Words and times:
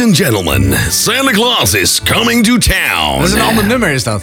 Ladies 0.00 0.18
and 0.18 0.26
gentlemen, 0.34 0.76
Santa 0.90 1.30
Claus 1.32 1.74
is 1.74 2.00
coming 2.04 2.44
to 2.44 2.56
town. 2.58 3.18
Dat 3.20 3.28
is 3.28 3.34
een 3.34 3.40
ander 3.40 3.64
nummer, 3.66 3.88
is 3.90 4.02
dat? 4.02 4.22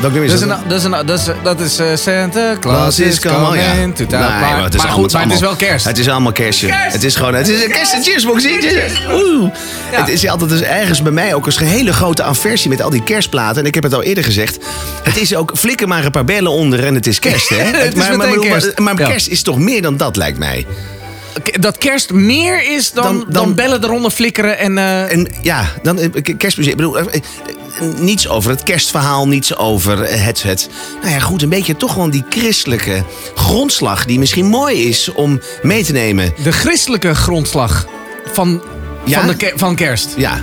Welk 0.00 0.12
nummer 0.12 0.28
Dat 0.30 0.40
is 0.40 0.44
is, 0.44 0.50
een, 0.50 0.68
dat 0.68 0.78
is, 0.78 0.84
een, 0.84 1.06
dat 1.06 1.18
is, 1.18 1.24
dat 1.42 1.60
is 1.60 1.78
eh, 1.78 1.86
Santa 1.94 2.56
Claus 2.60 2.98
is 2.98 3.20
coming, 3.20 3.62
ja. 3.62 3.74
to 3.94 4.06
town. 4.06 4.22
Nee, 4.22 4.40
maar, 4.40 4.62
het 4.64 4.74
is 4.74 4.80
maar 4.80 4.86
allemaal- 4.90 4.92
goed, 5.04 5.12
maar 5.12 5.22
het 5.22 5.32
is 5.32 5.40
wel 5.40 5.54
kerst. 5.56 5.84
Het 5.84 5.98
is 5.98 6.08
allemaal 6.08 6.32
kerstje. 6.32 6.66
Kerst! 6.66 6.92
Het 6.92 7.04
is 7.04 7.16
gewoon, 7.16 7.34
het 7.34 7.48
is 7.48 7.62
een 7.64 7.70
kerst. 7.70 7.92
Cheers, 8.02 8.24
Boxy. 8.26 8.48
Cheers. 8.60 8.92
Oeh. 9.12 9.50
Ja. 9.92 10.00
Het 10.00 10.08
is 10.08 10.28
altijd 10.28 10.50
dus 10.50 10.60
ergens 10.60 11.02
bij 11.02 11.12
mij 11.12 11.34
ook 11.34 11.46
een 11.46 11.66
hele 11.66 11.92
grote 11.92 12.22
aversie 12.22 12.70
met 12.70 12.82
al 12.82 12.90
die 12.90 13.02
kerstplaten. 13.02 13.60
En 13.62 13.66
ik 13.66 13.74
heb 13.74 13.82
het 13.84 13.94
al 13.94 14.02
eerder 14.02 14.24
gezegd. 14.24 14.58
Het 15.02 15.16
is 15.16 15.34
ook 15.34 15.52
flikker 15.54 15.88
maar 15.88 16.04
een 16.04 16.10
paar 16.10 16.24
bellen 16.24 16.50
onder 16.50 16.84
en 16.86 16.94
het 16.94 17.06
is 17.06 17.18
kerst, 17.18 17.48
hè? 17.48 17.56
Het 17.64 17.92
is 17.92 17.94
maar, 17.94 18.16
maar, 18.16 18.26
meteen 18.28 18.48
maar- 18.50 18.60
kerst. 18.60 18.78
maar 18.78 18.98
Ja. 19.00 19.06
kerst 19.08 19.28
is 19.28 19.42
toch 19.42 19.58
meer 19.58 19.82
dan 19.82 19.96
dat, 19.96 20.16
lijkt 20.16 20.38
mij. 20.38 20.66
Dat 21.60 21.78
kerst 21.78 22.12
meer 22.12 22.70
is 22.72 22.90
dan, 22.92 23.04
Dan- 23.04 23.18
dan, 23.18 23.32
dan- 23.32 23.54
bellen 23.54 23.84
eronder 23.84 24.10
flikkeren 24.10 24.58
en... 24.58 24.78
eh, 24.78 25.12
En 25.12 25.28
ja, 25.42 25.72
dan 25.82 25.98
eh, 25.98 26.36
kerstmuziek. 26.36 26.72
Ik 26.72 26.76
bedoel, 26.78 26.98
eh, 26.98 27.20
niets 27.98 28.28
over 28.28 28.50
het 28.50 28.62
kerstverhaal, 28.62 29.28
niets 29.28 29.56
over 29.56 29.98
het, 30.24 30.42
het. 30.42 30.68
Nou 31.02 31.12
ja, 31.12 31.18
goed, 31.20 31.42
een 31.42 31.48
beetje 31.48 31.76
toch 31.76 31.92
gewoon 31.92 32.10
die 32.10 32.24
christelijke 32.28 33.04
grondslag 33.34 34.04
die 34.04 34.18
misschien 34.18 34.46
mooi 34.46 34.88
is 34.88 35.12
om 35.12 35.40
mee 35.62 35.84
te 35.84 35.92
nemen. 35.92 36.32
de 36.42 36.52
christelijke 36.52 37.14
grondslag 37.14 37.86
van, 38.32 38.62
Ja? 39.04 39.18
van, 39.26 39.36
de 39.36 39.52
van 39.56 39.74
kerst. 39.76 40.14
Ja, 40.16 40.40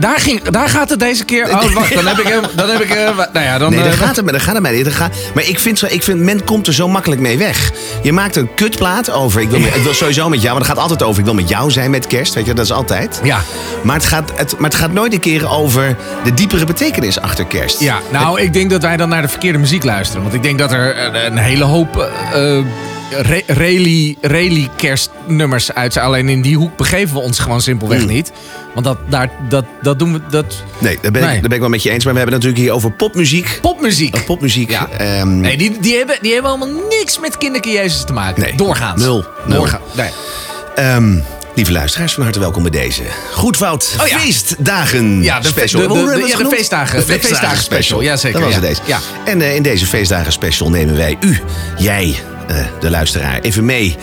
Daar, 0.00 0.18
ging, 0.18 0.42
daar 0.42 0.68
gaat 0.68 0.90
het 0.90 0.98
deze 1.00 1.24
keer... 1.24 1.44
Oh, 1.48 1.72
wacht, 1.72 1.94
dan 1.94 2.06
heb 2.06 2.18
ik... 2.18 2.26
hem- 2.26 2.42
Dan 2.54 2.68
heb 2.70 2.80
ik 2.80 2.90
eh, 2.90 3.16
nou 3.32 3.44
ja, 3.46 3.58
dan... 3.58 3.70
nee, 3.70 3.82
daar 3.82 3.92
eh, 3.92 3.98
gaat 3.98 4.16
het, 4.16 4.26
daar 4.28 4.40
gaat 4.40 4.54
het 4.54 4.62
mij 4.62 4.72
niet. 4.72 4.84
Daar 4.84 4.92
gaat- 4.94 5.12
Maar 5.34 5.44
ik 5.48 5.58
vind, 5.60 5.78
zo, 5.78 5.86
ik 5.88 6.02
vind, 6.02 6.20
men 6.20 6.44
komt 6.44 6.66
er 6.66 6.74
zo 6.74 6.88
makkelijk 6.88 7.20
mee 7.20 7.38
weg. 7.38 7.70
Je 8.02 8.12
maakt 8.12 8.36
een 8.36 8.54
kutplaat 8.54 9.10
over, 9.10 9.40
ik 9.40 9.48
wil, 9.50 9.60
ik 9.60 9.82
wil 9.82 9.94
sowieso 9.94 10.28
met 10.28 10.42
jou, 10.42 10.52
want 10.54 10.66
het 10.66 10.74
gaat 10.74 10.82
altijd 10.82 11.02
over, 11.02 11.18
ik 11.18 11.24
wil 11.24 11.34
met 11.34 11.48
jou 11.48 11.70
zijn 11.70 11.90
met 11.90 12.06
kerst, 12.06 12.34
weet 12.34 12.46
je, 12.46 12.54
dat 12.54 12.64
is 12.64 12.72
altijd. 12.72 13.20
Ja. 13.22 13.40
Maar 13.82 13.96
het 13.96 14.04
gaat, 14.04 14.32
het, 14.34 14.54
maar 14.58 14.70
het 14.70 14.78
gaat 14.78 14.92
nooit 14.92 15.12
een 15.12 15.20
keer 15.20 15.48
over 15.50 15.96
de 16.24 16.34
diepere 16.34 16.64
betekenis 16.64 17.20
achter 17.20 17.44
kerst. 17.44 17.80
Ja, 17.80 17.98
nou, 18.10 18.40
ik 18.40 18.52
denk 18.52 18.70
dat 18.70 18.82
wij 18.82 18.96
dan 18.96 19.08
naar 19.08 19.22
de 19.22 19.28
verkeerde 19.28 19.58
muziek 19.58 19.84
luisteren. 19.84 20.22
Want 20.22 20.34
ik 20.34 20.42
denk 20.42 20.58
dat 20.58 20.72
er 20.72 20.98
een, 21.04 21.26
een 21.26 21.36
hele 21.38 21.64
hoop 21.64 22.10
eh, 22.32 22.58
rally, 23.46 24.16
rally 24.20 24.68
kerstnummers 24.76 25.72
uit. 25.74 25.96
Alleen 25.96 26.28
in 26.28 26.42
die 26.42 26.56
hoek 26.56 26.76
begeven 26.76 27.14
we 27.14 27.20
ons 27.20 27.38
gewoon 27.38 27.60
simpelweg 27.60 28.06
niet. 28.06 28.32
Want 28.74 28.86
dat, 28.86 28.98
daar, 29.08 29.30
dat, 29.48 29.64
dat 29.82 29.98
doen 29.98 30.12
we... 30.12 30.20
Dat, 30.30 30.54
Nee, 30.78 30.98
daar 31.02 31.10
ben, 31.10 31.22
Ik, 31.22 31.28
daar 31.28 31.40
ben 31.40 31.52
ik 31.52 31.60
wel 31.60 31.68
met 31.68 31.82
je 31.82 31.90
eens. 31.90 32.04
Maar 32.04 32.12
we 32.12 32.18
hebben 32.20 32.36
het 32.38 32.44
natuurlijk 32.46 32.70
hier 32.70 32.72
over 32.86 32.96
popmuziek. 32.96 33.58
popmuziek. 33.62 34.16
Uh, 34.16 34.24
popmuziek. 34.24 34.70
Ja. 34.70 34.88
ehm, 34.98 35.40
Nee, 35.40 35.56
die, 35.56 35.80
die, 35.80 35.96
hebben, 35.96 36.18
die 36.20 36.32
hebben 36.32 36.50
allemaal 36.50 36.82
niks 36.88 37.18
met 37.18 37.38
kinderke 37.38 37.70
Jezus 37.70 38.04
te 38.04 38.12
maken. 38.12 38.42
Nee. 38.42 38.54
Doorgaans. 38.54 39.02
Nul. 39.02 39.24
Nul. 39.46 39.56
Doorgaans. 39.56 39.82
Nee. 39.94 40.10
ehm, 40.74 41.18
lieve 41.54 41.72
luisteraars, 41.72 42.14
van 42.14 42.22
harte 42.22 42.38
welkom 42.38 42.62
bij 42.62 42.70
deze 42.70 43.02
Goedfout 43.32 43.96
Oh 44.00 44.06
ja. 44.06 44.18
feestdagen 44.18 45.22
Ja, 45.22 45.40
de 45.40 45.48
special. 45.48 45.80
de- 45.82 45.88
de- 45.88 45.94
de- 46.20 46.26
ja, 46.28 46.36
de 46.36 46.48
feestdagen- 46.56 47.06
de 47.06 47.18
feestdagen 47.20 47.62
special. 47.62 48.00
Ja, 48.00 48.16
zeker, 48.16 48.40
Dat 48.40 48.48
was 48.48 48.58
ja. 48.60 48.66
deze. 48.68 48.80
Ja. 48.86 48.98
En 49.24 49.40
eh, 49.42 49.54
in 49.54 49.62
deze 49.62 49.86
feestdagen 49.86 50.32
special 50.32 50.70
nemen 50.70 50.96
wij 50.96 51.16
u, 51.20 51.40
jij, 51.78 52.16
de 52.80 52.90
luisteraar, 52.90 53.38
even 53.40 53.64
mee 53.64 53.96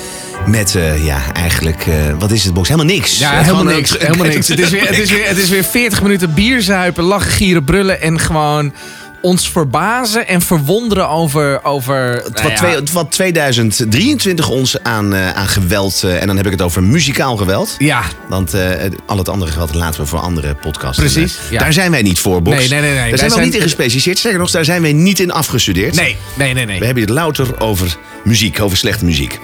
met, 0.45 0.75
eh, 0.75 1.05
ja, 1.05 1.21
eigenlijk, 1.33 1.87
eh, 1.87 1.93
wat 2.19 2.31
is 2.31 2.43
het, 2.43 2.53
Box? 2.53 2.69
Helemaal 2.69 2.93
niks. 2.95 3.17
Ja, 3.17 3.31
Eh, 3.31 3.37
helemaal 3.39 3.59
gewoon 3.59 3.75
niks. 3.75 3.95
Helemaal 3.99 4.25
niks. 4.27 4.47
Het 4.57 4.59
is, 4.59 4.69
weer, 4.69 4.87
het, 4.87 4.97
is 4.97 5.11
weer, 5.11 5.27
het 5.27 5.37
is 5.37 5.49
weer 5.49 5.63
40 5.63 6.01
minuten 6.01 6.33
bier 6.33 6.61
zuipen, 6.61 7.03
lachen, 7.03 7.31
gieren, 7.31 7.63
brullen 7.63 8.01
en 8.01 8.19
gewoon 8.19 8.73
ons 9.21 9.49
verbazen 9.49 10.27
en 10.27 10.41
verwonderen 10.41 11.09
over... 11.09 11.63
over 11.63 11.95
nou 12.09 12.23
Wat, 12.23 12.41
ja, 12.51 12.55
twee- 12.55 12.81
wat 12.93 13.11
2023 13.11 14.49
ons 14.49 14.83
aan, 14.83 15.13
eh, 15.13 15.31
aan 15.31 15.47
geweld, 15.47 16.01
eh, 16.03 16.21
en 16.21 16.27
dan 16.27 16.37
heb 16.37 16.45
ik 16.45 16.51
het 16.51 16.61
over 16.61 16.83
muzikaal 16.83 17.37
geweld. 17.37 17.75
ja, 17.77 18.01
Want 18.29 18.53
eh, 18.53 18.71
al 19.05 19.17
het 19.17 19.29
andere 19.29 19.51
geweld 19.51 19.73
laten 19.73 20.01
we 20.01 20.07
voor 20.07 20.19
andere 20.19 20.55
podcasts. 20.55 20.97
Precies, 20.99 21.37
ja. 21.49 21.59
Daar 21.59 21.73
zijn 21.73 21.91
wij 21.91 22.01
niet 22.01 22.19
voor, 22.19 22.41
Box. 22.41 22.57
Nee, 22.57 22.67
nee, 22.67 22.79
nee, 22.81 22.89
nee. 22.89 22.99
Daar 22.99 23.09
Wij 23.09 23.17
zijn 23.17 23.31
we 23.31 23.45
niet 23.45 23.55
in 23.55 23.61
gespecialiseerd. 23.61 24.19
Zeker 24.19 24.39
nog, 24.39 24.51
daar 24.51 24.65
zijn 24.65 24.81
wij 24.81 24.93
niet 24.93 25.19
in 25.19 25.31
afgestudeerd. 25.31 25.95
nee, 25.95 26.17
nee, 26.33 26.53
nee, 26.53 26.65
nee. 26.65 26.79
We 26.79 26.85
hebben 26.85 27.03
het 27.03 27.11
louter 27.13 27.59
over 27.61 27.97
muziek, 28.23 28.61
over 28.61 28.77
slechte 28.77 29.05
muziek. 29.05 29.39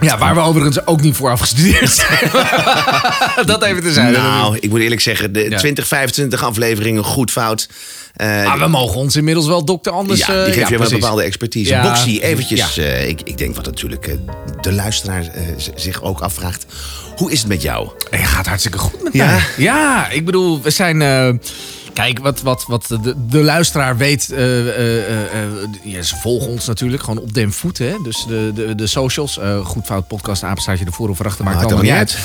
Ja, 0.00 0.18
waar 0.18 0.34
we 0.34 0.40
overigens 0.40 0.86
ook 0.86 1.00
niet 1.00 1.16
voor 1.16 1.30
afgestudeerd 1.30 1.90
zijn. 1.90 2.30
dat 3.46 3.62
even 3.62 3.82
te 3.82 3.92
zijn. 3.92 4.12
nou, 4.12 4.56
ik 4.60 4.70
moet 4.70 4.80
eerlijk 4.80 5.00
zeggen, 5.00 5.32
de 5.32 5.50
Ja. 5.50 5.58
20, 5.58 5.86
25 5.86 6.42
afleveringen, 6.44 7.04
goed, 7.04 7.30
fout. 7.30 7.68
Maar 8.16 8.58
we 8.58 8.66
mogen 8.68 8.96
ons 8.96 9.16
inmiddels 9.16 9.46
wel 9.46 9.64
dokter 9.64 9.92
Anders... 9.92 10.20
ja, 10.20 10.26
die 10.26 10.36
eh, 10.36 10.52
geeft 10.52 10.68
je 10.68 10.78
wel 10.78 10.86
een 10.86 11.00
bepaalde 11.00 11.22
expertise. 11.22 11.70
Ja, 11.70 11.82
Boxy, 11.82 12.18
eventjes. 12.18 12.74
ja. 12.74 12.82
eh, 12.82 13.08
ik, 13.08 13.20
ik 13.20 13.38
denk 13.38 13.56
wat 13.56 13.64
natuurlijk 13.64 14.16
de 14.60 14.72
luisteraar 14.72 15.30
zich 15.74 16.02
ook 16.02 16.20
afvraagt. 16.20 16.66
Hoe 17.16 17.32
is 17.32 17.38
het 17.38 17.48
met 17.48 17.62
jou? 17.62 17.88
Het 18.10 18.20
gaat 18.20 18.46
hartstikke 18.46 18.78
goed 18.78 19.02
met 19.02 19.12
Ja? 19.12 19.26
mij. 19.26 19.40
Ja, 19.56 20.08
ik 20.10 20.24
bedoel, 20.24 20.62
we 20.62 20.70
zijn... 20.70 20.98
kijk, 21.92 22.18
wat, 22.18 22.42
wat, 22.42 22.64
wat 22.66 22.86
de, 23.02 23.14
de 23.28 23.42
luisteraar 23.42 23.96
weet... 23.96 24.26
ja, 25.82 26.02
ze 26.02 26.16
volgen 26.20 26.48
ons 26.48 26.66
natuurlijk 26.66 27.02
gewoon 27.02 27.22
op 27.22 27.34
den 27.34 27.52
voet. 27.52 27.78
Hè? 27.78 27.94
Dus 28.02 28.24
de, 28.28 28.52
de, 28.54 28.74
de 28.74 28.86
socials. 28.86 29.38
goed 29.64 29.84
fout 29.84 30.06
podcast, 30.06 30.42
apenstaartje 30.42 30.84
ervoor 30.84 31.08
of 31.08 31.18
erachter. 31.20 31.44
Maakt 31.44 31.56
allemaal 31.56 31.82
niet 31.82 31.90
allemaal 31.90 32.06
uit. 32.14 32.18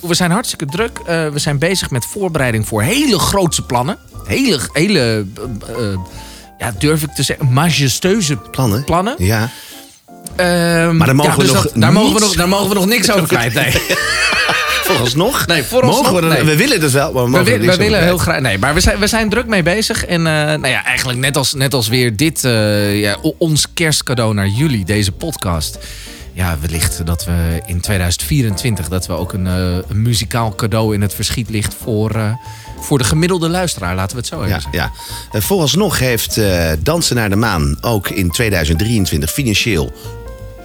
We 0.00 0.14
zijn 0.14 0.30
hartstikke 0.30 0.66
druk. 0.66 1.00
We 1.06 1.38
zijn 1.38 1.58
bezig 1.58 1.90
met 1.90 2.06
voorbereiding 2.06 2.68
voor 2.68 2.82
hele 2.82 3.18
grootse 3.18 3.62
plannen. 3.62 3.98
Hele, 4.26 4.58
hele 4.72 4.98
eh, 5.00 5.18
eh, 5.76 5.98
ja, 6.58 6.72
durf 6.78 7.02
ik 7.02 7.10
te 7.10 7.22
zeggen, 7.22 7.52
majestueuze 7.52 8.36
Plannen? 8.36 8.84
plannen. 8.84 9.14
Ja. 9.18 9.50
Ehm, 10.36 10.96
Maar 10.96 11.06
daar 11.06 11.16
mogen 11.16 11.30
ja, 11.32 11.36
we 11.36 11.42
dus 11.42 11.52
nog 11.52 11.62
dat- 11.62 11.72
daar, 11.74 11.92
mogen 11.92 12.14
we 12.14 12.20
nog, 12.20 12.34
daar 12.34 12.48
mogen 12.48 12.68
we 12.68 12.74
nog 12.74 12.86
niks 12.86 13.10
over 13.10 13.26
kwijt. 13.28 13.54
Nee. 13.54 13.72
Vooralsnog? 14.84 15.46
Nee, 15.46 15.62
vooralsnog, 15.62 16.10
Mogen 16.12 16.28
we, 16.28 16.34
nee. 16.34 16.44
we 16.44 16.56
willen 16.56 16.80
het 16.80 16.92
wel, 16.92 17.28
maar 17.28 17.44
we 17.44 17.76
willen 17.76 18.02
heel 18.02 18.18
graag. 18.18 18.40
Nee, 18.40 18.58
maar 18.58 18.74
we 18.74 18.80
zijn, 18.80 18.98
we 18.98 19.06
zijn 19.06 19.28
druk 19.28 19.46
mee 19.46 19.62
bezig. 19.62 20.04
En 20.04 20.26
eh, 20.26 20.32
nou 20.32 20.66
ja, 20.68 20.84
eigenlijk 20.84 21.18
net 21.18 21.36
als, 21.36 21.54
net 21.54 21.74
als 21.74 21.88
weer 21.88 22.16
dit, 22.16 22.40
ja, 22.92 23.16
ons 23.38 23.66
kerstcadeau 23.74 24.34
naar 24.34 24.48
jullie, 24.48 24.84
deze 24.84 25.12
podcast. 25.12 25.78
Ja, 26.32 26.56
wellicht 26.60 27.06
dat 27.06 27.24
we 27.24 27.60
in 27.66 27.80
2024 27.80 28.88
dat 28.88 29.06
we 29.06 29.12
ook 29.12 29.32
een, 29.32 29.46
een 29.46 30.02
muzikaal 30.02 30.54
cadeau 30.54 30.94
in 30.94 31.00
het 31.02 31.14
verschiet 31.14 31.50
ligt 31.50 31.74
voor, 31.82 32.38
voor 32.84 32.98
de 32.98 33.04
gemiddelde 33.04 33.48
luisteraar. 33.48 33.94
Laten 33.94 34.16
we 34.16 34.22
het 34.22 34.26
zo 34.26 34.36
even 34.36 34.48
Ja, 34.48 34.60
zeggen. 34.60 34.72
ja. 34.72 34.92
Eh, 35.32 35.40
Vooralsnog 35.40 35.98
heeft 35.98 36.36
eh, 36.36 36.70
Dansen 36.82 37.16
naar 37.16 37.30
de 37.30 37.36
Maan 37.36 37.76
ook 37.80 38.08
in 38.08 38.30
2023 38.30 39.30
financieel 39.32 39.92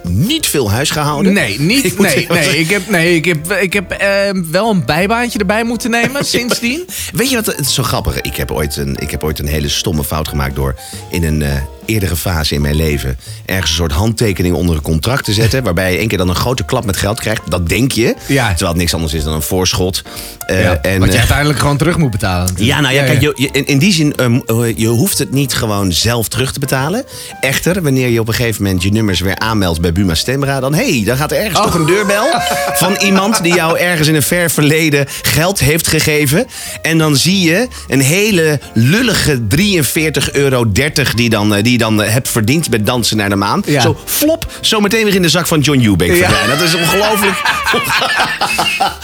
niet 0.02 0.46
veel 0.46 0.70
huis 0.70 0.90
gehouden. 0.90 1.32
Nee, 1.32 1.52
Ik 1.54 1.58
niet. 1.58 1.82
moet 1.84 1.98
Nee, 2.06 2.10
zeggen, 2.28 2.34
nee, 2.34 2.58
ik 2.58 2.70
heb, 2.70 2.88
nee, 2.88 3.14
ik 3.14 3.24
heb, 3.24 3.52
ik 3.52 3.72
heb 3.72 3.90
eh, 3.90 4.08
wel 4.50 4.70
een 4.70 4.84
bijbaantje 4.84 5.38
erbij 5.38 5.64
moeten 5.64 5.90
nemen 5.90 6.24
sindsdien. 6.36 6.86
Weet 7.12 7.30
je 7.30 7.36
wat 7.36 7.46
het 7.46 7.58
is 7.58 7.74
zo 7.74 7.82
grappig? 7.82 8.20
Ik 8.20 8.36
heb 8.36 8.50
ooit 8.50 8.76
een, 8.76 8.96
ik 8.98 9.10
heb 9.10 9.24
ooit 9.24 9.38
een 9.38 9.46
hele 9.46 9.68
stomme 9.68 10.04
fout 10.04 10.28
gemaakt 10.28 10.54
door 10.54 10.74
in 11.10 11.24
een 11.24 11.42
eh, 11.42 11.52
eerdere 11.90 12.16
fase 12.16 12.54
in 12.54 12.60
mijn 12.60 12.74
leven 12.76 13.18
ergens 13.46 13.70
een 13.70 13.76
soort 13.76 13.92
handtekening 13.92 14.54
onder 14.54 14.74
een 14.76 14.82
contract 14.82 15.24
te 15.24 15.32
zetten. 15.32 15.62
waarbij 15.62 15.92
je 15.92 15.98
één 15.98 16.08
keer 16.08 16.18
dan 16.18 16.28
een 16.28 16.34
grote 16.34 16.64
klap 16.64 16.84
met 16.84 16.96
geld 16.96 17.20
krijgt. 17.20 17.42
Dat 17.50 17.68
denk 17.68 17.92
je. 17.92 18.14
Ja. 18.26 18.48
Terwijl 18.48 18.68
het 18.70 18.76
niks 18.78 18.94
anders 18.94 19.14
is 19.14 19.24
dan 19.24 19.32
een 19.32 19.42
voorschot. 19.42 20.02
Eh, 20.46 20.62
Ja, 20.62 20.78
en, 20.82 20.98
wat 20.98 21.08
je 21.08 21.12
eh, 21.12 21.18
uiteindelijk 21.18 21.58
gewoon 21.58 21.76
terug 21.76 21.96
moet 21.96 22.10
betalen. 22.10 22.46
natuurlijk. 22.46 22.68
Ja, 22.68 22.80
nou 22.80 22.94
ja, 22.94 23.04
kijk, 23.04 23.20
je, 23.20 23.32
je- 23.36 23.48
in, 23.52 23.66
in 23.66 23.78
die 23.78 23.92
zin, 23.92 24.14
ehm, 24.16 24.34
eh, 24.46 24.76
je 24.76 24.86
hoeft 24.86 25.18
het 25.18 25.30
niet 25.32 25.54
gewoon 25.54 25.92
zelf 25.92 26.28
terug 26.28 26.52
te 26.52 26.58
betalen. 26.58 27.04
Echter, 27.40 27.82
wanneer 27.82 28.08
je 28.08 28.20
op 28.20 28.28
een 28.28 28.34
gegeven 28.34 28.62
moment 28.62 28.82
je 28.82 28.90
nummers 28.92 29.20
weer 29.20 29.38
aanmeldt 29.38 29.80
bij 29.80 29.92
Buma 29.92 30.14
Stemra, 30.14 30.60
dan 30.60 30.74
hé, 30.74 30.90
hey, 30.96 31.04
dan 31.04 31.16
gaat 31.16 31.32
er 31.32 31.38
ergens 31.38 31.58
Oh. 31.58 31.64
toch 31.64 31.74
een 31.74 31.86
deurbel 31.86 32.24
van 32.82 32.96
iemand 33.04 33.42
die 33.42 33.54
jou 33.54 33.78
ergens 33.78 34.08
in 34.08 34.14
een 34.14 34.22
ver 34.22 34.50
verleden 34.50 35.06
geld 35.22 35.58
heeft 35.58 35.86
gegeven. 35.86 36.46
En 36.82 36.98
dan 36.98 37.16
zie 37.16 37.40
je 37.40 37.68
een 37.88 38.00
hele 38.00 38.60
lullige 38.74 39.40
43,30 39.56 40.30
euro 40.32 40.72
die, 41.14 41.28
dan, 41.30 41.60
die 41.62 41.78
dan 41.80 42.02
eh, 42.02 42.12
hebt 42.12 42.28
verdiend 42.28 42.70
bij 42.70 42.82
Dansen 42.82 43.16
naar 43.16 43.28
de 43.28 43.36
Maan. 43.36 43.62
Ja. 43.66 43.80
Zo 43.80 43.96
flop, 44.04 44.52
zo 44.60 44.80
meteen 44.80 45.04
weer 45.04 45.14
in 45.14 45.22
de 45.22 45.28
zak 45.28 45.46
van 45.46 45.60
John 45.60 45.84
Eubank 45.84 46.12
Ja. 46.12 46.46
Dat 46.46 46.60
is 46.60 46.74
ongelooflijk. 46.74 47.42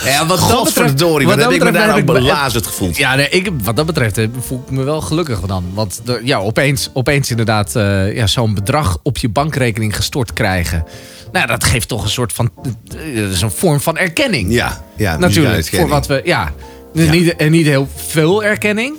Ja, 0.03 0.25
wat 0.25 0.39
dat 0.39 0.39
Godverdorie, 0.39 1.27
wat 1.27 1.35
wat 1.35 1.45
heb 1.45 1.53
ik 1.53 1.63
me 1.63 1.71
daar 1.71 1.97
ook 1.97 2.05
belazerd 2.05 2.65
gevoeld. 2.65 2.97
Ja, 2.97 3.15
nee, 3.15 3.29
ik, 3.29 3.49
wat 3.63 3.75
dat 3.75 3.85
betreft 3.85 4.17
eh, 4.17 4.27
voel 4.39 4.63
ik 4.65 4.71
me 4.71 4.83
wel 4.83 5.01
gelukkig 5.01 5.39
dan. 5.39 5.65
Want 5.73 6.01
ja, 6.23 6.37
opeens, 6.37 6.89
opeens 6.93 7.29
inderdaad 7.29 7.75
eh, 7.75 8.15
ja, 8.15 8.27
zo'n 8.27 8.53
bedrag 8.53 8.97
op 9.03 9.17
je 9.17 9.29
bankrekening 9.29 9.95
gestort 9.95 10.33
krijgen. 10.33 10.85
Nou, 11.31 11.47
dat 11.47 11.63
geeft 11.63 11.87
toch 11.87 12.03
een 12.03 12.09
soort 12.09 12.33
van... 12.33 12.51
dat 12.83 12.99
is 13.31 13.41
een 13.41 13.51
vorm 13.51 13.79
van 13.79 13.97
erkenning. 13.97 14.53
Ja, 14.53 14.81
ja 14.95 15.17
Natuurlijk, 15.17 15.67
voor 15.67 15.87
wat 15.87 16.07
we... 16.07 16.21
Ja, 16.23 16.51
Ja. 16.93 17.11
Niet, 17.11 17.35
en 17.35 17.51
niet 17.51 17.65
heel 17.65 17.89
veel 18.07 18.43
erkenning. 18.43 18.95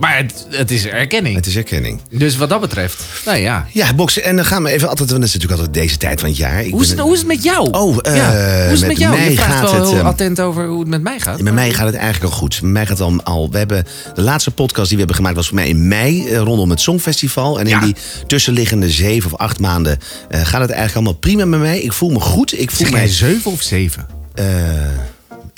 Maar 0.00 0.16
het, 0.16 0.46
het 0.50 0.70
is 0.70 0.86
erkenning. 0.86 1.36
Het 1.36 1.46
is 1.46 1.56
erkenning. 1.56 2.00
Dus 2.10 2.36
wat 2.36 2.48
dat 2.48 2.60
betreft, 2.60 3.02
nou 3.24 3.38
ja. 3.38 3.66
Ja, 3.72 3.94
boksen. 3.94 4.22
En 4.24 4.36
dan 4.36 4.44
gaan 4.44 4.62
we 4.62 4.70
even 4.70 4.88
altijd, 4.88 5.10
want 5.10 5.20
dat 5.20 5.28
is 5.28 5.34
natuurlijk 5.34 5.60
altijd 5.60 5.82
deze 5.84 5.96
tijd 5.96 6.20
van 6.20 6.28
het 6.28 6.38
jaar. 6.38 6.64
Ik 6.64 6.70
Hoe 6.72 6.80
is, 6.82 6.88
ben- 6.88 6.96
het, 6.96 7.04
hoe 7.06 7.12
is 7.14 7.18
het 7.18 7.28
met 7.28 7.42
jou? 7.42 7.70
Oh, 7.70 7.96
eh, 8.02 8.16
ja. 8.16 8.30
Hoe 8.64 8.72
is 8.72 8.80
het 8.80 8.80
met 8.80 8.88
met 8.88 8.98
jou? 8.98 9.16
mij 9.16 9.30
Je 9.30 9.36
vraagt 9.36 9.52
gaat 9.52 9.70
wel 9.70 9.80
het, 9.80 9.88
heel 9.88 9.98
ehm, 9.98 10.06
attent 10.06 10.40
over 10.40 10.66
hoe 10.66 10.78
het 10.80 10.88
met 10.88 11.02
mij 11.02 11.20
gaat. 11.20 11.40
Met 11.42 11.54
mij 11.54 11.72
gaat 11.72 11.86
het 11.86 11.94
eigenlijk 11.94 12.32
al 12.32 12.38
goed. 12.38 12.62
Met 12.62 12.70
mij 12.72 12.86
gaat 12.86 12.98
het 12.98 13.06
al, 13.06 13.22
al. 13.22 13.50
We 13.50 13.58
hebben 13.58 13.84
de 14.14 14.22
laatste 14.22 14.50
podcast 14.50 14.86
die 14.88 14.92
we 14.92 14.98
hebben 14.98 15.16
gemaakt 15.16 15.36
was 15.36 15.46
voor 15.46 15.54
mij 15.56 15.68
in 15.68 15.88
mei 15.88 16.28
eh, 16.28 16.38
rondom 16.38 16.70
het 16.70 16.80
Songfestival. 16.80 17.58
En 17.60 17.64
in 17.66 17.70
Ja. 17.70 17.80
die 17.80 17.94
tussenliggende 18.26 18.90
zeven 18.90 19.32
of 19.32 19.38
acht 19.38 19.58
maanden 19.60 19.98
eh, 20.28 20.40
gaat 20.40 20.60
het 20.60 20.70
eigenlijk 20.70 20.94
allemaal 20.94 21.12
prima 21.20 21.44
met 21.44 21.60
mij. 21.60 21.80
Ik 21.80 21.92
voel 21.92 22.10
me 22.10 22.20
goed. 22.20 22.60
Ik 22.60 22.70
voel 22.70 22.90
mij. 22.90 23.08
zeven 23.08 23.50
of 23.52 23.62
zeven? 23.62 24.06
eh, 24.34 24.44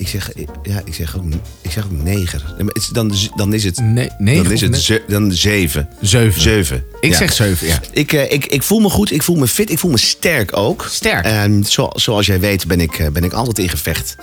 ik 0.01 0.09
zeg, 0.09 0.31
ja, 0.63 0.83
ik 0.85 0.95
zeg 0.95 1.17
ook, 1.17 1.25
ik 1.61 1.71
zeg 1.71 1.85
ook 1.85 2.03
neger. 2.03 2.43
Nee, 2.55 2.65
maar 2.65 2.75
het 2.75 2.83
is- 2.83 2.89
Dan, 2.89 3.13
dan 3.37 3.55
is 3.55 3.65
het, 3.65 3.81
Nee, 3.81 4.09
negen 4.19 4.43
dan 4.45 4.53
is 4.53 4.61
het 4.61 4.77
ze- 4.77 5.03
dan 5.09 5.33
zeven. 5.33 5.89
Zeven. 6.01 6.41
Zeven. 6.41 6.85
Ik 7.01 7.11
ja. 7.11 7.17
zeg 7.17 7.33
zeven, 7.33 7.67
ja. 7.67 7.81
Ik, 7.93 8.13
eh, 8.13 8.33
ik, 8.33 8.47
ik 8.47 8.63
voel 8.63 8.81
me 8.81 8.89
goed, 8.89 9.13
ik 9.13 9.23
voel 9.23 9.37
me 9.37 9.49
fit, 9.49 9.71
ik 9.71 9.79
voel 9.79 9.91
me 9.91 9.99
sterk 9.99 10.57
ook. 10.57 10.87
Sterk. 10.91 11.25
En 11.25 11.65
zo, 11.65 11.89
zoals 11.95 12.27
jij 12.27 12.41
weet 12.41 12.67
ben 12.67 12.81
ik, 12.81 12.99
eh, 12.99 13.09
ben 13.09 13.25
ik 13.25 13.33
altijd 13.33 13.59
in 13.59 13.69
gevecht. 13.69 14.17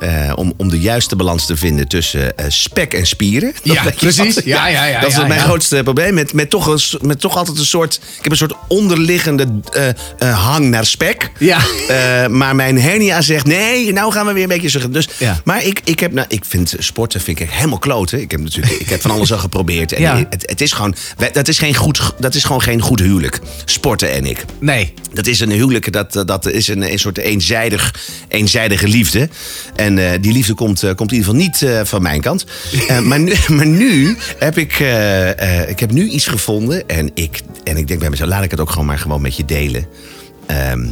Eh, 0.00 0.32
om, 0.34 0.52
om 0.56 0.68
de 0.68 0.80
juiste 0.80 1.16
balans 1.16 1.46
te 1.46 1.56
vinden 1.56 1.88
tussen 1.88 2.36
eh, 2.36 2.44
spek 2.48 2.94
en 2.94 3.06
spieren. 3.06 3.52
Dat 3.64 3.74
Ja, 3.74 3.84
precies. 3.96 4.40
Ja, 4.44 4.68
ja, 4.68 4.84
ja, 4.84 5.00
Dat 5.00 5.10
is 5.10 5.16
ja, 5.16 5.26
mijn 5.26 5.40
ja. 5.40 5.46
grootste 5.46 5.82
probleem. 5.82 6.14
Met, 6.14 6.32
met, 6.32 6.50
toch 6.50 6.66
een, 6.66 7.06
met 7.08 7.20
toch 7.20 7.36
altijd 7.36 7.58
een 7.58 7.64
soort... 7.64 7.94
Ik 7.94 8.22
heb 8.22 8.32
een 8.32 8.38
soort 8.38 8.54
onderliggende 8.68 9.46
eh, 10.18 10.44
hang 10.46 10.68
naar 10.68 10.86
spek. 10.86 11.30
Ja. 11.38 11.58
Maar 12.28 12.56
mijn 12.56 12.80
hernia 12.80 13.20
zegt, 13.20 13.46
nee, 13.46 13.92
nou 13.92 14.12
gaan 14.12 14.26
we 14.26 14.32
weer 14.32 14.42
een 14.42 14.48
beetje 14.48 14.68
zeggen. 14.68 14.92
Dus, 14.92 15.08
Ja. 15.18 15.40
Maar 15.44 15.64
ik, 15.64 15.80
ik, 15.84 16.00
heb, 16.00 16.12
nou, 16.12 16.26
ik 16.28 16.44
vind 16.44 16.74
sporten 16.78 17.20
vind 17.20 17.40
ik 17.40 17.50
helemaal 17.50 17.78
kloten. 17.78 18.20
Ik 18.20 18.30
heb 18.30 18.40
natuurlijk 18.40 18.72
ik 18.72 18.88
heb 18.88 19.00
van 19.00 19.10
alles 19.10 19.32
al 19.32 19.38
geprobeerd. 19.38 19.92
En 19.92 20.00
Ja. 20.00 20.26
het, 20.30 20.42
het 20.46 20.60
is 20.60 20.72
gewoon, 20.72 20.94
dat 21.32 21.48
is, 21.48 21.58
geen 21.58 21.74
goed, 21.74 22.12
dat 22.18 22.34
is 22.34 22.44
gewoon 22.44 22.62
geen 22.62 22.80
goed 22.80 23.00
huwelijk. 23.00 23.38
Sporten 23.64 24.12
en 24.12 24.26
ik. 24.26 24.44
Nee. 24.60 24.94
Dat 25.12 25.26
is 25.26 25.40
een 25.40 25.50
huwelijk, 25.50 25.92
dat, 25.92 26.22
dat 26.26 26.46
is 26.46 26.68
een, 26.68 26.92
een 26.92 26.98
soort 26.98 27.18
eenzijdig, 27.18 27.94
eenzijdige 28.28 28.88
liefde. 28.88 29.28
En 29.76 29.89
eh, 29.98 30.20
die 30.20 30.32
liefde 30.32 30.54
komt, 30.54 30.82
eh, 30.82 30.94
komt 30.94 31.12
in 31.12 31.16
ieder 31.18 31.32
geval 31.32 31.46
niet 31.46 31.62
eh, 31.62 31.84
van 31.84 32.02
mijn 32.02 32.20
kant. 32.20 32.46
Maar, 33.02 33.20
nu, 33.20 33.34
maar 33.56 33.66
nu 33.66 34.16
heb 34.38 34.58
ik, 34.58 34.72
ik 35.68 35.80
heb 35.80 35.90
nu 35.90 36.08
iets 36.08 36.26
gevonden. 36.26 36.88
En 36.88 37.10
ik, 37.14 37.42
en 37.64 37.76
ik 37.76 37.88
denk 37.88 38.00
bij 38.00 38.10
mezelf, 38.10 38.28
laat 38.28 38.44
ik 38.44 38.50
het 38.50 38.60
ook 38.60 38.70
gewoon 38.70 38.86
maar 38.86 38.98
gewoon 38.98 39.20
met 39.20 39.36
je 39.36 39.44
delen. 39.44 39.86
Ehm, 40.46 40.86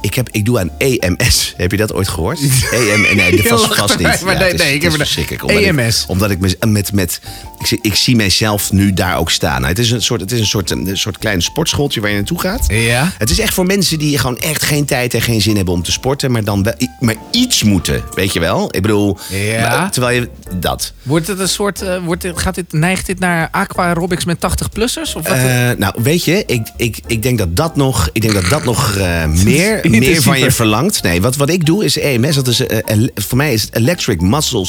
ik, 0.00 0.14
heb, 0.14 0.28
ik 0.30 0.44
doe 0.44 0.58
aan 0.58 0.70
EMS. 0.78 1.54
Heb 1.56 1.70
je 1.70 1.76
dat 1.76 1.92
ooit 1.92 2.08
gehoord? 2.08 2.38
EM, 2.70 3.16
nee, 3.16 3.36
Je 3.36 3.42
vast, 3.42 3.98
niet. 3.98 4.02
maar 4.22 4.32
Ja, 4.34 4.38
nee, 4.38 4.50
het 4.50 4.60
is- 4.60 4.60
nee, 4.66 4.74
ik 4.74 4.82
het 4.82 4.92
heb 4.92 5.00
verschrikkelijk. 5.00 5.42
Omdat 5.44 5.62
ik- 5.62 5.66
EMS. 5.68 6.04
omdat 6.08 6.30
ik 6.30 6.38
me, 6.38 6.56
met, 6.66 6.92
met, 6.92 7.20
ik, 7.58 7.66
zie- 7.66 7.78
ik 7.82 7.94
zie 7.94 8.16
mijzelf 8.16 8.72
nu 8.72 8.92
daar 8.92 9.18
ook 9.18 9.30
staan. 9.30 9.56
Nou, 9.60 9.66
het 9.72 9.78
is 9.78 9.90
een 9.90 10.02
soort, 10.02 10.20
het 10.20 10.32
is 10.32 10.40
een 10.40 10.46
soort, 10.46 10.70
een 10.70 10.90
soort 10.98 11.18
klein 11.18 11.42
sportschooltje 11.42 12.00
waar 12.00 12.10
je 12.10 12.16
naartoe 12.16 12.40
gaat. 12.40 12.64
Ja. 12.68 13.12
Het 13.18 13.30
is 13.30 13.38
echt 13.38 13.54
voor 13.54 13.66
mensen 13.66 13.98
die 13.98 14.18
gewoon 14.18 14.38
echt 14.38 14.62
geen 14.62 14.84
tijd 14.84 15.14
en 15.14 15.22
geen 15.22 15.40
zin 15.40 15.56
hebben 15.56 15.74
om 15.74 15.82
te 15.82 15.92
sporten, 15.92 16.30
maar 16.30 16.44
dan 16.44 16.62
wel, 16.62 16.74
maar 17.00 17.14
iets 17.30 17.62
moeten, 17.62 18.02
weet 18.14 18.32
je 18.32 18.40
wel? 18.40 18.68
Ik 18.70 18.82
bedoel, 18.82 19.18
Ja. 19.30 19.68
maar- 19.78 19.90
terwijl 19.90 20.20
je 20.20 20.28
dat. 20.56 20.92
Wordt 21.02 21.26
het 21.26 21.38
een 21.38 21.48
soort, 21.48 21.82
eh, 21.82 22.04
wordt 22.04 22.22
dit, 22.22 22.38
gaat 22.38 22.54
dit, 22.54 22.72
neigt 22.72 23.06
dit 23.06 23.18
naar 23.18 23.48
aqua 23.50 23.84
aerobics 23.88 24.24
met 24.24 24.40
80-plussers? 24.40 25.14
Of 25.14 25.28
wat? 25.28 25.36
Eh, 25.36 25.70
nou, 25.78 25.94
weet 26.02 26.24
je, 26.24 26.42
ik, 26.46 26.68
ik, 26.76 26.98
ik 27.06 27.22
denk 27.22 27.38
dat 27.38 27.56
dat 27.56 27.76
nog, 27.76 28.08
ik 28.12 28.22
denk 28.22 28.34
dat 28.34 28.48
dat 28.48 28.64
nog 28.64 28.96
eh, 28.96 29.24
meer, 29.44 29.80
meer 29.90 30.22
van 30.22 30.38
je 30.38 30.52
verlangt. 30.52 31.02
Nee, 31.02 31.20
wat, 31.20 31.36
wat 31.36 31.50
ik 31.50 31.66
doe 31.66 31.84
is 31.84 31.98
EMS. 31.98 32.34
Dat 32.34 32.46
is, 32.46 32.66
eh, 32.66 32.98
voor 33.14 33.36
mij 33.36 33.52
is 33.52 33.68
Electric 33.72 34.20
Muscle 34.20 34.66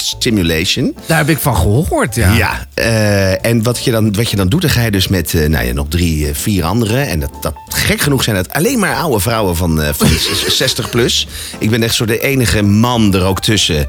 Stimulation. 0.00 0.96
Daar 1.06 1.18
heb 1.18 1.28
ik 1.28 1.38
van 1.38 1.56
gehoord, 1.56 2.14
ja. 2.14 2.32
Ja, 2.34 2.66
eh, 2.74 3.44
en 3.46 3.62
wat 3.62 3.84
je, 3.84 3.90
dan, 3.90 4.12
wat 4.14 4.30
je 4.30 4.36
dan 4.36 4.48
doet, 4.48 4.60
dan 4.60 4.70
ga 4.70 4.82
je 4.82 4.90
dus 4.90 5.08
met 5.08 5.34
eh, 5.34 5.48
nou 5.48 5.66
ja, 5.66 5.72
nog 5.72 5.86
drie, 5.88 6.28
eh, 6.28 6.34
vier 6.34 6.64
anderen. 6.64 7.06
En 7.08 7.20
dat, 7.20 7.30
dat, 7.40 7.54
gek 7.68 8.00
genoeg 8.00 8.22
zijn 8.22 8.36
het 8.36 8.52
alleen 8.52 8.78
maar 8.78 8.94
oude 8.94 9.20
vrouwen 9.20 9.56
van, 9.56 9.80
van 9.94 10.08
60 10.48 10.90
plus. 10.90 11.26
Ik 11.58 11.70
ben 11.70 11.82
echt 11.82 11.94
zo 11.94 12.04
de 12.04 12.20
enige 12.20 12.62
man 12.62 13.14
er 13.14 13.24
ook 13.24 13.40
tussen. 13.40 13.86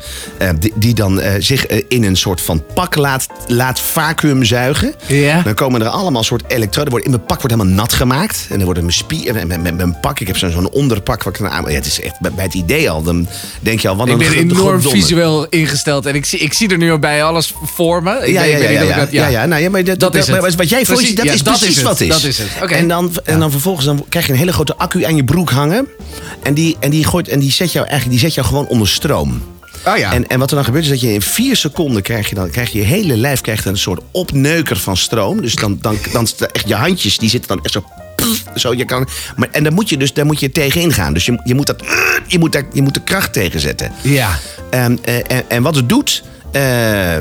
die, 0.60 0.74
die 0.76 0.94
dan 0.94 1.22
zich 1.40 1.66
in 1.68 2.04
een 2.04 2.16
soort 2.18 2.42
van 2.42 2.64
pak 2.74 2.96
laat, 2.96 3.28
laat 3.48 3.80
vacuüm 3.80 4.44
zuigen. 4.44 4.94
Ja. 5.08 5.42
Dan 5.42 5.54
komen 5.54 5.82
er 5.82 5.88
allemaal 5.88 6.24
soort 6.24 6.44
elektroden. 6.48 6.90
Worden- 6.92 7.10
In 7.10 7.16
mijn 7.16 7.26
pak 7.26 7.42
wordt 7.42 7.56
helemaal 7.56 7.76
nat 7.76 7.94
gemaakt. 7.94 8.46
En 8.50 8.56
dan 8.56 8.66
worden 8.66 8.84
mijn 8.84 8.96
spieren. 8.96 9.48
Met, 9.48 9.62
met 9.62 9.76
mijn 9.78 10.00
pak. 10.00 10.20
Ik 10.20 10.28
heb 10.28 10.38
zo'n 10.38 10.52
zo'n 10.52 10.70
onderpak. 10.70 11.24
Wat 11.24 11.34
ik 11.34 11.40
dan 11.42 11.50
aan. 11.50 11.64
Ja, 11.68 11.70
het 11.76 11.86
is 11.86 12.02
echt 12.02 12.20
bij, 12.20 12.32
bij 12.32 12.44
het 12.44 12.54
idee 12.54 12.90
al. 12.90 13.04
Dan 13.04 13.28
denk 13.60 13.80
je 13.80 13.88
al, 13.90 13.96
wat 13.96 14.08
Ik 14.08 14.14
een 14.14 14.20
ben 14.20 14.28
ge- 14.28 14.38
enorm 14.40 14.82
visueel 14.82 15.46
ingesteld 15.50 16.01
en 16.06 16.16
ik 16.16 16.26
zie, 16.26 16.40
ik 16.40 16.54
zie 16.54 16.70
er 16.70 16.78
nu 16.78 16.92
al 16.92 17.00
bij 17.00 17.24
alles 17.24 17.54
voor 17.64 18.04
me. 18.04 18.12
Ik 18.12 18.34
Ja, 18.34 18.44
ja, 18.44 18.58
ja, 18.58 18.70
ja, 18.70 19.08
ja, 19.12 19.28
ja, 19.28 19.46
nou 19.46 19.62
ja, 19.62 19.70
maar 19.70 19.84
dat, 19.84 20.00
Dat 20.00 20.16
is 20.16 20.30
maar 20.30 20.44
het. 20.44 20.56
Wat 20.56 20.70
jij 20.70 20.86
voor 20.86 21.02
je 21.02 21.02
Precies, 21.02 21.08
ziet, 21.08 21.18
dat 21.18 21.26
ja, 21.26 21.34
is 21.34 21.44
dat 21.44 21.58
precies 21.58 21.78
is 21.78 21.84
wat 21.84 22.00
is. 22.00 22.08
dat 22.08 22.24
is 22.24 22.38
het. 22.38 22.72
En, 22.72 22.88
dan, 22.88 23.12
en 23.24 23.40
dan 23.40 23.52
vervolgens 23.52 23.86
dan 23.86 24.06
krijg 24.10 24.26
je 24.26 24.32
een 24.32 24.38
hele 24.38 24.54
grote 24.54 24.78
accu 24.78 25.04
aan 25.04 25.16
je 25.16 25.24
broek 25.24 25.50
hangen. 25.50 25.88
En 26.44 26.54
die, 26.54 26.78
en 26.80 26.90
die, 26.90 27.06
gooit, 27.06 27.28
en 27.28 27.40
die, 27.40 27.52
zet, 27.52 27.72
jou 27.72 27.88
eigenlijk, 27.88 28.20
die 28.20 28.28
zet 28.28 28.36
jou 28.36 28.48
gewoon 28.48 28.68
onder 28.68 28.88
stroom. 28.88 29.42
Oh 29.86 29.98
ja. 29.98 30.14
En, 30.14 30.28
en 30.28 30.40
wat 30.40 30.50
er 30.50 30.56
dan 30.56 30.66
gebeurt 30.66 30.84
is 30.84 30.90
dat 30.90 31.02
je 31.02 31.14
in 31.14 31.22
vier 31.22 31.56
seconden 31.56 32.02
krijg 32.02 32.30
je 32.30 32.36
dan 32.36 32.50
krijg 32.50 32.72
je, 32.72 32.80
je 32.80 32.86
hele 32.86 33.18
lijf 33.18 33.42
krijgt 33.42 33.66
een 33.66 33.78
soort 33.78 34.02
opneuker 34.12 34.78
van 34.78 34.98
stroom. 34.98 35.42
Dus 35.42 35.56
dan, 35.56 35.78
dan, 35.82 35.98
dan, 36.12 36.28
echt 36.52 36.68
je 36.68 36.76
handjes 36.76 37.18
die 37.18 37.30
zitten 37.30 37.50
dan 37.50 37.64
echt 37.64 37.74
zo. 37.74 37.84
Zo, 38.56 38.74
je 38.74 38.86
kan, 38.86 39.08
maar, 39.36 39.48
en 39.52 39.64
daar 39.64 39.74
moet 39.74 39.90
je 39.90 39.98
dus 39.98 40.14
daar 40.14 40.26
moet 40.26 40.40
je 40.40 40.52
tegenin 40.52 40.94
gaan. 40.94 41.14
Dus 41.14 41.26
je, 41.26 41.42
je, 41.44 41.56
moet 41.56 41.66
dat, 41.68 41.84
je, 42.28 42.40
moet 42.40 42.52
daar, 42.52 42.64
je 42.74 42.82
moet 42.82 42.94
de 42.94 43.04
kracht 43.04 43.34
tegen 43.34 43.60
zetten. 43.60 43.92
ja. 44.02 44.30
En, 44.70 45.00
eh, 45.04 45.16
en, 45.16 45.44
en 45.48 45.62
wat 45.64 45.76
het 45.76 45.90
doet. 45.90 46.24
eh, 46.52 47.18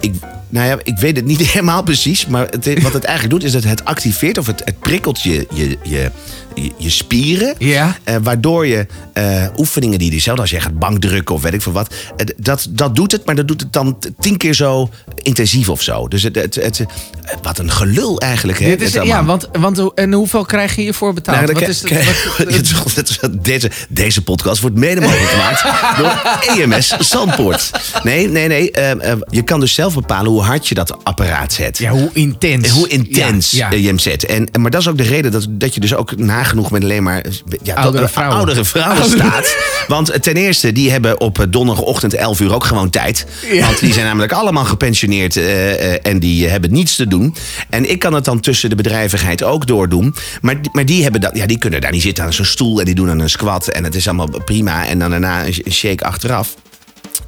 ik, 0.00 0.12
nou 0.48 0.66
ja, 0.68 0.78
ik 0.82 0.98
weet 0.98 1.16
het 1.16 1.24
niet 1.24 1.40
helemaal 1.52 1.82
precies. 1.82 2.26
Maar 2.26 2.46
het, 2.50 2.82
wat 2.82 2.92
het 2.92 3.04
eigenlijk 3.04 3.40
doet, 3.40 3.44
is 3.44 3.52
dat 3.52 3.64
het 3.64 3.84
activeert 3.84 4.38
of 4.38 4.46
het, 4.46 4.62
het 4.64 4.78
prikkelt 4.78 5.22
je, 5.22 5.46
je, 5.54 5.78
je, 5.82 6.10
je, 6.54 6.70
je 6.76 6.90
spieren. 6.90 7.54
Ja. 7.58 7.96
eh, 8.04 8.16
waardoor 8.22 8.66
je 8.66 8.86
eh, 9.12 9.44
oefeningen 9.56 9.98
die 9.98 10.10
dezelfde 10.10 10.42
als 10.42 10.50
je 10.50 10.60
gaat 10.60 10.78
bankdrukken 10.78 11.34
of 11.34 11.42
weet 11.42 11.54
ik 11.54 11.62
veel 11.62 11.72
wat. 11.72 11.94
dat, 12.36 12.66
dat 12.70 12.94
doet 12.96 13.12
het, 13.12 13.24
maar 13.26 13.34
dat 13.34 13.48
doet 13.48 13.60
het 13.60 13.72
dan 13.72 13.98
tien 14.20 14.36
keer 14.36 14.54
zo 14.54 14.88
intensief 15.22 15.68
of 15.68 15.82
zo. 15.82 16.08
Dus 16.08 16.22
het, 16.22 16.34
het, 16.34 16.54
het, 16.54 16.84
wat 17.42 17.58
een 17.58 17.70
gelul 17.70 18.20
eigenlijk. 18.20 18.58
Hè, 18.58 18.68
Dit 18.68 18.82
is, 18.82 18.92
ja, 18.92 19.24
want, 19.24 19.48
want 19.52 19.94
en 19.94 20.12
hoeveel 20.12 20.44
krijg 20.44 20.74
je 20.76 20.82
hiervoor 20.82 21.12
betaald? 21.14 21.40
Nou, 21.40 21.52
wat 21.52 21.68
is 21.68 21.82
het, 21.82 23.20
wat- 23.20 23.44
deze, 23.44 23.70
deze 23.88 24.22
podcast 24.22 24.60
wordt 24.60 24.76
mede 24.76 25.00
mogelijk 25.00 25.28
gemaakt 25.30 25.62
door 25.98 26.56
EMS 26.56 26.88
Zandpoort. 26.98 27.70
Nee, 28.02 28.28
nee, 28.28 28.48
nee. 28.48 28.70
eh, 28.70 29.12
je 29.30 29.42
kan 29.42 29.60
dus 29.60 29.74
zelf 29.74 29.94
bepalen 29.94 30.30
hoe 30.30 30.42
hard 30.42 30.68
je 30.68 30.74
dat 30.74 31.04
apparaat 31.04 31.52
zet. 31.52 31.78
ja, 31.78 31.90
hoe 31.90 32.10
intens. 32.12 32.68
En 32.68 32.74
hoe 32.74 32.88
intens 32.88 33.50
Ja, 33.50 33.70
ja. 33.70 33.76
je 33.76 33.86
hem 33.86 33.98
zet. 33.98 34.24
En, 34.26 34.48
en- 34.52 34.60
maar 34.60 34.70
dat 34.70 34.80
is 34.80 34.88
ook 34.88 34.96
de 34.96 35.02
reden 35.02 35.32
dat, 35.32 35.46
dat 35.50 35.74
je 35.74 35.80
dus 35.80 35.94
ook 35.94 36.16
nagenoeg 36.44 36.70
met 36.70 36.82
alleen 36.82 37.02
maar 37.02 37.24
ja, 37.62 37.74
Oudere 37.74 38.08
vrouwen. 38.08 38.36
oudere 38.36 38.64
vrouwen 38.64 39.04
staat. 39.18 39.56
Want 39.86 40.10
eh, 40.10 40.20
ten 40.20 40.34
eerste, 40.34 40.72
die 40.72 40.90
hebben 40.90 41.20
op 41.20 41.38
eh, 41.38 41.46
donderdagochtend 41.48 42.14
11 42.14 42.40
uur 42.40 42.54
ook 42.54 42.64
gewoon 42.64 42.90
tijd. 42.90 43.26
Ja. 43.52 43.66
Want 43.66 43.80
die 43.80 43.92
zijn 43.92 44.06
namelijk 44.06 44.32
allemaal 44.32 44.64
gepensioneerd 44.64 45.36
eh, 45.36 46.06
en 46.06 46.18
die 46.18 46.48
hebben 46.48 46.72
niets 46.72 46.96
te 46.96 47.06
doen. 47.06 47.34
En 47.70 47.90
ik 47.90 47.98
kan 47.98 48.12
het 48.12 48.24
dan 48.24 48.40
tussen 48.40 48.70
de 48.70 48.76
bedrijvigheid 48.76 49.42
ook 49.42 49.66
doordoen. 49.66 50.14
Maar, 50.40 50.56
maar 50.72 50.86
die, 50.86 51.02
hebben 51.02 51.20
dat, 51.20 51.36
ja, 51.36 51.46
die 51.46 51.58
kunnen 51.58 51.80
daar 51.80 51.92
niet 51.92 52.02
zitten 52.02 52.24
aan 52.24 52.32
zo'n 52.32 52.44
stoel 52.44 52.78
en 52.78 52.84
die 52.84 52.94
doen 52.94 53.06
dan 53.06 53.18
een 53.18 53.30
squat. 53.30 53.68
En 53.68 53.84
het 53.84 53.94
is 53.94 54.06
allemaal 54.08 54.28
prima. 54.44 54.86
En 54.86 54.98
dan 54.98 55.10
daarna 55.10 55.46
een 55.46 55.72
shake 55.72 56.04
achteraf. 56.04 56.54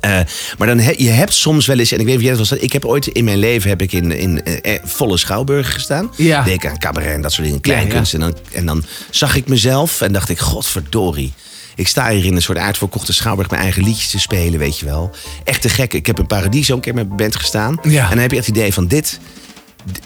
Eh, 0.06 0.20
maar 0.58 0.66
dan 0.66 0.78
he, 0.78 0.92
je 0.96 1.10
hebt 1.10 1.34
soms 1.34 1.66
wel 1.66 1.78
eens, 1.78 1.92
en 1.92 1.98
ik 2.00 2.04
weet 2.06 2.14
niet 2.14 2.24
of 2.24 2.30
jij 2.30 2.38
dat 2.38 2.48
was, 2.48 2.58
ik 2.58 2.72
heb 2.72 2.84
ooit 2.84 3.06
in 3.06 3.24
mijn 3.24 3.38
leven 3.38 3.68
heb 3.68 3.82
ik 3.82 3.92
in, 3.92 4.12
in 4.12 4.44
eh, 4.44 4.74
eh, 4.74 4.80
volle 4.84 5.16
schouwburg 5.16 5.72
gestaan. 5.72 6.10
Ja. 6.16 6.42
Deed 6.42 6.54
ik 6.54 6.66
aan 6.66 6.78
cabaret 6.78 7.12
en 7.14 7.22
dat 7.22 7.32
soort 7.32 7.46
dingen, 7.46 7.60
kleinkunst. 7.60 8.12
Ja, 8.12 8.18
En, 8.18 8.24
dan, 8.24 8.36
en 8.52 8.66
dan 8.66 8.84
zag 9.10 9.36
ik 9.36 9.46
mezelf 9.48 10.00
en 10.00 10.12
dacht 10.12 10.28
ik, 10.28 10.38
godverdorie. 10.38 11.32
Ik 11.74 11.88
sta 11.88 12.10
hier 12.10 12.24
in 12.24 12.34
een 12.36 12.42
soort 12.42 12.58
uitverkochte 12.58 13.12
schouwburg 13.12 13.50
mijn 13.50 13.62
eigen 13.62 13.82
liedjes 13.82 14.10
te 14.10 14.18
spelen, 14.18 14.58
weet 14.58 14.78
je 14.78 14.84
wel. 14.86 15.10
Echt 15.44 15.62
te 15.62 15.68
gek. 15.68 15.94
Ik 15.94 16.06
heb 16.06 16.18
in 16.18 16.26
Paradiso 16.26 16.74
een 16.74 16.80
keer 16.80 16.94
met 16.94 17.06
mijn 17.06 17.16
band 17.18 17.36
gestaan. 17.36 17.78
Ja. 17.82 18.02
En 18.02 18.08
dan 18.10 18.18
heb 18.18 18.30
je 18.30 18.36
echt 18.36 18.46
het 18.46 18.56
idee 18.56 18.72
van 18.72 18.86
dit, 18.86 19.18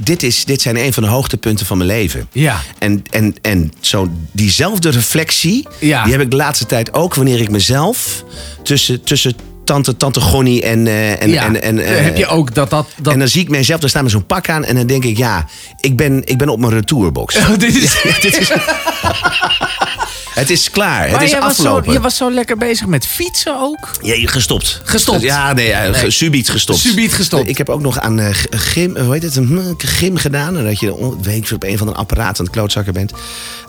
dit, 0.02 0.23
is, 0.23 0.45
dit 0.45 0.61
zijn 0.62 0.76
een 0.76 0.92
van 0.92 1.02
de 1.02 1.09
hoogtepunten 1.09 1.66
van 1.66 1.76
mijn 1.76 1.88
leven. 1.88 2.28
Ja. 2.33 2.61
En, 2.78 3.02
en, 3.11 3.35
en 3.42 3.73
zo 3.80 4.09
diezelfde 4.33 4.90
reflectie, 4.90 5.69
Ja. 5.80 6.02
die 6.02 6.12
heb 6.12 6.23
ik 6.23 6.30
de 6.30 6.37
laatste 6.37 6.66
tijd 6.66 6.92
ook 6.95 7.14
wanneer 7.14 7.40
ik 7.40 7.50
mezelf 7.50 8.25
tussen, 8.62 9.02
tussen 9.02 9.35
tante, 9.71 9.97
tante 9.97 10.21
Gonnie 10.21 10.62
en... 10.62 10.87
eh, 10.87 11.23
en, 11.23 11.31
Ja, 11.31 11.45
en, 11.45 11.62
en, 11.62 11.79
eh, 11.79 12.03
heb 12.03 12.17
je 12.17 12.27
ook 12.27 12.55
dat... 12.55 12.71
dat, 12.71 12.89
dat 13.03 13.12
en 13.12 13.19
dan 13.19 13.29
zie 13.29 13.43
ik 13.43 13.49
mezelf, 13.49 13.81
daar 13.81 13.89
staan 13.89 14.03
met 14.03 14.12
zo'n 14.12 14.27
pak 14.27 14.49
aan 14.49 14.65
en 14.65 14.75
dan 14.77 14.87
denk 14.87 15.05
ik, 15.05 15.17
ja, 15.17 15.47
ik 15.81 15.97
ben, 15.97 16.23
ik 16.25 16.39
ben 16.39 16.49
op 16.49 16.61
mijn 16.61 16.73
retourbox. 16.73 17.37
Oh, 17.37 17.59
dit 17.59 17.77
is, 17.77 18.03
Het 20.35 20.51
is 20.51 20.71
klaar, 20.71 21.09
het 21.09 21.23
is 21.23 21.31
jij 21.31 21.41
was, 21.41 21.57
zo, 21.57 21.63
afgelopen. 21.63 21.93
je 21.93 22.01
was 22.01 22.17
zo 22.17 22.31
lekker 22.31 22.57
bezig 22.57 22.87
met 22.87 23.07
fietsen 23.07 23.61
ook. 23.61 23.91
Ja, 24.03 24.15
gestopt. 24.29 24.81
Gestopt? 24.85 25.21
Ja, 25.23 25.53
nee, 25.53 25.67
ja, 25.67 25.89
Nee. 25.89 26.11
subiet 26.11 26.49
gestopt. 26.51 26.79
Subiet 26.79 27.13
gestopt. 27.15 27.49
Ik 27.49 27.59
heb 27.59 27.69
ook 27.69 27.81
nog 27.81 28.01
aan 28.01 28.19
eh, 28.21 28.31
g- 28.35 28.47
gym, 28.51 28.97
hoe 28.97 29.13
heet 29.13 29.23
het, 29.23 29.35
hm, 29.35 29.73
gym 29.77 30.17
gedaan. 30.17 30.57
En 30.57 30.65
dat 30.65 30.81
je 30.81 31.17
weet 31.23 31.53
op 31.53 31.63
een 31.63 31.79
van 31.79 31.89
een 31.89 31.95
apparaat 31.95 32.39
aan 32.39 32.45
het 32.45 32.55
klootzakken 32.55 32.93
bent. 32.93 33.13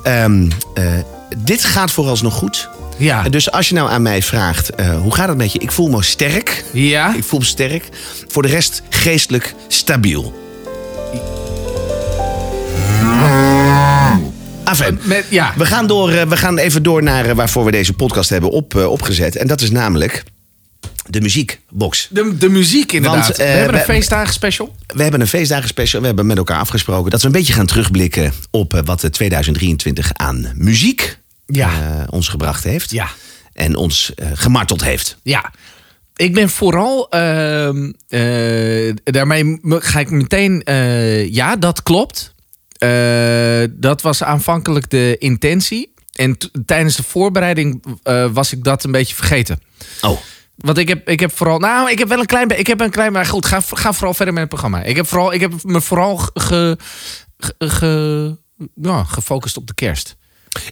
Ehm, 0.03 0.49
eh, 0.73 0.83
dit 1.37 1.63
gaat 1.63 1.91
vooralsnog 1.91 2.33
goed. 2.33 2.69
Ja. 2.97 3.23
Dus 3.29 3.51
als 3.51 3.69
je 3.69 3.75
nou 3.75 3.89
aan 3.89 4.01
mij 4.01 4.21
vraagt, 4.21 4.69
eh, 4.75 4.99
hoe 5.01 5.15
gaat 5.15 5.27
het 5.27 5.37
met 5.37 5.51
je? 5.51 5.59
Ik 5.59 5.71
voel 5.71 5.89
me 5.89 6.03
sterk. 6.03 6.63
Ja? 6.73 7.15
Ik 7.15 7.23
voel 7.23 7.39
me 7.39 7.45
sterk. 7.45 7.89
Voor 8.27 8.41
de 8.41 8.47
rest 8.47 8.81
geestelijk 8.89 9.53
stabiel. 9.67 10.33
Afijn. 14.63 14.99
Met, 15.03 15.25
ja. 15.29 15.53
We 15.57 15.65
gaan, 15.65 15.87
door, 15.87 16.11
eh, 16.11 16.27
we 16.27 16.37
gaan 16.37 16.57
even 16.57 16.83
door 16.83 17.03
naar 17.03 17.25
eh, 17.25 17.35
waarvoor 17.35 17.65
we 17.65 17.71
deze 17.71 17.93
podcast 17.93 18.29
hebben 18.29 18.49
op, 18.49 18.75
eh, 18.75 18.91
opgezet. 18.91 19.35
En 19.35 19.47
dat 19.47 19.61
is 19.61 19.71
namelijk 19.71 20.23
de 21.09 21.21
muziekbox. 21.21 22.07
De, 22.11 22.37
de 22.37 22.49
muziek 22.49 22.91
inderdaad. 22.91 23.25
Want, 23.25 23.37
we 23.37 23.43
hebben 23.43 23.79
een 23.79 23.85
feestdagen 23.85 24.33
special. 24.33 24.75
We 24.87 25.01
hebben 25.01 25.21
een 25.21 25.27
feestdagen 25.27 25.67
special. 25.67 26.01
We 26.01 26.07
hebben 26.07 26.25
met 26.25 26.37
elkaar 26.37 26.59
afgesproken 26.59 27.11
dat 27.11 27.21
we 27.21 27.25
een 27.27 27.33
beetje 27.33 27.53
gaan 27.53 27.65
terugblikken 27.65 28.33
op 28.51 28.81
wat 28.85 29.03
eh, 29.03 29.09
2023 29.09 30.13
aan 30.13 30.51
muziek 30.55 31.17
Ja. 31.45 31.69
ons 32.09 32.27
gebracht 32.27 32.63
heeft. 32.63 32.91
Ja. 32.91 33.07
en 33.53 33.75
ons 33.75 34.11
gemarteld 34.33 34.83
heeft. 34.83 35.17
Ja. 35.23 35.51
Ik 36.15 36.33
ben 36.33 36.49
vooral, 36.49 37.09
ehm, 37.09 37.91
eh, 38.07 38.93
daarmee 39.03 39.59
ga 39.63 39.99
ik 39.99 40.09
meteen, 40.09 40.61
ja, 41.31 41.55
dat 41.55 41.83
klopt. 41.83 42.33
Eh, 42.81 43.63
dat 43.71 44.01
was 44.01 44.23
aanvankelijk 44.23 44.89
de 44.89 45.15
intentie. 45.19 45.93
En 46.11 46.37
tijdens 46.65 46.95
de 46.95 47.03
voorbereiding 47.03 47.83
eh, 48.03 48.25
was 48.31 48.51
ik 48.53 48.63
dat 48.63 48.83
een 48.83 48.91
beetje 48.91 49.15
vergeten. 49.15 49.59
Oh, 50.01 50.17
Want 50.55 50.77
ik 50.77 50.87
heb, 50.87 51.09
ik 51.09 51.19
heb 51.19 51.31
vooral, 51.37 51.59
nou, 51.59 51.91
ik 51.91 51.99
heb 51.99 52.07
wel 52.07 52.19
een 52.19 52.25
klein, 52.25 52.59
ik 52.59 52.67
heb 52.67 52.79
een 52.81 52.89
klein, 52.89 53.11
maar 53.11 53.25
goed, 53.25 53.45
ga, 53.45 53.59
ga 53.61 53.93
vooral 53.93 54.13
verder 54.13 54.33
met 54.33 54.41
het 54.43 54.51
programma. 54.51 54.83
Ik 54.83 54.95
heb 54.95 55.07
vooral, 55.07 55.33
ik 55.33 55.41
heb 55.41 55.53
me 55.63 55.81
vooral 55.81 56.17
ge, 56.17 56.77
ge, 57.37 57.53
ge- 57.57 58.37
ja, 58.75 59.03
gefocust 59.03 59.57
op 59.57 59.67
de 59.67 59.73
kerst. 59.73 60.15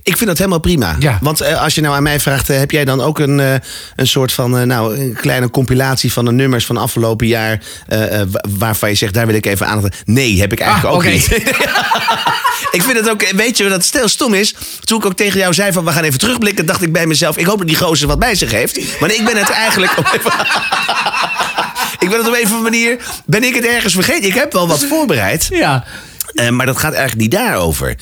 Ik 0.03 0.17
vind 0.17 0.25
dat 0.29 0.37
helemaal 0.37 0.59
prima. 0.59 0.95
Ja. 0.99 1.17
Want 1.21 1.41
eh, 1.41 1.61
als 1.63 1.75
je 1.75 1.81
nou 1.81 1.95
aan 1.95 2.03
mij 2.03 2.19
vraagt, 2.19 2.49
eh, 2.49 2.57
heb 2.57 2.71
jij 2.71 2.85
dan 2.85 3.01
ook 3.01 3.19
een, 3.19 3.39
eh, 3.39 3.53
een 3.95 4.07
soort 4.07 4.33
van, 4.33 4.67
nou, 4.67 4.97
een 4.99 5.13
kleine 5.13 5.49
compilatie 5.49 6.13
van 6.13 6.25
de 6.25 6.31
nummers 6.31 6.65
van 6.65 6.77
afgelopen 6.77 7.27
jaar, 7.27 7.59
wa- 7.87 8.43
waarvan 8.49 8.89
je 8.89 8.95
zegt, 8.95 9.13
daar 9.13 9.25
wil 9.25 9.35
ik 9.35 9.45
even 9.45 9.67
aandacht. 9.67 10.01
Nee, 10.05 10.39
heb 10.39 10.51
ik 10.51 10.59
eigenlijk 10.59 10.89
Ah, 10.93 10.95
ook 10.99 11.11
niet. 11.11 11.25
ik 12.77 12.81
vind 12.81 12.97
het 12.97 13.09
ook, 13.09 13.29
weet 13.31 13.57
je 13.57 13.69
wat 13.69 13.83
stil 13.85 14.07
stom 14.07 14.33
is? 14.33 14.55
Toen 14.79 14.97
ik 14.99 15.05
ook 15.05 15.15
tegen 15.15 15.39
jou 15.39 15.53
zei 15.53 15.71
van, 15.71 15.85
we 15.85 15.91
gaan 15.91 16.03
even 16.03 16.19
terugblikken, 16.19 16.65
dacht 16.65 16.81
ik 16.81 16.91
bij 16.91 17.07
mezelf, 17.07 17.37
ik 17.37 17.45
hoop 17.45 17.57
dat 17.57 17.67
die 17.67 17.77
gozer 17.77 18.07
wat 18.07 18.19
bij 18.19 18.35
zich 18.35 18.51
heeft. 18.51 18.99
Maar 18.99 19.11
ik 19.13 19.25
ben 19.25 19.37
het 19.37 19.49
eigenlijk 19.49 19.91
ik 21.99 22.09
ben 22.09 22.17
het 22.17 22.27
op 22.27 22.33
een 22.33 22.43
of 22.43 22.51
andere 22.53 22.61
manier, 22.61 22.97
ben 23.25 23.43
ik 23.43 23.55
het 23.55 23.65
ergens 23.65 23.93
vergeten. 23.93 24.23
Ik 24.27 24.33
heb 24.33 24.53
wel 24.53 24.67
wat 24.67 24.83
voorbereid. 24.85 25.47
Ja. 25.51 25.83
Eh, 26.39 26.49
maar 26.49 26.65
dat 26.65 26.77
gaat 26.77 26.93
eigenlijk 26.93 27.21
niet 27.21 27.31
daarover. 27.31 27.95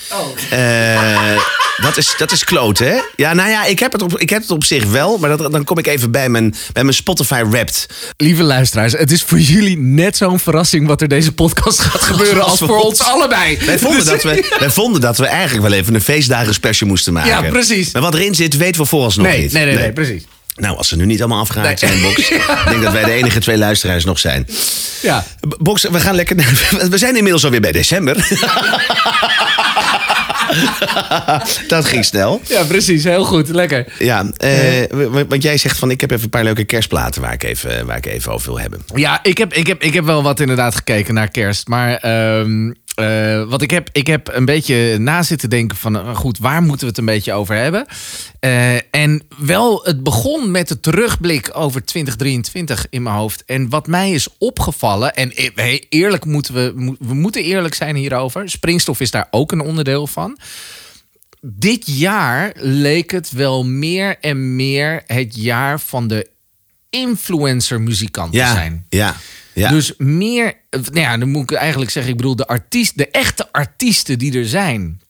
Eh, 0.49 1.31
dat, 1.77 1.97
is, 1.97 2.13
dat 2.17 2.31
is 2.31 2.43
kloot, 2.43 2.79
hè? 2.79 2.95
Ja, 3.15 3.33
nou 3.33 3.49
ja, 3.49 3.65
ik 3.65 3.79
heb 3.79 3.91
het 3.91 4.01
op, 4.01 4.19
ik 4.19 4.29
heb 4.29 4.41
het 4.41 4.51
op 4.51 4.63
zich 4.63 4.85
wel. 4.85 5.17
Maar 5.17 5.37
dat, 5.37 5.51
dan 5.51 5.63
kom 5.63 5.77
ik 5.77 5.87
even 5.87 6.11
bij 6.11 6.29
mijn, 6.29 6.55
bij 6.73 6.83
mijn 6.83 6.95
Spotify 6.95 7.43
Wrapped. 7.49 7.85
Lieve 8.17 8.43
luisteraars, 8.43 8.93
het 8.93 9.11
is 9.11 9.23
voor 9.23 9.39
jullie 9.39 9.77
net 9.77 10.17
zo'n 10.17 10.39
verrassing 10.39 10.87
wat 10.87 11.01
er 11.01 11.07
deze 11.07 11.31
podcast 11.31 11.79
gaat 11.79 12.01
gebeuren 12.11 12.43
als 12.43 12.59
voor 12.59 12.79
ons 12.83 12.99
allebei. 13.01 13.57
Wij 13.65 13.79
vonden, 13.79 13.99
Dus- 13.99 14.09
dat 14.09 14.23
we, 14.23 14.47
wij 14.59 14.69
vonden 14.69 15.01
dat 15.01 15.17
we 15.17 15.25
eigenlijk 15.25 15.67
wel 15.69 15.77
even 15.79 15.93
een 15.95 16.01
feestdagen 16.01 16.53
special 16.53 16.89
moesten 16.89 17.13
maken. 17.13 17.43
Ja, 17.43 17.49
precies. 17.49 17.91
Maar 17.91 18.01
wat 18.01 18.13
erin 18.13 18.35
zit, 18.35 18.57
weten 18.57 18.81
we 18.81 18.87
vooralsnog 18.87 19.25
Nee, 19.27 19.41
niet. 19.41 19.51
nee, 19.51 19.65
nee, 19.65 19.75
nee, 19.77 19.93
precies. 19.93 20.23
Nou, 20.57 20.77
als 20.77 20.87
ze 20.87 20.95
nu 20.95 21.05
niet 21.05 21.19
allemaal 21.19 21.39
afgehaakt 21.39 21.81
Nee. 21.81 21.91
zijn, 21.91 22.01
Box. 22.03 22.29
Ik 22.31 22.65
denk 22.69 22.83
dat 22.83 22.93
wij 22.93 23.03
de 23.03 23.11
enige 23.11 23.39
twee 23.39 23.57
luisteraars 23.57 24.05
nog 24.05 24.19
zijn. 24.19 24.47
Ja. 25.01 25.23
Box, 25.59 25.83
we 25.91 25.99
gaan 25.99 26.15
lekker... 26.15 26.35
naar- 26.35 26.65
We 26.89 26.97
zijn 26.97 27.15
inmiddels 27.15 27.43
alweer 27.45 27.61
bij 27.61 27.71
december. 27.71 28.15
dat 31.67 31.85
ging 31.85 32.05
snel. 32.05 32.41
ja, 32.47 32.63
precies. 32.63 33.03
Heel 33.03 33.23
goed. 33.25 33.49
Lekker. 33.49 33.85
Ja, 33.99 34.25
w- 34.89 35.23
want 35.27 35.43
jij 35.43 35.57
zegt 35.57 35.77
van 35.77 35.91
ik 35.91 36.01
heb 36.01 36.11
even 36.11 36.23
een 36.23 36.29
paar 36.29 36.43
leuke 36.43 36.63
kerstplaten 36.63 37.21
waar 37.21 37.33
ik 37.33 37.43
even, 37.43 37.85
waar 37.85 37.97
ik 37.97 38.05
even 38.05 38.31
over 38.31 38.47
wil 38.47 38.59
hebben. 38.59 38.81
Ja, 38.95 39.19
ik 39.23 39.37
heb, 39.37 39.53
ik, 39.53 39.67
heb, 39.67 39.81
ik 39.83 39.93
heb 39.93 40.05
wel 40.05 40.23
wat 40.23 40.39
inderdaad 40.39 40.75
gekeken 40.75 41.13
naar 41.13 41.27
kerst. 41.31 41.67
Maar 41.67 41.95
ehm 41.95 42.71
eh, 42.97 43.43
wat 43.49 43.61
ik 43.61 43.71
heb, 43.71 43.89
ik 43.91 44.07
heb 44.07 44.29
een 44.33 44.45
beetje 44.45 44.97
na 44.97 45.23
zitten 45.23 45.49
denken 45.49 45.77
van... 45.77 45.95
eh, 45.95 46.15
goed, 46.15 46.37
waar 46.37 46.61
moeten 46.61 46.79
we 46.79 46.85
het 46.87 46.97
een 46.97 47.05
beetje 47.05 47.33
over 47.33 47.55
hebben? 47.55 47.85
Eh, 48.39 48.75
en 48.95 49.21
wel, 49.37 49.81
het 49.83 50.03
begon 50.03 50.51
met 50.51 50.67
de 50.67 50.79
terugblik 50.79 51.49
over 51.53 51.85
2023 51.85 52.87
in 52.89 53.03
mijn 53.03 53.15
hoofd. 53.15 53.45
En 53.45 53.69
wat 53.69 53.87
mij 53.87 54.11
is 54.11 54.27
opgevallen... 54.37 55.15
en 55.15 55.31
hey, 55.55 55.85
eerlijk 55.89 56.25
moeten 56.25 56.53
we... 56.53 56.95
We 56.99 57.13
moeten 57.13 57.43
eerlijk 57.43 57.73
zijn 57.73 57.95
hierover. 57.95 58.49
Springstof 58.49 58.99
is 58.99 59.11
daar 59.11 59.27
ook 59.31 59.51
een 59.51 59.61
onderdeel 59.61 60.07
van. 60.07 60.37
Dit 61.41 61.83
jaar 61.85 62.51
leek 62.59 63.11
het 63.11 63.31
wel 63.31 63.65
meer 63.65 64.17
en 64.21 64.55
meer 64.55 65.03
het 65.07 65.35
jaar 65.35 65.79
van 65.79 66.07
de 66.07 66.29
influencer 66.89 67.81
muzikant 67.81 68.31
te 68.31 68.37
Ja, 68.37 68.53
zijn. 68.53 68.85
ja, 68.89 69.15
ja. 69.57 69.69
Dus 69.69 69.93
meer, 69.97 70.53
nou 70.69 70.99
ja, 70.99 71.17
dan 71.17 71.29
moet 71.29 71.51
ik 71.51 71.57
eigenlijk 71.57 71.91
zeggen, 71.91 72.11
ik 72.11 72.17
bedoel, 72.17 72.35
de 72.35 72.47
artiest, 72.47 72.97
de 72.97 73.07
echte 73.07 73.51
artiesten 73.51 74.19
die 74.19 74.37
er 74.37 74.47
zijn, 74.47 75.01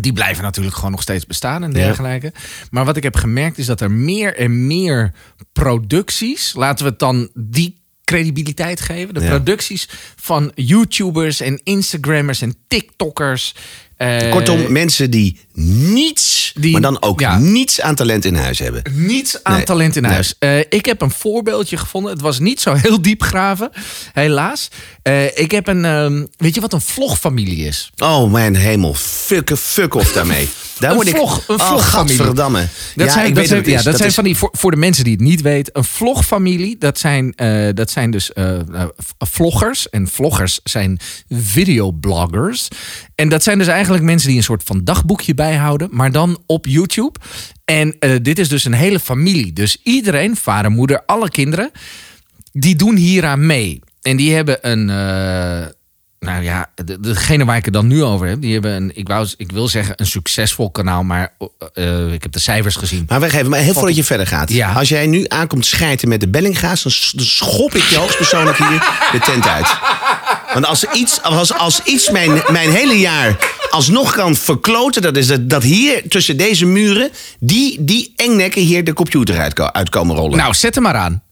die 0.00 0.12
blijven 0.12 0.42
natuurlijk 0.42 0.74
gewoon 0.76 0.90
nog 0.90 1.02
steeds 1.02 1.26
bestaan 1.26 1.62
en 1.62 1.72
dergelijke. 1.72 2.32
Maar 2.70 2.84
wat 2.84 2.96
ik 2.96 3.02
heb 3.02 3.16
gemerkt 3.16 3.58
is 3.58 3.66
dat 3.66 3.80
er 3.80 3.90
meer 3.90 4.36
en 4.36 4.66
meer 4.66 5.12
producties, 5.52 6.52
laten 6.54 6.84
we 6.84 6.90
het 6.90 6.98
dan 7.00 7.30
die 7.34 7.82
credibiliteit 8.04 8.80
geven, 8.80 9.14
de 9.14 9.20
Ja. 9.20 9.28
producties 9.28 9.88
van 10.16 10.52
YouTubers 10.54 11.40
en 11.40 11.60
Instagrammers 11.64 12.40
en 12.40 12.54
TikTokkers. 12.68 13.54
eh, 13.96 14.30
Kortom, 14.30 14.72
mensen 14.72 15.10
die 15.10 15.40
niets, 15.58 16.52
Die- 16.54 16.72
maar 16.72 16.80
dan 16.80 17.02
ook 17.02 17.20
ja. 17.20 17.38
niets 17.38 17.80
aan 17.80 17.94
talent 17.94 18.24
in 18.24 18.34
huis 18.34 18.58
hebben. 18.58 18.82
Niets 18.92 19.38
aan 19.42 19.54
Nee. 19.56 19.64
talent 19.64 19.96
in 19.96 20.02
Nee. 20.02 20.12
huis. 20.12 20.34
Eh, 20.38 20.58
ik 20.58 20.84
heb 20.84 21.00
een 21.02 21.10
voorbeeldje 21.10 21.76
gevonden. 21.76 22.12
Het 22.12 22.20
was 22.20 22.38
niet 22.38 22.60
zo 22.60 22.74
heel 22.82 23.02
diep 23.02 23.22
graven, 23.22 23.70
helaas. 24.12 24.68
Eh, 25.02 25.24
ik 25.38 25.50
heb 25.50 25.66
een, 25.68 25.84
ehm, 25.84 26.24
weet 26.36 26.54
je 26.54 26.60
wat 26.60 26.72
een 26.72 26.80
vlogfamilie 26.80 27.66
is? 27.66 27.90
Oh 27.96 28.32
mijn 28.32 28.56
hemel, 28.56 28.94
fuck, 28.94 29.56
fuck 29.58 29.94
off 29.94 30.12
daarmee. 30.12 30.48
Daar 30.78 30.90
Een 30.90 30.96
word 30.96 31.08
ik... 31.08 31.16
vlog- 31.16 31.44
een 31.48 31.60
oh, 31.60 31.66
vlogfamilie. 31.68 32.16
gadverdamme. 32.16 32.66
Dat 32.94 33.06
ja, 33.06 33.12
zijn, 33.12 33.26
ik 33.26 33.34
dat 33.34 33.46
zijn, 33.46 33.64
ja, 33.64 33.82
dat 33.82 33.96
zijn 33.96 34.08
is- 34.08 34.14
van 34.14 34.24
die, 34.24 34.36
voor, 34.36 34.48
voor 34.52 34.70
de 34.70 34.76
mensen 34.76 35.04
die 35.04 35.12
het 35.12 35.22
niet 35.22 35.40
weten, 35.42 35.76
een 35.78 35.84
vlogfamilie, 35.84 36.78
dat 36.78 36.98
zijn, 36.98 37.32
eh, 37.34 37.68
dat 37.74 37.90
zijn 37.90 38.10
dus 38.10 38.30
vloggers. 39.18 39.88
En 39.90 40.08
vloggers 40.08 40.60
zijn 40.64 40.98
videobloggers. 41.28 42.68
En 43.14 43.28
dat 43.28 43.42
zijn 43.42 43.58
dus 43.58 43.66
eigenlijk 43.66 44.04
mensen 44.04 44.28
die 44.28 44.36
een 44.36 44.42
soort 44.44 44.62
van 44.64 44.80
dagboekje 44.84 45.34
bijhouden, 45.48 45.88
maar 45.90 46.12
dan 46.12 46.38
op 46.46 46.66
YouTube. 46.66 47.18
En 47.64 47.96
eh, 47.98 48.10
dit 48.22 48.38
is 48.38 48.48
dus 48.48 48.64
een 48.64 48.72
hele 48.72 49.00
familie. 49.00 49.52
Dus 49.52 49.76
iedereen, 49.82 50.36
vader, 50.36 50.70
moeder, 50.70 51.02
alle 51.06 51.30
kinderen, 51.30 51.70
die 52.52 52.76
doen 52.76 52.96
hieraan 52.96 53.46
mee. 53.46 53.80
En 54.02 54.16
die 54.16 54.34
hebben 54.34 54.58
een. 54.70 54.90
eh, 54.90 55.66
nou 56.18 56.42
ja, 56.42 56.70
de- 56.84 57.00
degene 57.00 57.44
waar 57.44 57.56
ik 57.56 57.64
het 57.64 57.74
dan 57.74 57.86
nu 57.86 58.02
over 58.02 58.26
heb, 58.26 58.40
die 58.40 58.52
hebben 58.52 58.72
een. 58.74 58.90
Ik, 58.94 59.08
wou, 59.08 59.28
ik 59.36 59.52
wil 59.52 59.68
zeggen 59.68 59.94
een 59.96 60.06
succesvol 60.06 60.70
kanaal, 60.70 61.02
maar 61.02 61.36
eh, 61.74 62.12
ik 62.12 62.22
heb 62.22 62.32
de 62.32 62.38
cijfers 62.40 62.76
gezien. 62.76 63.04
Maar 63.08 63.20
weggeven, 63.20 63.50
maar 63.50 63.58
heel 63.60 63.72
voordat 63.72 63.96
je 63.96 64.04
verder 64.04 64.26
gaat. 64.26 64.50
Ja. 64.52 64.72
Als 64.72 64.88
jij 64.88 65.06
nu 65.06 65.24
aankomt 65.28 65.66
schijten 65.66 66.08
met 66.08 66.20
de 66.20 66.28
Bellinga's, 66.28 66.82
dan, 66.82 66.92
schop 67.24 67.74
ik 67.74 67.82
je 67.82 67.96
hoogstpersoonlijk 67.96 68.58
hier 68.58 68.78
de 69.12 69.18
tent 69.18 69.46
uit. 69.46 69.66
Want 70.54 70.66
als, 70.66 70.84
iets, 70.84 71.22
als, 71.22 71.52
als 71.52 71.80
iets 71.84 72.10
mijn, 72.10 72.42
mijn 72.50 72.70
hele 72.70 72.98
jaar 72.98 73.36
alsnog 73.70 74.12
kan 74.12 74.36
verkloten, 74.36 75.02
dat 75.02 75.16
is 75.16 75.26
dat, 75.26 75.50
dat 75.50 75.62
hier 75.62 76.02
tussen 76.08 76.36
deze 76.36 76.66
muren, 76.66 77.10
die, 77.40 77.84
die 77.84 78.12
engnekken 78.16 78.62
hier 78.62 78.84
de 78.84 78.92
computer 78.92 79.38
uit, 79.38 79.60
uit 79.60 79.88
komen 79.88 80.16
rollen. 80.16 80.36
Nou, 80.36 80.54
zet 80.54 80.74
hem 80.74 80.84
maar 80.84 80.94
aan. 80.94 81.22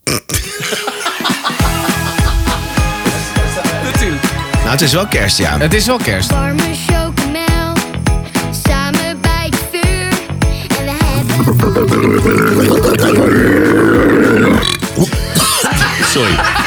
Natuurlijk. 3.92 4.22
Nou, 4.54 4.68
het 4.68 4.80
is 4.80 4.92
wel 4.92 5.06
kerst, 5.06 5.38
ja. 5.38 5.58
Het 5.58 5.74
is 5.74 5.86
wel 5.86 5.98
kerst. 5.98 6.30
Warme 6.30 6.62
chocomel, 6.86 7.72
samen 8.66 9.20
bij 9.20 9.48
het 9.50 9.60
vuur. 9.70 10.08
En 10.78 11.26
we 12.56 12.64
hebben 12.64 14.60
Sorry. 16.12 16.61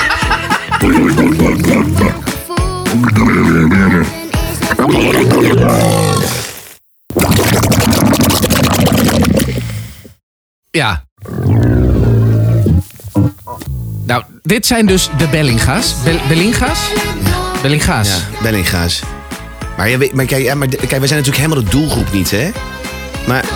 Dit 14.45 14.65
zijn 14.65 14.85
dus 14.85 15.09
de 15.17 15.27
Bellinga's. 15.27 15.95
Bel- 16.03 16.19
Bellinga's? 16.27 16.79
Bellinga's. 17.61 18.07
Ja, 18.07 18.41
Bellinga's. 18.41 19.01
Maar, 19.77 20.25
kijk, 20.25 20.43
ja, 20.43 20.55
maar 20.55 20.67
kijk, 20.67 20.89
wij 20.89 21.07
zijn 21.07 21.19
natuurlijk 21.19 21.37
helemaal 21.37 21.63
de 21.63 21.69
doelgroep 21.69 22.13
niet, 22.13 22.31
hè? 22.31 22.49
Maar 23.27 23.41
het 23.43 23.51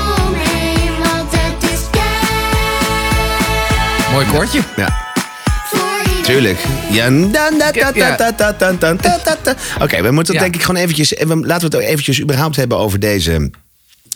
Mooi 4.11 4.25
koortje. 4.25 4.59
ja, 4.75 4.97
tuurlijk. 6.23 6.59
Ja, 6.91 7.05
Ja. 7.95 8.15
Oké, 9.81 10.01
we 10.01 10.11
moeten 10.11 10.33
Ja. 10.33 10.39
denk 10.39 10.55
ik 10.55 10.63
gewoon 10.63 10.81
eventjes... 10.81 11.13
Laten 11.27 11.69
we 11.69 11.77
het 11.77 11.87
eventjes 11.87 12.21
überhaupt 12.21 12.55
hebben 12.55 12.77
over 12.77 12.99
deze... 12.99 13.51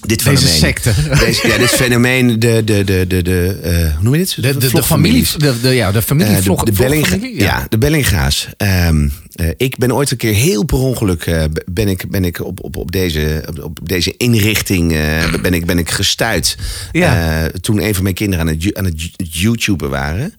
Dit 0.05 0.23
Deze 0.23 0.37
fenomeen. 0.37 0.59
secte. 0.59 0.93
Deze, 1.25 1.47
ja, 1.47 1.57
dit 1.57 1.69
fenomeen, 1.69 2.39
de, 2.39 2.61
de, 2.65 2.83
de, 2.83 3.05
de, 3.07 3.21
de 3.21 3.59
eh, 3.63 3.93
hoe 3.95 4.03
noem 4.03 4.13
je 4.13 4.19
dit? 4.19 4.35
De, 4.35 4.57
de, 4.57 4.69
de 4.71 4.83
familie, 4.83 5.27
de, 5.37 5.59
de, 5.61 5.69
ja, 5.69 5.91
de 5.91 6.01
familie 6.01 6.31
Eh, 6.31 6.37
de, 6.37 6.43
vlog, 6.43 6.63
de, 6.63 6.71
Bellinga- 6.71 7.17
ja. 7.33 7.65
de 7.69 7.77
Bellinga's. 7.77 8.47
Ehm, 8.57 9.07
eh, 9.35 9.47
ik 9.57 9.77
ben 9.77 9.93
ooit 9.93 10.11
een 10.11 10.17
keer 10.17 10.33
heel 10.33 10.63
per 10.63 10.77
ongeluk 10.77 11.47
ben 11.71 11.87
ik, 11.87 12.09
ben 12.09 12.25
ik 12.25 12.45
op, 12.45 12.63
op, 12.63 12.75
op, 12.77 12.91
deze, 12.91 13.43
op, 13.49 13.63
op 13.63 13.79
deze 13.89 14.13
inrichting 14.17 14.89
ben, 15.41 15.53
ik, 15.53 15.65
ben 15.65 15.77
ik 15.77 15.89
gestuurd. 15.89 16.57
Ja. 16.91 17.49
toen 17.61 17.81
een 17.83 17.93
van 17.93 18.03
mijn 18.03 18.15
kinderen 18.15 18.47
aan 18.47 18.53
het, 18.57 18.73
aan 18.75 18.85
het 18.85 19.09
YouTuben 19.17 19.89
waren. 19.89 20.33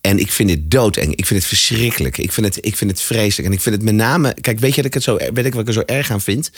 En 0.00 0.18
ik 0.18 0.32
vind 0.32 0.50
het 0.50 0.70
doodeng. 0.70 1.14
Ik 1.14 1.26
vind 1.26 1.40
het 1.40 1.48
verschrikkelijk. 1.48 2.18
Ik 2.18 2.32
vind 2.32 2.46
het, 2.46 2.58
ik 2.66 2.76
vind 2.76 2.90
het 2.90 3.00
vreselijk. 3.02 3.48
En 3.48 3.54
ik 3.54 3.60
vind 3.60 3.74
het 3.74 3.84
met 3.84 3.94
name. 3.94 4.34
Kijk, 4.40 4.58
weet 4.58 4.70
je 4.70 4.76
dat 4.76 4.84
ik 4.86 4.94
het 4.94 5.02
zo, 5.02 5.16
weet 5.34 5.44
ik 5.44 5.52
wat 5.52 5.60
ik 5.62 5.68
er 5.68 5.72
zo 5.72 5.82
erg 5.86 6.10
aan 6.10 6.20
vind? 6.20 6.50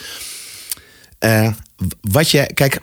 Eh, 1.23 1.47
wat 2.01 2.29
je. 2.31 2.49
Kijk. 2.53 2.79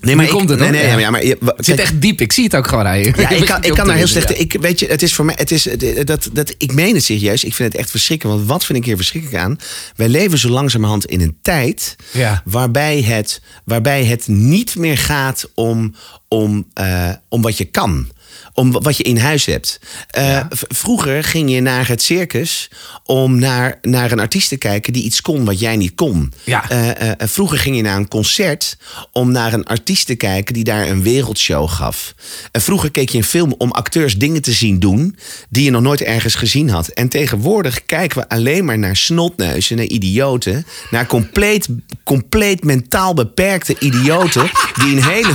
Nee, 0.00 0.16
maar 0.16 0.24
ik, 0.24 0.30
komt 0.30 0.48
het, 0.48 0.58
nee, 0.58 0.70
nee, 0.70 0.86
Ja. 0.86 0.98
ja, 0.98 1.10
maar 1.10 1.24
je- 1.24 1.36
Het 1.56 1.64
zit 1.64 1.78
echt 1.78 2.00
diep. 2.00 2.20
Ik 2.20 2.32
zie 2.32 2.44
het 2.44 2.56
ook 2.56 2.66
gewoon 2.68 2.86
aan 2.86 2.98
je. 2.98 3.12
Ja, 3.16 3.28
ik 3.30 3.44
kan, 3.46 3.62
ik 3.64 3.72
kan 3.74 3.86
daar 3.86 3.96
heel 3.96 4.06
slecht. 4.06 4.28
Ja. 4.28 4.34
Ik, 4.34 4.56
weet 4.60 4.78
je, 4.80 4.86
het 4.86 5.02
is 5.02 5.14
voor 5.14 5.24
mij. 5.24 5.34
Het 5.38 5.50
is, 5.50 5.64
het- 5.64 6.06
dat, 6.06 6.28
dat, 6.32 6.54
ik 6.58 6.72
meen 6.72 6.94
het 6.94 7.04
serieus. 7.04 7.44
Ik 7.44 7.54
vind 7.54 7.72
het 7.72 7.80
echt 7.80 7.90
verschrikkelijk. 7.90 8.36
Want 8.38 8.48
wat 8.50 8.64
vind 8.64 8.78
ik 8.78 8.84
hier 8.84 8.96
verschrikkelijk 8.96 9.42
aan? 9.42 9.58
Wij 9.96 10.08
leven 10.08 10.38
zo 10.38 10.48
langzamerhand 10.48 11.04
in 11.06 11.20
een 11.20 11.36
tijd. 11.42 11.96
Ja. 12.12 12.42
Waarbij, 12.44 13.02
het, 13.02 13.40
waarbij 13.64 14.04
het 14.04 14.26
niet 14.28 14.76
meer 14.76 14.98
gaat 14.98 15.50
om, 15.54 15.94
om, 16.28 16.66
eh, 16.74 17.10
om 17.28 17.42
wat 17.42 17.58
je 17.58 17.64
kan. 17.64 18.08
Om 18.54 18.72
wat 18.72 18.96
je 18.96 19.02
in 19.02 19.16
huis 19.16 19.44
hebt. 19.44 19.80
Eh, 20.10 20.40
Vroeger 20.50 21.24
ging 21.24 21.50
je 21.50 21.60
naar 21.60 21.88
het 21.88 22.02
circus 22.02 22.70
om 23.04 23.38
naar, 23.38 23.78
naar 23.82 24.12
een 24.12 24.20
artiest 24.20 24.48
te 24.48 24.56
kijken 24.56 24.92
die 24.92 25.02
iets 25.02 25.20
kon 25.20 25.44
wat 25.44 25.60
jij 25.60 25.76
niet 25.76 25.94
kon. 25.94 26.32
Ja. 26.44 26.70
Eh, 26.70 27.10
eh, 27.10 27.16
vroeger 27.18 27.58
ging 27.58 27.76
je 27.76 27.82
naar 27.82 27.96
een 27.96 28.08
concert 28.08 28.76
om 29.12 29.32
naar 29.32 29.52
een 29.52 29.64
artiest 29.64 30.06
te 30.06 30.14
kijken 30.14 30.54
die 30.54 30.64
daar 30.64 30.88
een 30.88 31.02
wereldshow 31.02 31.68
gaf. 31.68 32.14
En 32.50 32.60
vroeger 32.60 32.90
keek 32.90 33.08
je 33.08 33.18
een 33.18 33.24
film 33.24 33.54
om 33.58 33.70
acteurs 33.70 34.16
dingen 34.16 34.42
te 34.42 34.52
zien 34.52 34.78
doen 34.78 35.16
die 35.48 35.64
je 35.64 35.70
nog 35.70 35.82
nooit 35.82 36.00
ergens 36.00 36.34
gezien 36.34 36.70
had. 36.70 36.88
En 36.88 37.08
tegenwoordig 37.08 37.86
kijken 37.86 38.18
we 38.18 38.28
alleen 38.28 38.64
maar 38.64 38.78
naar 38.78 38.96
snotneuzen, 38.96 39.76
naar 39.76 39.86
idioten, 39.86 40.66
naar 40.90 41.06
compleet, 41.06 41.68
compleet 42.04 42.64
mentaal 42.64 43.14
beperkte 43.14 43.76
idioten 43.78 44.50
die 44.74 44.96
een 44.96 45.04
hele 45.04 45.34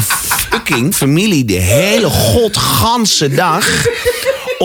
fucking 0.55 0.93
familie 0.93 1.43
de 1.43 1.59
hele 1.59 2.07
godganse 2.07 3.27
dag 3.27 3.63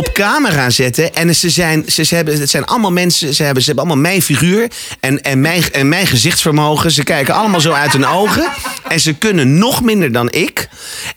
op 0.00 0.12
camera 0.12 0.70
zetten. 0.70 1.14
En 1.14 1.34
ze 1.36 1.50
zijn, 1.50 1.84
ze, 1.88 2.04
ze 2.04 2.14
hebben, 2.14 2.40
het 2.40 2.50
zijn 2.50 2.64
allemaal 2.64 2.92
mensen, 2.92 3.34
ze 3.34 3.42
hebben, 3.42 3.62
ze 3.62 3.68
hebben 3.68 3.86
allemaal 3.88 4.02
mijn 4.10 4.22
figuur 4.22 4.68
en, 5.00 5.22
en, 5.22 5.40
mijn, 5.40 5.62
en 5.72 5.88
mijn 5.88 6.06
gezichtsvermogen. 6.06 6.90
Ze 6.90 7.02
kijken 7.04 7.34
allemaal 7.34 7.60
zo 7.60 7.72
uit 7.72 7.92
hun 7.92 8.06
ogen. 8.06 8.48
En 8.88 9.00
ze 9.00 9.12
kunnen 9.12 9.58
nog 9.58 9.82
minder 9.82 10.12
dan 10.12 10.30
ik. 10.32 10.68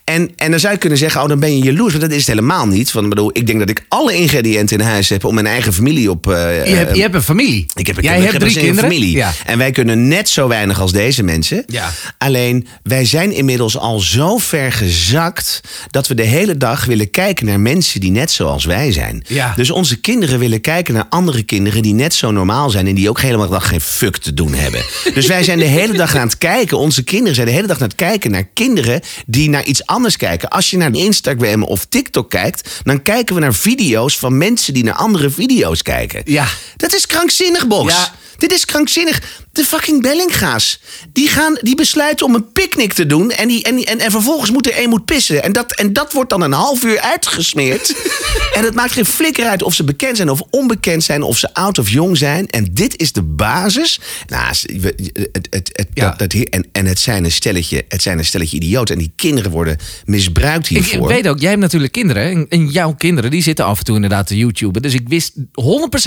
En, 0.04 0.32
en 0.36 0.52
dan 0.52 0.60
zou 0.60 0.74
je 0.74 0.80
kunnen 0.80 0.98
zeggen, 0.98 1.22
oh, 1.22 1.28
dan 1.28 1.40
ben 1.40 1.58
je 1.58 1.64
jaloers. 1.64 1.92
Maar 1.92 2.02
dat 2.02 2.12
is 2.12 2.18
het 2.18 2.28
helemaal 2.28 2.68
niet. 2.68 2.92
Want 2.92 3.10
bedoel, 3.10 3.30
ik 3.34 3.48
denk 3.48 3.60
dat 3.60 3.70
ik 3.70 3.86
alle 3.88 4.16
ingrediënten 4.16 4.78
in 4.80 4.86
huis 4.86 5.10
heb 5.10 5.26
om 5.26 5.34
mijn 5.34 5.48
eigen 5.48 5.74
familie 5.74 6.10
op... 6.10 6.28
eh, 6.28 6.68
Je 6.68 6.76
hebt, 6.76 6.96
je 6.96 7.02
hebt 7.02 7.16
een 7.16 7.24
familie. 7.24 7.66
ik 7.74 7.88
heb, 7.88 7.98
ik 7.98 8.04
Jij 8.04 8.14
heb, 8.14 8.22
hebt 8.22 8.34
heb 8.34 8.42
drie 8.42 8.56
een 8.56 8.64
kinderen. 8.64 8.90
familie. 8.90 9.16
Ja. 9.16 9.32
En 9.46 9.58
wij 9.58 9.72
kunnen 9.72 10.08
net 10.08 10.30
zo 10.30 10.48
weinig 10.48 10.80
als 10.82 10.92
deze 10.92 11.24
mensen. 11.24 11.64
Ja. 11.68 11.90
Alleen, 12.18 12.68
wij 12.84 13.06
zijn 13.06 13.32
inmiddels 13.32 13.78
al 13.78 14.00
zo 14.00 14.38
ver 14.38 14.72
gezakt... 14.72 15.62
dat 15.92 16.08
we 16.08 16.14
de 16.16 16.24
hele 16.24 16.58
dag 16.58 16.86
willen 16.86 17.12
kijken 17.12 17.46
naar 17.46 17.60
mensen 17.60 18.00
die 18.00 18.12
net 18.12 18.32
zoals 18.32 18.66
wij 18.66 18.73
zijn. 18.82 19.24
Ja. 19.28 19.54
Dus 19.56 19.72
onze 19.72 20.00
kinderen 20.00 20.40
willen 20.40 20.62
kijken 20.62 20.94
naar 20.94 21.06
andere 21.10 21.44
kinderen... 21.44 21.82
die 21.82 21.94
net 21.94 22.14
zo 22.14 22.32
normaal 22.32 22.70
zijn 22.70 22.88
en 22.88 22.96
die 22.96 23.10
ook 23.10 23.20
helemaal 23.20 23.50
dag 23.50 23.68
geen 23.68 23.82
fuck 23.82 24.18
te 24.18 24.34
doen 24.34 24.54
hebben. 24.54 24.84
dus 25.14 25.28
wij 25.28 25.44
zijn 25.44 25.60
de 25.60 25.66
hele 25.66 25.94
dag 25.94 26.16
aan 26.16 26.28
het 26.28 26.38
kijken. 26.38 26.78
Onze 26.78 27.04
kinderen 27.04 27.36
zijn 27.36 27.48
de 27.48 27.54
hele 27.54 27.68
dag 27.68 27.78
aan 27.78 27.88
het 27.88 27.96
kijken 27.96 28.32
naar 28.32 28.48
kinderen... 28.54 29.02
die 29.26 29.50
naar 29.50 29.64
iets 29.64 29.86
anders 29.86 30.18
kijken. 30.18 30.50
Als 30.50 30.70
je 30.70 30.78
naar 30.78 30.94
Instagram 30.94 31.64
of 31.64 31.86
TikTok 31.86 32.30
kijkt... 32.30 32.82
dan 32.84 33.02
kijken 33.02 33.36
we 33.36 33.42
naar 33.42 33.54
video's 33.54 34.18
van 34.20 34.38
mensen 34.38 34.74
die 34.74 34.84
naar 34.84 34.94
andere 34.94 35.30
video's 35.30 35.82
kijken. 35.82 36.22
Ja. 36.26 36.48
Dat 36.78 36.94
is 36.94 37.06
krankzinnig, 37.06 37.68
Box. 37.68 37.94
Ja. 37.94 38.14
Dit 38.38 38.52
is 38.52 38.66
krankzinnig. 38.66 39.22
De 39.52 39.66
fucking 39.66 40.02
Bellinga's. 40.02 40.80
Die, 41.14 41.28
gaan, 41.28 41.58
die 41.62 41.76
besluiten 41.76 42.26
om 42.26 42.36
een 42.36 42.52
picknick 42.52 42.94
te 42.94 43.06
doen. 43.06 43.32
En, 43.32 43.48
die, 43.48 43.64
en, 43.64 43.84
en, 43.84 44.00
en 44.00 44.12
vervolgens 44.12 44.52
moet 44.52 44.68
er 44.68 44.74
één 44.74 44.90
moet 44.90 45.06
pissen. 45.06 45.44
En 45.44 45.52
dat, 45.52 45.72
en 45.72 45.94
dat 45.94 46.14
wordt 46.14 46.30
dan 46.30 46.42
een 46.42 46.52
half 46.52 46.84
uur 46.84 47.00
uitgesmeerd. 47.00 47.94
en 48.54 48.64
het 48.64 48.74
maakt 48.74 48.92
geen 48.92 49.06
flikker 49.06 49.46
uit 49.46 49.64
of 49.64 49.74
ze 49.74 49.84
bekend 49.84 50.16
zijn 50.18 50.30
of 50.30 50.42
onbekend 50.50 51.04
zijn. 51.04 51.22
Of 51.22 51.38
ze 51.38 51.54
oud 51.54 51.78
of 51.78 51.90
jong 51.90 52.18
zijn. 52.18 52.48
En 52.48 52.68
dit 52.72 52.98
is 53.00 53.12
de 53.12 53.22
basis. 53.22 54.00
Nou, 54.28 54.46
het, 54.46 55.48
het, 55.50 55.70
het, 55.72 55.88
Ja. 55.94 56.14
dat, 56.18 56.34
en, 56.34 56.68
en 56.72 56.86
het 56.86 57.00
zijn 57.00 57.24
een 57.24 57.32
stelletje, 57.32 57.86
het 57.88 58.02
zijn 58.02 58.18
een 58.18 58.26
stelletje 58.26 58.56
idioten. 58.58 58.96
En 58.96 59.02
die 59.02 59.12
kinderen 59.16 59.52
worden 59.52 59.78
misbruikt 60.06 60.70
Ik, 60.70 60.78
hiervoor. 60.78 61.10
ik 61.10 61.16
weet 61.16 61.28
ook, 61.28 61.40
jij 61.40 61.50
hebt 61.50 61.62
natuurlijk 61.62 61.92
kinderen. 61.92 62.24
En, 62.32 62.46
en 62.50 62.68
jouw 62.68 62.94
kinderen 62.94 63.32
die 63.32 63.42
zitten 63.42 63.66
af 63.66 63.78
en 63.78 63.84
toe 63.84 63.96
inderdaad 63.96 64.28
te 64.28 64.38
YouTuben. 64.38 64.82
Dus 64.82 64.94
ik 64.94 65.08
wist 65.08 65.34
100% 65.38 65.42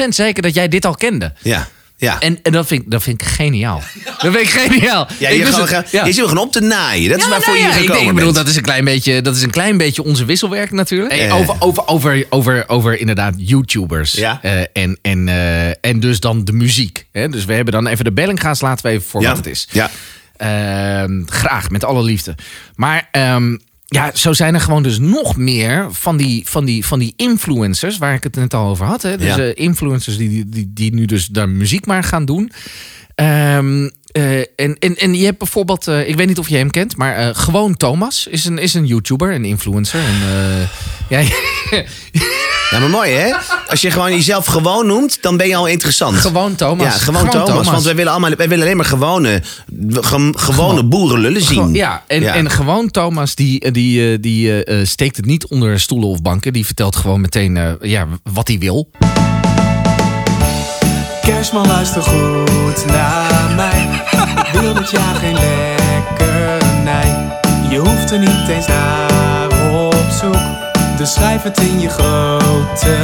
zeker 0.08 0.42
dat 0.42 0.54
jij 0.54 0.68
dit 0.68 0.84
al 0.84 0.94
kende. 0.94 1.32
Ja, 1.42 1.68
ja. 1.96 2.20
En, 2.20 2.38
en 2.42 2.52
dat, 2.52 2.66
vind 2.66 2.82
ik, 2.82 2.90
dat 2.90 3.02
vind 3.02 3.20
ik 3.22 3.26
geniaal. 3.28 3.82
Dat 4.04 4.20
vind 4.32 4.36
ik 4.36 4.48
geniaal. 4.48 5.06
ja, 5.18 5.28
je, 5.28 5.44
gewoon, 5.44 5.60
het- 5.60 5.68
gaan- 5.70 5.84
ja. 5.90 6.04
je 6.04 6.12
zit 6.12 6.24
gewoon 6.28 6.44
op 6.44 6.52
te 6.52 6.60
naaien. 6.60 7.10
Dat 7.10 7.18
is 7.18 7.28
waarvoor 7.28 7.54
nou 7.54 7.66
je 7.66 7.70
ja, 7.72 7.74
hier 7.74 7.82
ik, 7.82 7.88
gekomen 7.90 8.08
ik 8.10 8.14
bedoel, 8.14 8.32
dat 8.32 8.48
is, 8.48 8.56
een 8.56 8.62
klein 8.62 8.84
beetje, 8.84 9.22
dat 9.22 9.36
is 9.36 9.42
een 9.42 9.50
klein 9.50 9.76
beetje 9.76 10.02
onze 10.04 10.24
wisselwerk 10.24 10.70
natuurlijk. 10.70 11.12
Hey, 11.12 11.26
Eh. 11.28 11.36
over, 11.36 11.54
over, 11.58 11.86
over, 11.86 12.26
over, 12.28 12.64
over 12.66 12.98
inderdaad 13.00 13.34
YouTubers. 13.36 14.12
Ja. 14.12 14.38
Eh, 14.42 14.60
en, 14.72 14.98
en, 15.02 15.28
eh, 15.28 15.68
en 15.68 16.00
dus 16.00 16.20
dan 16.20 16.44
de 16.44 16.52
muziek. 16.52 17.06
Hè? 17.12 17.28
Dus 17.28 17.44
we 17.44 17.52
hebben 17.52 17.72
dan 17.72 17.86
even 17.86 18.04
de 18.04 18.12
Bellinga's, 18.12 18.60
laten 18.60 18.86
we 18.86 18.92
even 18.92 19.08
voor 19.08 19.22
wat 19.22 19.36
het 19.36 19.46
is. 19.46 19.68
Ja. 19.70 19.90
Ehm, 20.36 21.22
graag, 21.26 21.70
met 21.70 21.84
alle 21.84 22.02
liefde. 22.02 22.34
Maar 22.74 23.08
ehm, 23.10 23.56
ja, 23.88 24.10
zo 24.14 24.32
zijn 24.32 24.54
er 24.54 24.60
gewoon 24.60 24.82
dus 24.82 24.98
nog 24.98 25.36
meer 25.36 25.86
van 25.90 26.16
die, 26.16 26.42
van 26.48 26.64
die, 26.64 26.86
van 26.86 26.98
die 26.98 27.12
influencers, 27.16 27.98
waar 27.98 28.14
ik 28.14 28.22
het 28.22 28.34
net 28.36 28.54
al 28.54 28.68
over 28.68 28.86
had. 28.86 29.02
Hè? 29.02 29.16
Dus 29.16 29.34
Ja. 29.34 29.38
eh, 29.38 29.50
influencers 29.54 30.16
die, 30.16 30.48
die, 30.48 30.70
die, 30.74 30.94
nu 30.94 31.04
dus 31.04 31.26
daar 31.26 31.48
muziek 31.48 31.86
maar 31.86 32.04
gaan 32.04 32.24
doen. 32.24 32.50
Ehm, 33.14 33.88
eh, 34.12 34.38
en, 34.38 34.76
en, 34.78 34.96
en 34.96 35.14
je 35.14 35.24
hebt 35.24 35.38
bijvoorbeeld, 35.38 35.88
eh, 35.88 36.08
ik 36.08 36.16
weet 36.16 36.26
niet 36.26 36.38
of 36.38 36.48
je 36.48 36.56
hem 36.56 36.70
kent, 36.70 36.96
maar 36.96 37.34
gewoon 37.34 37.76
Thomas 37.76 38.26
is 38.26 38.44
een, 38.44 38.58
is 38.58 38.74
een 38.74 38.86
YouTuber, 38.86 39.34
een 39.34 39.44
influencer. 39.44 40.00
En, 40.00 40.14
ja, 41.08 41.18
Ja, 42.70 42.78
maar 42.78 42.90
mooi 42.90 43.10
hè? 43.12 43.34
Als 43.68 43.80
je 43.80 43.90
gewoon 43.90 44.10
jezelf 44.14 44.46
gewoon 44.46 44.86
noemt, 44.86 45.18
dan 45.22 45.36
ben 45.36 45.48
je 45.48 45.56
al 45.56 45.66
interessant. 45.66 46.16
gewoon 46.16 46.54
Thomas. 46.54 46.84
Ja, 46.86 46.90
gewoon, 46.90 47.20
Thomas, 47.46 47.70
Want 47.70 47.84
wij 47.84 47.94
willen, 47.94 48.12
allemaal, 48.12 48.30
wij 48.36 48.48
willen 48.48 48.64
alleen 48.64 48.76
maar 48.76 48.86
gewone, 48.86 49.42
ge- 49.90 50.32
gewone 50.36 50.84
boerenlullen 50.84 51.42
zien. 51.42 51.56
Gewoon- 51.56 51.74
ja, 51.74 52.02
en, 52.06 52.22
en 52.34 52.50
gewoon 52.50 52.90
Thomas, 52.90 53.34
die, 53.34 53.70
die, 53.70 54.12
eh, 54.12 54.18
die 54.20 54.62
eh, 54.62 54.80
eh, 54.80 54.86
steekt 54.86 55.16
het 55.16 55.26
niet 55.26 55.46
onder 55.46 55.80
stoelen 55.80 56.08
of 56.08 56.22
banken. 56.22 56.52
Die 56.52 56.66
vertelt 56.66 56.96
gewoon 56.96 57.20
meteen 57.20 57.56
eh, 57.56 57.72
ja, 57.80 58.06
wat 58.32 58.48
hij 58.48 58.58
wil. 58.58 58.90
Kerstman, 61.22 61.66
luister 61.66 62.02
goed 62.02 62.86
naar 62.86 63.50
mij. 63.56 64.02
Wil 64.60 64.74
dit 64.74 64.90
jaar 64.90 65.14
geen 65.14 65.34
lekkernij. 65.34 67.38
Je 67.70 67.78
hoeft 67.78 68.10
er 68.10 68.18
niet 68.18 68.48
eens 68.48 68.66
naar 68.66 69.10
zoek. 69.10 69.35
Schrijf 71.06 71.42
het 71.42 71.60
in 71.60 71.80
je 71.80 71.88
grote 71.88 72.96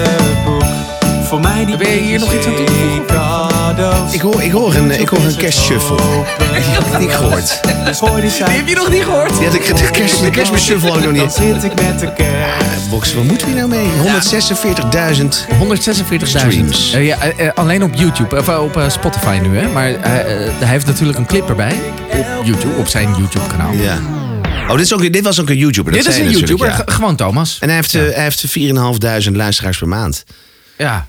boek. 0.45 0.65
Voor 1.25 1.41
mij 1.41 1.65
die 1.65 1.77
Ben 1.77 1.91
je 1.91 2.01
hier 2.01 2.19
nog 2.19 2.35
iets 2.35 2.47
aan 2.47 2.55
toe 2.55 2.65
te 2.65 2.73
voegen? 2.73 3.07
cadeaus. 3.07 4.13
Ik 4.13 4.21
hoor, 4.21 4.43
ik 4.43 4.53
hoor 4.53 4.75
een, 4.75 5.01
ik 5.01 5.09
hoor 5.09 5.25
een 5.25 5.37
kerstshuffle. 5.37 5.97
Die 5.97 6.63
heb 6.63 6.85
ik 6.85 6.99
niet 6.99 7.11
gehoord. 7.11 7.61
Dus 7.85 8.01
die 8.21 8.31
zijn. 8.31 8.67
je 8.67 8.75
nog 8.75 8.91
niet 8.91 9.03
gehoord? 9.03 9.37
Die 9.37 9.47
had 9.47 9.55
ik, 9.55 9.77
de, 9.77 9.91
kerst, 9.91 10.21
de 10.21 10.31
kerstmisshuffle 10.31 10.89
had 10.89 10.99
ik 10.99 11.05
nog 11.05 11.15
Dan 11.15 11.25
niet. 11.25 11.33
zit 11.35 11.65
ik 11.65 11.75
met 11.75 11.99
de 12.01 12.13
kerst. 12.13 12.85
Eh, 12.85 12.91
Box, 12.91 13.15
wat 13.15 13.25
moeten 13.25 13.49
we 13.49 13.55
nou 13.55 13.69
mee? 13.69 13.87
146.000. 15.19 15.47
146.000 15.59 16.23
Streams. 16.23 16.93
Eh, 16.93 17.07
ja, 17.07 17.17
eh, 17.19 17.47
eh, 17.47 17.53
alleen 17.55 17.83
op 17.83 17.95
YouTube, 17.95 18.39
of 18.39 18.49
op 18.49 18.83
Spotify 18.89 19.39
nu, 19.43 19.59
hè? 19.59 19.69
Maar 19.69 19.85
hij 20.01 20.69
heeft 20.69 20.87
natuurlijk 20.87 21.19
een 21.19 21.27
clip 21.27 21.49
erbij 21.49 21.75
op 22.11 22.45
YouTube, 22.45 22.75
op 22.79 22.89
zijn 22.89 23.15
YouTube-kanaal. 23.19 23.73
Ja. 23.73 23.99
Oh, 24.69 24.77
dit, 24.77 24.81
is 24.87 24.93
ook, 24.93 25.13
dit 25.13 25.25
was 25.25 25.41
ook 25.41 25.49
een 25.49 25.57
YouTuber. 25.57 25.93
Dat 25.93 26.05
Dit 26.05 26.13
is 26.13 26.19
een 26.19 26.31
YouTuber, 26.31 26.67
ja. 26.67 26.83
gewoon 26.87 27.17
Thomas. 27.17 27.59
En 27.61 27.69
hij 27.69 27.77
heeft, 27.77 27.95
eh, 27.95 28.03
hij 28.03 28.23
heeft 28.23 28.47
4.500 28.47 29.37
luisteraars 29.37 29.79
per 29.79 29.89
maand. 29.89 30.25
Ja. 30.79 31.07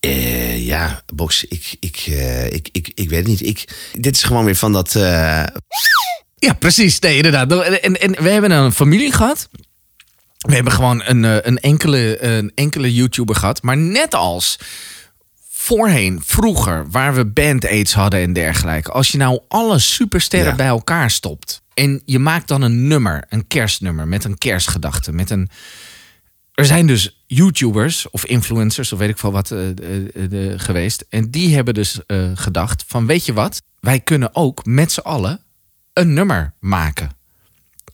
Eh, 0.00 0.66
ja, 0.66 1.02
Box, 1.14 1.44
ik, 1.44 1.76
ik, 1.80 2.04
eh, 2.06 2.46
ik, 2.46 2.68
ik, 2.72 2.90
ik 2.94 3.08
weet 3.08 3.18
het 3.18 3.28
niet. 3.28 3.46
Ik, 3.46 3.68
dit 3.92 4.16
is 4.16 4.22
gewoon 4.22 4.44
weer 4.44 4.56
van 4.56 4.72
dat... 4.72 4.92
Ja, 6.38 6.52
precies. 6.58 6.98
Nee, 6.98 7.16
inderdaad. 7.16 7.52
En, 7.52 7.82
en, 7.82 8.00
en 8.00 8.22
we 8.22 8.30
hebben 8.30 8.50
een 8.50 8.72
familie 8.72 9.12
gehad. 9.12 9.48
We 10.38 10.54
hebben 10.54 10.72
gewoon 10.72 11.02
een, 11.04 11.22
een, 11.22 11.58
enkele, 11.58 12.22
een 12.22 12.52
enkele 12.54 12.94
YouTuber 12.94 13.36
gehad. 13.36 13.62
Maar 13.62 13.76
net 13.76 14.14
als 14.14 14.58
voorheen, 15.64 16.20
vroeger, 16.24 16.90
waar 16.90 17.14
we 17.14 17.26
band-aids 17.26 17.92
hadden 17.94 18.20
en 18.20 18.32
dergelijke. 18.32 18.90
Als 18.90 19.12
je 19.12 19.18
nou 19.18 19.40
alle 19.48 19.78
supersterren 19.78 20.50
Ja. 20.50 20.56
bij 20.56 20.66
elkaar 20.66 21.10
stopt. 21.10 21.62
En 21.74 22.02
je 22.04 22.18
maakt 22.18 22.48
dan 22.48 22.62
een 22.62 22.86
nummer, 22.86 23.24
een 23.28 23.46
kerstnummer 23.46 24.08
met 24.08 24.24
een 24.24 24.38
kerstgedachte. 24.38 25.12
Met 25.12 25.30
een... 25.30 25.48
Er 26.54 26.64
zijn 26.64 26.86
dus 26.86 27.22
YouTubers 27.26 28.10
of 28.10 28.24
influencers 28.24 28.92
of 28.92 28.98
weet 28.98 29.08
ik 29.08 29.18
veel 29.18 29.32
wat 29.32 29.50
eh, 29.50 29.68
eh, 29.68 30.60
geweest. 30.60 31.04
En 31.08 31.30
die 31.30 31.54
hebben 31.54 31.74
dus 31.74 32.06
eh, 32.06 32.30
gedacht 32.34 32.84
van 32.86 33.06
weet 33.06 33.24
je 33.26 33.32
wat? 33.32 33.62
Wij 33.80 34.00
kunnen 34.00 34.34
ook 34.34 34.64
met 34.64 34.92
z'n 34.92 35.00
allen 35.00 35.40
een 35.92 36.12
nummer 36.12 36.54
maken. 36.60 37.10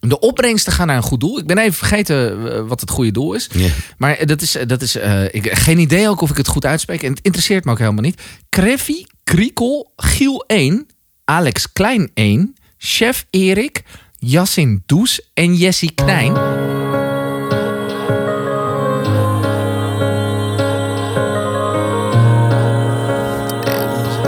De 0.01 0.19
opbrengsten 0.19 0.73
gaan 0.73 0.87
naar 0.87 0.97
een 0.97 1.03
goed 1.03 1.21
doel. 1.21 1.39
Ik 1.39 1.47
ben 1.47 1.59
even 1.59 1.75
vergeten 1.75 2.53
eh, 2.53 2.61
wat 2.67 2.81
het 2.81 2.91
goede 2.91 3.11
doel 3.11 3.35
is. 3.35 3.51
Maar 3.99 4.27
dat 4.27 4.41
is, 4.41 4.57
eh, 4.57 4.67
dat 4.67 4.83
is 4.83 4.97
eh, 4.97 5.25
ik, 5.25 5.53
geen 5.53 5.79
idee 5.79 6.09
ook 6.09 6.21
of 6.21 6.31
ik 6.31 6.37
het 6.37 6.49
goed 6.49 6.65
uitspreek. 6.65 7.03
En 7.03 7.11
het 7.11 7.21
interesseert 7.23 7.65
me 7.65 7.71
ook 7.71 7.79
helemaal 7.79 8.03
niet. 8.03 8.23
Kreffi, 8.49 9.07
Kriekel, 9.25 9.93
Giel 9.97 10.45
1, 10.47 10.87
Alex 11.25 11.73
Klein 11.73 12.11
1, 12.15 12.55
Chef 12.79 13.27
Erik, 13.31 13.83
Yassin 14.19 14.83
Does 14.87 15.31
en 15.35 15.55
Jessie 15.55 15.93
Knijn. 15.95 16.59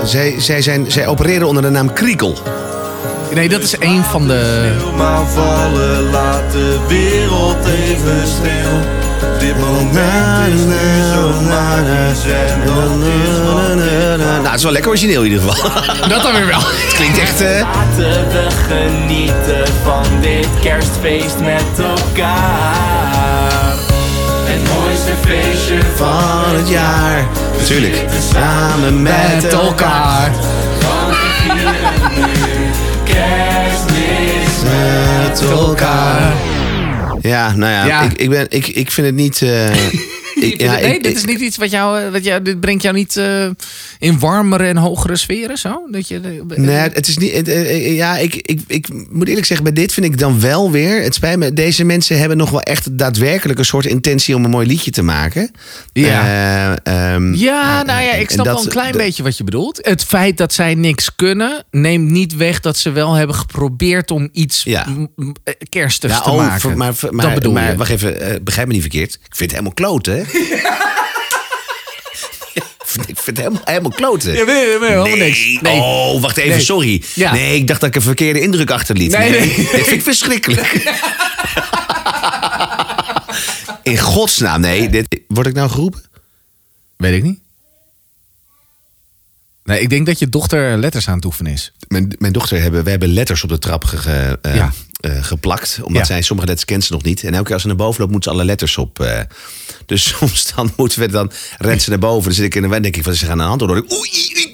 zij, 0.04 0.40
zij, 0.40 0.62
zijn, 0.62 0.90
zij 0.90 1.06
opereren 1.06 1.46
onder 1.46 1.62
de 1.62 1.70
naam 1.70 1.92
Kriekel. 1.92 2.38
Nee, 3.34 3.48
dat 3.48 3.62
is 3.62 3.74
een 3.78 4.04
van 4.04 4.28
de... 4.28 4.72
Maar 4.96 5.26
vallen, 5.26 6.10
laat 6.10 6.52
de 6.52 6.78
wereld 6.88 7.66
even 7.66 8.26
stil. 8.26 8.78
Dit 9.38 9.58
moment 9.58 10.54
is 10.54 10.60
nu 10.64 11.02
zo 11.14 11.40
magisch 11.48 12.24
en 12.24 12.60
dat 12.66 13.06
is 13.06 14.24
Nou, 14.24 14.44
het 14.46 14.54
is 14.54 14.62
wel 14.62 14.72
lekker 14.72 14.90
origineel 14.90 15.22
in 15.22 15.30
ieder 15.32 15.48
geval. 15.50 15.70
Dat 16.08 16.22
dan 16.22 16.32
weer 16.32 16.46
wel. 16.46 16.60
Het 16.60 16.92
klinkt 16.94 17.18
echt... 17.18 17.40
eh, 17.40 17.48
Laten 17.60 18.28
we 18.28 18.46
genieten 18.68 19.72
van 19.84 20.04
dit 20.20 20.48
kerstfeest 20.60 21.38
met 21.40 21.64
elkaar. 21.86 23.74
Het 24.44 24.60
mooiste 24.74 25.12
feestje 25.26 25.78
van 25.96 26.54
het 26.56 26.68
jaar. 26.68 27.26
Natuurlijk. 27.58 28.04
Samen 28.32 29.02
met, 29.02 29.42
Met 29.42 29.52
elkaar. 29.52 30.30
Kerstmis. 33.04 34.62
Met 34.64 35.50
elkaar. 35.50 36.32
Ja, 37.20 37.56
nou 37.56 37.72
ja, 37.72 37.84
Ja. 37.84 38.02
Ik, 38.02 38.12
ik, 38.12 38.30
ben, 38.30 38.46
ik, 38.48 38.66
ik 38.66 38.90
vind 38.90 39.06
het 39.06 39.16
niet... 39.16 39.42
eh, 39.42 39.70
ja, 40.46 40.72
nee, 40.72 40.94
ik- 40.94 41.02
dit 41.02 41.16
is 41.16 41.24
niet 41.24 41.40
iets 41.40 41.56
wat 41.56 41.70
jou, 41.70 42.10
wat 42.10 42.24
jou 42.24 42.42
dit 42.42 42.60
brengt 42.60 42.82
jou 42.82 42.94
niet 42.94 43.16
eh, 43.16 43.46
in 43.98 44.18
warmere 44.18 44.64
en 44.64 44.76
hogere 44.76 45.16
sferen, 45.16 45.58
zo? 45.58 45.82
Dat 45.90 46.08
je, 46.08 46.20
Nee, 46.56 46.76
het 46.76 47.08
is 47.08 47.16
niet. 47.16 47.30
eh, 47.48 47.60
eh, 47.70 47.96
ja, 47.96 48.16
ik, 48.18 48.34
ik, 48.34 48.60
ik 48.66 48.88
moet 49.10 49.28
eerlijk 49.28 49.46
zeggen, 49.46 49.64
bij 49.64 49.74
dit 49.82 49.92
vind 49.92 50.06
ik 50.06 50.18
dan 50.18 50.40
wel 50.40 50.70
weer. 50.70 51.02
Het 51.02 51.14
spijt 51.14 51.38
me, 51.38 51.52
deze 51.52 51.84
mensen 51.84 52.18
hebben 52.18 52.36
nog 52.36 52.50
wel 52.50 52.60
echt 52.60 52.98
daadwerkelijk 52.98 53.58
een 53.58 53.64
soort 53.64 53.86
intentie 53.86 54.34
om 54.36 54.44
een 54.44 54.50
mooi 54.50 54.66
liedje 54.66 54.90
te 54.90 55.02
maken. 55.02 55.50
Ja. 55.92 56.22
Eh, 56.84 57.12
ehm, 57.14 57.34
Ja, 57.34 57.82
nou 57.82 58.02
ja, 58.02 58.12
ik 58.12 58.30
snap 58.30 58.44
dat- 58.44 58.54
wel 58.54 58.64
een 58.64 58.70
klein 58.70 58.92
beetje 58.96 59.22
wat 59.22 59.36
je 59.36 59.44
bedoelt. 59.44 59.78
Het 59.82 60.04
feit 60.04 60.36
dat 60.36 60.52
zij 60.52 60.74
niks 60.74 61.14
kunnen, 61.16 61.64
neemt 61.70 62.10
niet 62.10 62.36
weg 62.36 62.60
dat 62.60 62.76
ze 62.76 62.90
wel 62.90 63.12
hebben 63.14 63.36
geprobeerd 63.36 64.10
om 64.10 64.28
iets 64.32 64.62
Ja. 64.64 64.86
eh, 65.44 65.54
kerstigs 65.68 66.22
te 66.22 66.30
oh, 66.30 66.36
maken. 66.36 66.76
maar, 66.76 66.94
maar, 67.10 67.24
dat 67.24 67.34
bedoel 67.34 67.52
maar 67.52 67.70
je. 67.70 67.76
wacht 67.76 67.90
even, 67.90 68.20
eh, 68.20 68.34
begrijp 68.42 68.66
me 68.66 68.72
niet 68.72 68.82
verkeerd. 68.82 69.14
Ik 69.14 69.36
vind 69.36 69.50
het 69.50 69.50
helemaal 69.50 69.72
kloten, 69.74 70.16
hè? 70.16 70.22
Ik 73.06 73.16
vind 73.18 73.26
het 73.26 73.36
helemaal, 73.38 73.60
helemaal 73.64 73.90
kloten. 73.90 74.32
Ja, 74.34 74.44
nee, 74.44 74.66
helemaal 74.78 75.04
nee. 75.04 75.16
niks. 75.16 75.58
Nee. 75.60 75.80
Oh, 75.80 76.20
wacht 76.20 76.36
even, 76.36 76.50
Nee. 76.50 76.60
sorry. 76.60 77.02
Ja. 77.14 77.32
Nee, 77.32 77.54
ik 77.56 77.66
dacht 77.66 77.80
dat 77.80 77.88
ik 77.88 77.94
een 77.94 78.02
verkeerde 78.02 78.40
indruk 78.40 78.70
achterliet. 78.70 79.18
Nee, 79.18 79.30
nee. 79.30 79.54
Dit 79.56 79.66
vind 79.68 79.90
ik 79.90 80.02
verschrikkelijk. 80.02 80.72
In 83.82 83.98
godsnaam, 83.98 84.60
nee. 84.60 84.88
Dit, 84.90 85.20
word 85.28 85.46
ik 85.46 85.54
nou 85.54 85.70
geroepen? 85.70 86.02
Weet 86.96 87.14
ik 87.16 87.22
niet. 87.22 87.40
Nee, 89.64 89.80
ik 89.80 89.88
denk 89.90 90.06
dat 90.06 90.18
je 90.18 90.28
dochter 90.28 90.78
letters 90.78 91.08
aan 91.08 91.16
het 91.16 91.24
oefenen 91.24 91.52
is. 91.52 91.72
Mijn, 91.88 92.14
mijn 92.18 92.32
dochter 92.32 92.60
hebben, 92.60 92.84
we 92.84 92.90
hebben 92.90 93.12
letters 93.12 93.42
op 93.42 93.48
de 93.48 93.58
trap 93.58 93.84
ge- 93.84 93.96
ge- 93.98 94.38
eh, 94.42 94.54
Ja. 94.54 94.72
Eh, 95.02 95.24
geplakt. 95.24 95.78
Omdat 95.82 96.00
Ja. 96.00 96.04
zij 96.06 96.22
sommige 96.22 96.48
letters 96.48 96.70
kent 96.70 96.84
ze 96.84 96.92
nog 96.92 97.02
niet. 97.02 97.22
En 97.24 97.32
elke 97.32 97.44
keer 97.44 97.52
als 97.52 97.62
ze 97.62 97.68
naar 97.68 97.76
boven 97.76 98.00
loopt, 98.00 98.12
moet 98.12 98.24
ze 98.24 98.30
alle 98.30 98.44
letters 98.44 98.76
op. 98.78 99.00
eh. 99.00 99.20
dus 99.86 100.08
soms 100.18 100.52
dan 100.56 100.72
moeten 100.76 101.00
we 101.00 101.08
dan 101.08 101.30
rent 101.58 101.82
ze 101.82 101.90
naar 101.90 101.98
boven. 101.98 102.24
Dan 102.24 102.32
zit 102.32 102.44
ik 102.44 102.54
in 102.54 102.62
de 102.62 102.68
wijn, 102.68 102.82
denk 102.82 102.96
ik, 102.96 103.04
wat 103.04 103.14
is 103.14 103.22
er 103.22 103.30
aan 103.30 103.38
de 103.38 103.44
hand? 103.44 103.62
Ik. 103.62 103.68
Oei, 103.68 103.80
oei, 103.92 103.92
oei. 103.92 104.50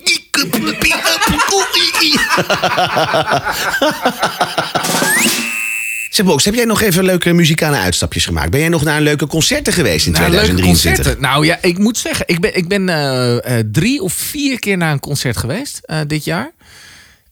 Zeg 6.11 6.27
Box, 6.27 6.45
heb 6.45 6.55
jij 6.55 6.65
nog 6.65 6.83
even 6.83 7.05
leuke 7.05 7.33
muzikale 7.33 7.77
uitstapjes 7.77 8.25
gemaakt? 8.25 8.51
Ben 8.51 8.61
jij 8.61 8.69
nog 8.69 8.83
naar 8.85 8.97
een 8.97 9.03
leuke 9.03 9.27
concerten 9.27 9.73
geweest 9.73 10.07
in 10.07 10.13
Nou, 10.13 10.25
leuke 10.31 10.45
2023? 10.45 10.97
concerten. 11.05 11.23
Nou 11.23 11.47
ja, 11.47 11.59
ik 11.63 11.79
moet 11.79 11.99
zeggen, 11.99 12.25
ik 12.29 12.41
ben, 12.41 12.57
ik 12.57 12.69
ben 12.69 12.89
eh, 12.89 13.59
drie 13.73 14.03
of 14.03 14.13
vier 14.13 14.59
keer 14.59 14.77
naar 14.77 14.93
een 14.93 15.01
concert 15.01 15.37
geweest 15.37 15.81
dit 16.07 16.25
jaar. 16.25 16.51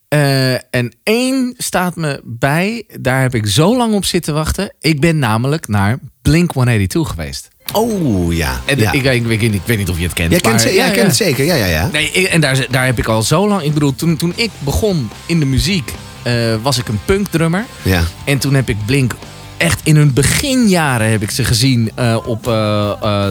Eh, 0.09 0.53
en 0.55 0.95
één 1.03 1.55
staat 1.57 1.97
me 1.97 2.21
bij, 2.25 2.85
daar 3.01 3.21
heb 3.21 3.35
ik 3.35 3.47
zo 3.47 3.77
lang 3.77 3.95
op 3.95 4.05
zitten 4.05 4.35
wachten. 4.35 4.75
Ik 4.81 5.01
ben 5.01 5.19
namelijk 5.19 5.69
naar 5.69 5.99
Blink 6.23 6.53
182 6.53 7.09
geweest. 7.09 7.49
Oh 7.73 8.35
ja. 8.35 8.61
En 8.64 8.79
ja. 8.79 8.92
ik, 8.92 9.03
ik, 9.03 9.12
ik, 9.12 9.27
weet 9.27 9.40
niet, 9.40 9.55
ik 9.55 9.61
weet 9.64 9.79
niet 9.79 9.88
of 9.88 9.97
je 9.97 10.03
het 10.05 10.12
kent. 10.12 10.31
Jij 10.31 10.40
kent, 10.40 10.64
maar- 10.64 10.73
ja, 10.73 10.90
kent 10.90 11.07
het 11.07 11.16
zeker. 11.16 11.45
Ja, 11.45 11.55
ja, 11.55 11.66
ja. 11.66 11.88
Nee, 11.92 12.29
en 12.29 12.40
daar, 12.40 12.66
daar 12.71 12.85
heb 12.85 12.99
ik 12.99 13.07
al 13.07 13.23
zo 13.23 13.49
lang. 13.49 13.62
Ik 13.62 13.75
bedoel, 13.75 13.95
toen, 13.95 14.16
toen 14.16 14.33
ik 14.37 14.51
begon 14.59 15.11
in 15.27 15.38
de 15.38 15.47
muziek, 15.47 15.92
eh, 16.23 16.35
was 16.62 16.79
ik 16.79 16.88
een 16.88 17.01
punkdrummer. 17.05 17.64
ja. 17.83 18.03
En 18.25 18.38
toen 18.38 18.55
heb 18.55 18.69
ik 18.69 18.77
Blink 18.87 19.12
echt 19.57 19.81
in 19.85 19.97
hun 19.97 20.12
beginjaren 20.12 21.11
heb 21.11 21.23
ik 21.23 21.31
ze 21.31 21.45
gezien 21.45 21.90
eh, 21.95 22.16
op 22.27 22.45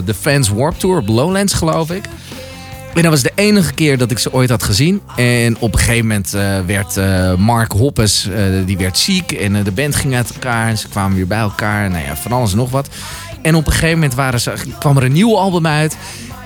de 0.06 0.14
Fans 0.20 0.50
Warp 0.50 0.80
Tour 0.80 0.98
op 0.98 1.08
Lowlands 1.08 1.54
geloof 1.54 1.92
ik. 1.92 2.06
En 2.96 3.02
dat 3.02 3.12
was 3.12 3.22
de 3.22 3.32
enige 3.36 3.74
keer 3.74 3.98
dat 3.98 4.12
ik 4.12 4.20
ze 4.20 4.34
ooit 4.34 4.50
had 4.50 4.64
gezien. 4.64 5.02
En 5.16 5.58
op 5.60 5.74
een 5.74 5.80
gegeven 5.80 6.08
moment 6.08 6.34
eh, 6.34 6.60
werd 6.66 6.98
eh, 6.98 7.36
Mark 7.36 7.72
Hoppes, 7.72 8.30
eh, 8.30 8.44
die 8.66 8.78
werd 8.78 8.98
ziek. 8.98 9.32
En 9.32 9.64
de 9.64 9.72
band 9.72 9.96
ging 9.96 10.16
uit 10.16 10.34
elkaar. 10.34 10.68
En 10.68 10.78
ze 10.78 10.88
kwamen 10.88 11.16
weer 11.16 11.28
bij 11.28 11.40
elkaar. 11.40 11.90
Nou 11.90 12.06
ja, 12.06 12.16
van 12.16 12.32
alles 12.32 12.52
en 12.52 12.58
nog 12.58 12.70
wat. 12.70 12.90
En 13.42 13.56
op 13.56 13.66
een 13.66 13.72
gegeven 13.72 13.94
moment 13.94 14.16
waren 14.16 14.40
ze, 14.42 14.54
kwam 14.80 14.98
er 14.98 15.04
een 15.04 15.12
nieuw 15.12 15.38
album 15.38 15.68
uit. 15.68 15.98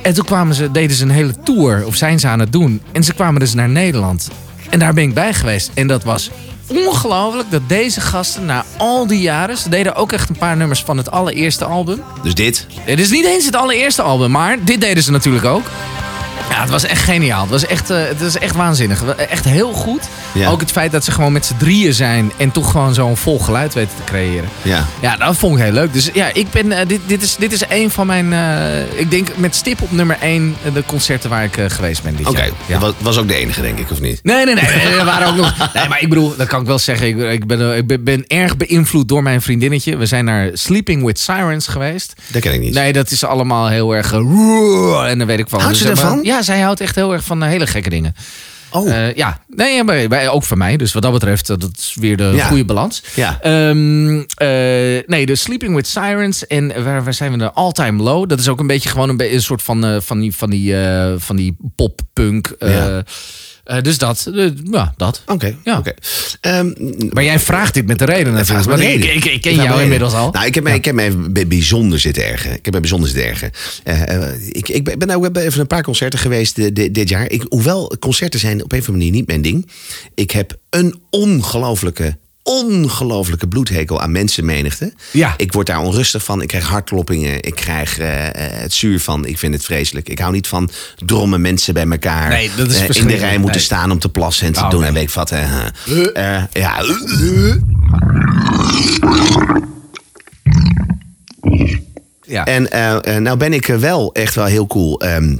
En 0.01 0.13
toen 0.13 0.25
kwamen 0.25 0.55
ze, 0.55 0.71
deden 0.71 0.95
ze 0.95 1.03
een 1.03 1.09
hele 1.09 1.33
tour. 1.43 1.85
Of 1.85 1.95
zijn 1.95 2.19
ze 2.19 2.27
aan 2.27 2.39
het 2.39 2.51
doen. 2.51 2.81
En 2.91 3.03
ze 3.03 3.13
kwamen 3.13 3.39
dus 3.39 3.53
naar 3.53 3.69
Nederland. 3.69 4.29
En 4.69 4.79
daar 4.79 4.93
ben 4.93 5.03
ik 5.03 5.13
bij 5.13 5.33
geweest. 5.33 5.71
En 5.73 5.87
dat 5.87 6.03
was 6.03 6.29
ongelooflijk 6.67 7.51
dat 7.51 7.61
deze 7.67 8.01
gasten 8.01 8.45
na 8.45 8.65
al 8.77 9.07
die 9.07 9.21
jaren... 9.21 9.57
Ze 9.57 9.69
deden 9.69 9.95
ook 9.95 10.11
echt 10.11 10.29
een 10.29 10.37
paar 10.37 10.57
nummers 10.57 10.83
van 10.83 10.97
het 10.97 11.11
allereerste 11.11 11.65
album. 11.65 12.01
Dus 12.23 12.33
dit. 12.33 12.67
Het 12.79 12.99
is 12.99 13.09
niet 13.09 13.25
eens 13.25 13.45
het 13.45 13.55
allereerste 13.55 14.01
album, 14.01 14.31
maar 14.31 14.57
dit 14.63 14.81
deden 14.81 15.03
ze 15.03 15.11
natuurlijk 15.11 15.45
ook. 15.45 15.63
Ja, 16.49 16.61
het 16.61 16.69
was 16.69 16.83
echt 16.83 17.01
geniaal. 17.01 17.41
Het 17.41 17.49
was 17.49 17.65
echt, 17.65 17.89
eh, 17.89 17.97
het 18.07 18.21
was 18.21 18.37
echt 18.37 18.55
waanzinnig. 18.55 19.03
Echt 19.15 19.45
heel 19.45 19.73
goed. 19.73 20.09
Ja. 20.31 20.49
Ook 20.49 20.59
het 20.59 20.71
feit 20.71 20.91
dat 20.91 21.03
ze 21.03 21.11
gewoon 21.11 21.31
met 21.31 21.45
z'n 21.45 21.57
drieën 21.57 21.93
zijn 21.93 22.31
en 22.37 22.51
toch 22.51 22.71
gewoon 22.71 22.93
zo'n 22.93 23.17
vol 23.17 23.39
geluid 23.39 23.73
weten 23.73 23.95
te 23.95 24.03
creëren. 24.03 24.49
Ja. 24.61 24.85
Ja, 25.01 25.15
dat 25.15 25.37
vond 25.37 25.57
ik 25.57 25.63
heel 25.63 25.71
leuk. 25.71 25.93
Dus 25.93 26.09
ja, 26.13 26.33
ik 26.33 26.51
ben, 26.51 26.71
eh, 26.71 26.87
dit, 26.87 26.99
dit, 27.05 27.21
is, 27.21 27.35
dit 27.35 27.51
is 27.51 27.63
een 27.69 27.89
van 27.89 28.07
mijn, 28.07 28.33
eh, 28.33 28.99
ik 28.99 29.11
denk 29.11 29.27
met 29.35 29.55
stip 29.55 29.81
op 29.81 29.91
nummer 29.91 30.17
één 30.21 30.55
eh, 30.63 30.73
de 30.73 30.83
concerten 30.85 31.29
waar 31.29 31.43
ik 31.43 31.57
geweest 31.67 32.03
ben 32.03 32.15
dit 32.15 32.27
Oké, 32.27 32.37
jaar. 32.39 32.49
Ja. 32.65 32.79
dat 32.79 32.95
was, 32.99 33.17
ook 33.17 33.27
de 33.27 33.35
enige, 33.35 33.61
denk 33.61 33.79
ik, 33.79 33.91
of 33.91 34.01
niet? 34.01 34.19
Nee, 34.23 34.45
nee, 34.45 34.55
nee, 34.55 34.63
nee, 34.63 35.03
waren 35.03 35.27
ook 35.27 35.35
nog. 35.35 35.73
Nee, 35.73 35.87
maar 35.87 36.01
ik 36.01 36.09
bedoel, 36.09 36.35
dat 36.37 36.47
kan 36.47 36.61
ik 36.61 36.67
wel 36.67 36.79
zeggen. 36.79 37.07
Ik, 37.07 37.31
ik, 37.31 37.47
ben, 37.47 37.77
ik 37.77 37.87
ben, 37.87 38.03
ben 38.03 38.27
erg 38.27 38.57
beïnvloed 38.57 39.07
door 39.07 39.23
mijn 39.23 39.41
vriendinnetje. 39.41 39.97
We 39.97 40.05
zijn 40.05 40.25
naar 40.25 40.49
Sleeping 40.53 41.05
with 41.05 41.19
Sirens 41.19 41.67
geweest. 41.67 42.13
Dat 42.27 42.41
ken 42.41 42.53
ik 42.53 42.59
niet. 42.59 42.73
Nee, 42.73 42.93
dat 42.93 43.11
is 43.11 43.25
allemaal 43.25 43.67
heel 43.67 43.95
erg. 43.95 44.13
en 44.13 45.17
dan 45.17 45.25
weet 45.25 45.39
ik 45.39 45.49
van. 45.49 45.61
Houdt 45.61 45.77
ze 45.77 45.89
ervan? 45.89 46.19
Ja, 46.39 46.45
zij 46.45 46.59
houdt 46.59 46.81
echt 46.81 46.95
heel 46.95 47.13
erg 47.13 47.23
van 47.23 47.43
eh, 47.43 47.49
hele 47.49 47.67
gekke 47.67 47.89
dingen. 47.89 48.15
Oh. 48.71 48.91
Eh, 48.91 49.15
ja, 49.15 49.39
nee, 49.47 49.83
maar, 49.83 50.27
ook 50.29 50.43
voor 50.43 50.57
mij. 50.57 50.77
Dus 50.77 50.93
wat 50.93 51.03
dat 51.03 51.11
betreft, 51.11 51.49
eh, 51.49 51.57
dat 51.57 51.71
is 51.77 51.95
weer 51.99 52.17
de 52.17 52.31
Ja. 52.35 52.45
goede 52.47 52.65
balans. 52.65 53.03
Ja. 53.15 53.37
Ehm, 53.41 54.19
eh, 54.19 54.47
nee, 55.05 55.25
de 55.25 55.35
Sleeping 55.35 55.75
with 55.75 55.87
Sirens. 55.87 56.47
En 56.47 56.83
waar, 56.83 57.03
waar 57.03 57.13
zijn 57.13 57.31
we 57.31 57.37
de 57.37 57.51
All 57.51 57.71
Time 57.71 58.03
Low? 58.03 58.29
Dat 58.29 58.39
is 58.39 58.47
ook 58.47 58.59
een 58.59 58.67
beetje 58.67 58.89
gewoon 58.89 59.09
een, 59.09 59.33
een 59.33 59.41
soort 59.41 59.61
van, 59.61 60.01
van 60.01 60.19
die, 60.19 60.35
van 60.35 60.49
die, 60.49 60.75
van 61.17 61.35
die 61.35 61.57
pop-punk. 61.75 62.55
Ja. 62.59 63.03
Eh, 63.69 63.81
dus 63.81 63.97
dat. 63.97 64.29
eh, 64.35 64.49
ja, 64.71 64.93
dat. 64.97 65.21
Oké, 65.25 65.55
Ja. 65.63 65.77
oké. 65.77 65.93
Ehm, 66.41 66.71
Maar 67.09 67.23
jij 67.23 67.39
vraagt 67.39 67.73
dit 67.73 67.85
met 67.87 67.99
de 67.99 68.05
reden 68.05 68.33
natuurlijk. 68.33 68.67
Want 68.67 68.79
ik, 68.79 68.87
reden. 68.87 69.15
ik, 69.15 69.25
ik 69.25 69.41
ken 69.41 69.55
jou 69.55 69.81
inmiddels 69.81 70.13
al. 70.13 70.31
Nou, 70.31 70.45
ik 70.45 70.55
heb 70.55 70.63
mij, 70.63 70.75
ik 70.75 70.85
heb 70.85 70.95
mij 70.95 71.17
bij- 71.17 71.47
bijzonder 71.47 71.99
zitten 71.99 72.25
ergen. 72.27 72.49
Ik 72.51 72.59
heb 72.63 72.71
mij 72.71 72.79
bijzonder 72.81 73.09
zitten 73.09 73.27
ergen. 73.27 73.51
Eh, 73.83 74.47
ik, 74.49 74.69
ik 74.69 74.97
ben- 74.97 75.09
ook 75.09 75.37
even 75.37 75.59
een 75.59 75.67
paar 75.67 75.83
concerten 75.83 76.19
geweest 76.19 76.57
eh, 76.57 76.65
di- 76.73 76.91
dit 76.91 77.09
jaar. 77.09 77.31
Ik, 77.31 77.45
hoewel 77.49 77.93
concerten 77.99 78.39
zijn 78.39 78.63
op 78.63 78.71
een 78.71 78.79
of 78.79 78.87
andere 78.87 79.05
manier 79.05 79.11
niet 79.19 79.27
mijn 79.27 79.41
ding. 79.41 79.69
Ik 80.15 80.31
heb 80.31 80.57
een 80.69 80.99
ongelofelijke, 81.09 82.17
ongelofelijke 82.49 83.47
bloedhekel 83.47 84.01
aan 84.01 84.11
mensenmenigte. 84.11 84.93
Ja. 85.11 85.33
Ik 85.37 85.53
word 85.53 85.67
daar 85.67 85.79
onrustig 85.79 86.23
van. 86.23 86.41
Ik 86.41 86.47
krijg 86.47 86.67
hartkloppingen. 86.67 87.43
Ik 87.43 87.55
krijg 87.55 87.97
eh, 87.99 88.27
eh, 88.27 88.33
het 88.61 88.73
zuur 88.73 88.99
van. 88.99 89.25
Ik 89.25 89.37
vind 89.37 89.53
het 89.53 89.63
vreselijk. 89.63 90.09
Ik 90.09 90.19
hou 90.19 90.31
niet 90.31 90.47
van 90.47 90.69
dromme 91.05 91.37
mensen 91.37 91.73
bij 91.73 91.87
elkaar. 91.87 92.29
Nee, 92.29 92.51
dat 92.57 92.67
is 92.71 92.79
eh, 92.87 92.95
in 92.95 93.07
de 93.07 93.15
rij 93.15 93.37
moeten 93.37 93.55
Nee. 93.55 93.65
staan 93.65 93.91
om 93.91 93.99
te 93.99 94.09
plassen 94.09 94.47
en 94.47 94.53
te 94.53 94.59
Oh, 94.59 94.69
doen. 94.69 94.79
nee. 94.79 94.87
En 94.87 94.93
weet 94.93 95.03
ik 95.03 95.09
wat. 95.09 95.29
ja. 95.29 95.71
Ja. 102.27 102.45
En 102.45 103.23
nou 103.23 103.37
ben 103.37 103.53
ik 103.53 103.65
wel 103.65 104.13
echt 104.13 104.35
wel 104.35 104.45
heel 104.45 104.67
cool 104.67 105.01
ehm, 105.01 105.37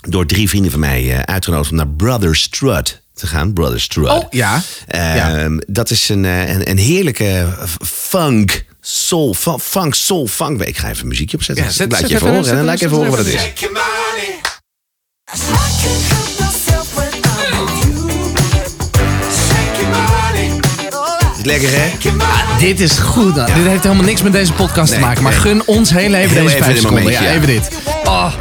door 0.00 0.26
drie 0.26 0.48
vrienden 0.48 0.70
van 0.70 0.80
mij 0.80 1.24
uitgenodigd 1.24 1.70
om 1.70 1.76
naar 1.76 1.88
Brother 1.88 2.36
Strut 2.36 3.02
te 3.16 3.26
gaan. 3.26 3.52
Brother 3.52 3.80
Strut. 3.80 4.08
Oh, 4.08 4.24
ja. 4.30 4.62
Ehm, 4.86 5.58
Dat 5.66 5.90
is 5.90 6.08
een, 6.08 6.24
eh, 6.24 6.48
een, 6.48 6.70
een 6.70 6.78
heerlijke 6.78 7.46
funk. 7.84 8.64
Soul, 8.80 9.34
fu- 9.34 9.58
funk, 9.58 9.94
soul, 9.94 10.26
funk. 10.26 10.62
Ik 10.62 10.76
ga 10.76 10.88
even 10.90 11.08
muziekje 11.08 11.36
opzetten. 11.36 11.64
Ja, 11.64 11.70
zet- 11.70 11.92
laat 11.92 12.08
je 12.08 12.14
even 12.14 12.34
horen. 12.34 12.58
En 12.58 12.64
laat 12.64 12.80
even 12.80 12.96
horen 12.96 13.10
wat 13.10 13.18
het 13.18 13.26
is. 13.34 13.42
Is 21.38 21.44
lekker 21.44 21.68
hè? 21.72 21.90
Dit 22.58 22.80
is 22.80 22.98
goed. 22.98 23.34
Dit 23.34 23.46
heeft 23.46 23.82
helemaal 23.82 24.04
niks 24.04 24.22
met 24.22 24.32
deze 24.32 24.52
podcast 24.52 24.90
Nee, 24.90 25.00
te 25.00 25.06
maken. 25.06 25.22
Maar 25.22 25.32
nee. 25.32 25.40
gun 25.40 25.62
ons 25.66 25.90
heel 25.90 26.14
even 26.14 26.18
Heel 26.18 26.28
deze 26.28 26.40
even 26.40 26.50
vijf 26.64 26.68
een 26.68 26.76
seconden. 26.76 27.02
momentje, 27.04 27.24
ja, 27.24 27.30
ja. 27.30 27.36
even 27.36 27.46
dit. 27.48 27.68
Oh. 28.04 28.32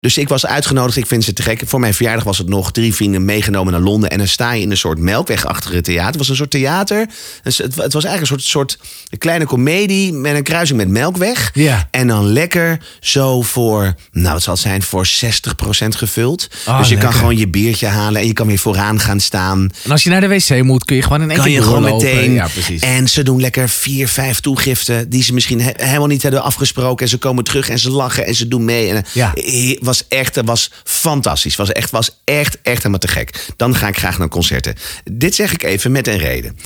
Dus 0.00 0.18
ik 0.18 0.28
was 0.28 0.46
uitgenodigd. 0.46 0.96
Ik 0.96 1.06
vind 1.06 1.24
ze 1.24 1.32
te 1.32 1.42
gek. 1.42 1.62
Voor 1.66 1.80
mijn 1.80 1.94
verjaardag 1.94 2.24
was 2.24 2.38
het 2.38 2.48
nog 2.48 2.72
drie 2.72 2.94
vrienden 2.94 3.24
meegenomen 3.24 3.72
naar 3.72 3.80
Londen. 3.82 4.10
En 4.10 4.18
dan 4.18 4.26
sta 4.26 4.52
je 4.52 4.62
in 4.62 4.70
een 4.70 4.76
soort 4.76 4.98
melkwegachtige 4.98 5.80
theater. 5.80 6.06
Het 6.08 6.16
was 6.16 6.28
een 6.28 6.36
soort 6.36 6.50
theater. 6.50 7.06
Dus 7.42 7.58
het, 7.58 7.74
was 7.74 8.04
eigenlijk 8.04 8.20
een 8.20 8.26
soort, 8.26 8.42
soort 8.42 8.78
een 9.10 9.18
kleine 9.18 9.44
komedie 9.46 10.12
met 10.12 10.34
een 10.34 10.42
kruising 10.42 10.78
met 10.78 10.88
melkweg. 10.88 11.50
Ja. 11.54 11.88
En 11.90 12.06
dan 12.06 12.26
lekker 12.32 12.80
zo 13.00 13.42
voor, 13.42 13.94
nou 14.12 14.34
het 14.34 14.42
zal 14.42 14.52
het 14.52 14.62
zijn, 14.62 14.82
voor 14.82 15.06
60% 15.06 15.08
gevuld. 15.88 16.48
Ah, 16.66 16.78
dus 16.78 16.88
je 16.88 16.96
kan 16.98 17.12
gewoon 17.12 17.36
je 17.36 17.48
biertje 17.48 17.86
halen 17.86 18.20
en 18.20 18.26
je 18.26 18.32
kan 18.32 18.46
weer 18.46 18.58
vooraan 18.58 19.00
gaan 19.00 19.20
staan. 19.20 19.70
En 19.84 19.90
als 19.90 20.02
je 20.02 20.10
naar 20.10 20.20
de 20.20 20.28
wc 20.28 20.62
moet, 20.62 20.84
kun 20.84 20.96
je 20.96 21.02
gewoon 21.02 21.22
in 21.22 21.28
één 21.28 21.36
Kan 21.36 21.46
keer 21.46 21.54
je 21.54 21.62
gewoon 21.62 21.82
meteen. 21.82 22.32
Ja, 22.32 22.48
precies. 22.48 22.80
En 22.82 23.08
ze 23.08 23.22
doen 23.22 23.40
lekker 23.40 23.68
vier, 23.68 24.08
vijf 24.08 24.40
toegiften 24.40 25.10
die 25.10 25.22
ze 25.22 25.32
misschien 25.34 25.60
he- 25.60 25.72
helemaal 25.76 26.06
niet 26.06 26.22
hebben 26.22 26.42
afgesproken. 26.42 27.04
En 27.04 27.10
ze 27.10 27.18
komen 27.18 27.44
terug 27.44 27.68
en 27.68 27.78
ze 27.78 27.90
lachen 27.90 28.26
en 28.26 28.34
ze 28.34 28.48
doen 28.48 28.64
mee. 28.64 28.88
En, 28.88 28.96
eh, 28.96 29.02
Ja. 29.12 29.32
Was 29.90 30.08
echt, 30.08 30.34
het 30.34 30.46
was 30.46 30.70
fantastisch. 30.84 31.56
Was 31.56 31.72
echt, 31.72 31.90
was 31.90 32.10
echt, 32.24 32.58
echt 32.62 32.76
helemaal 32.76 32.98
te 32.98 33.08
gek. 33.08 33.46
Dan 33.56 33.74
ga 33.74 33.88
ik 33.88 33.98
graag 33.98 34.18
naar 34.18 34.28
concerten. 34.28 34.74
Dit 35.12 35.34
zeg 35.34 35.52
ik 35.52 35.62
even 35.62 35.92
met 35.92 36.06
een 36.08 36.18
reden. 36.18 36.58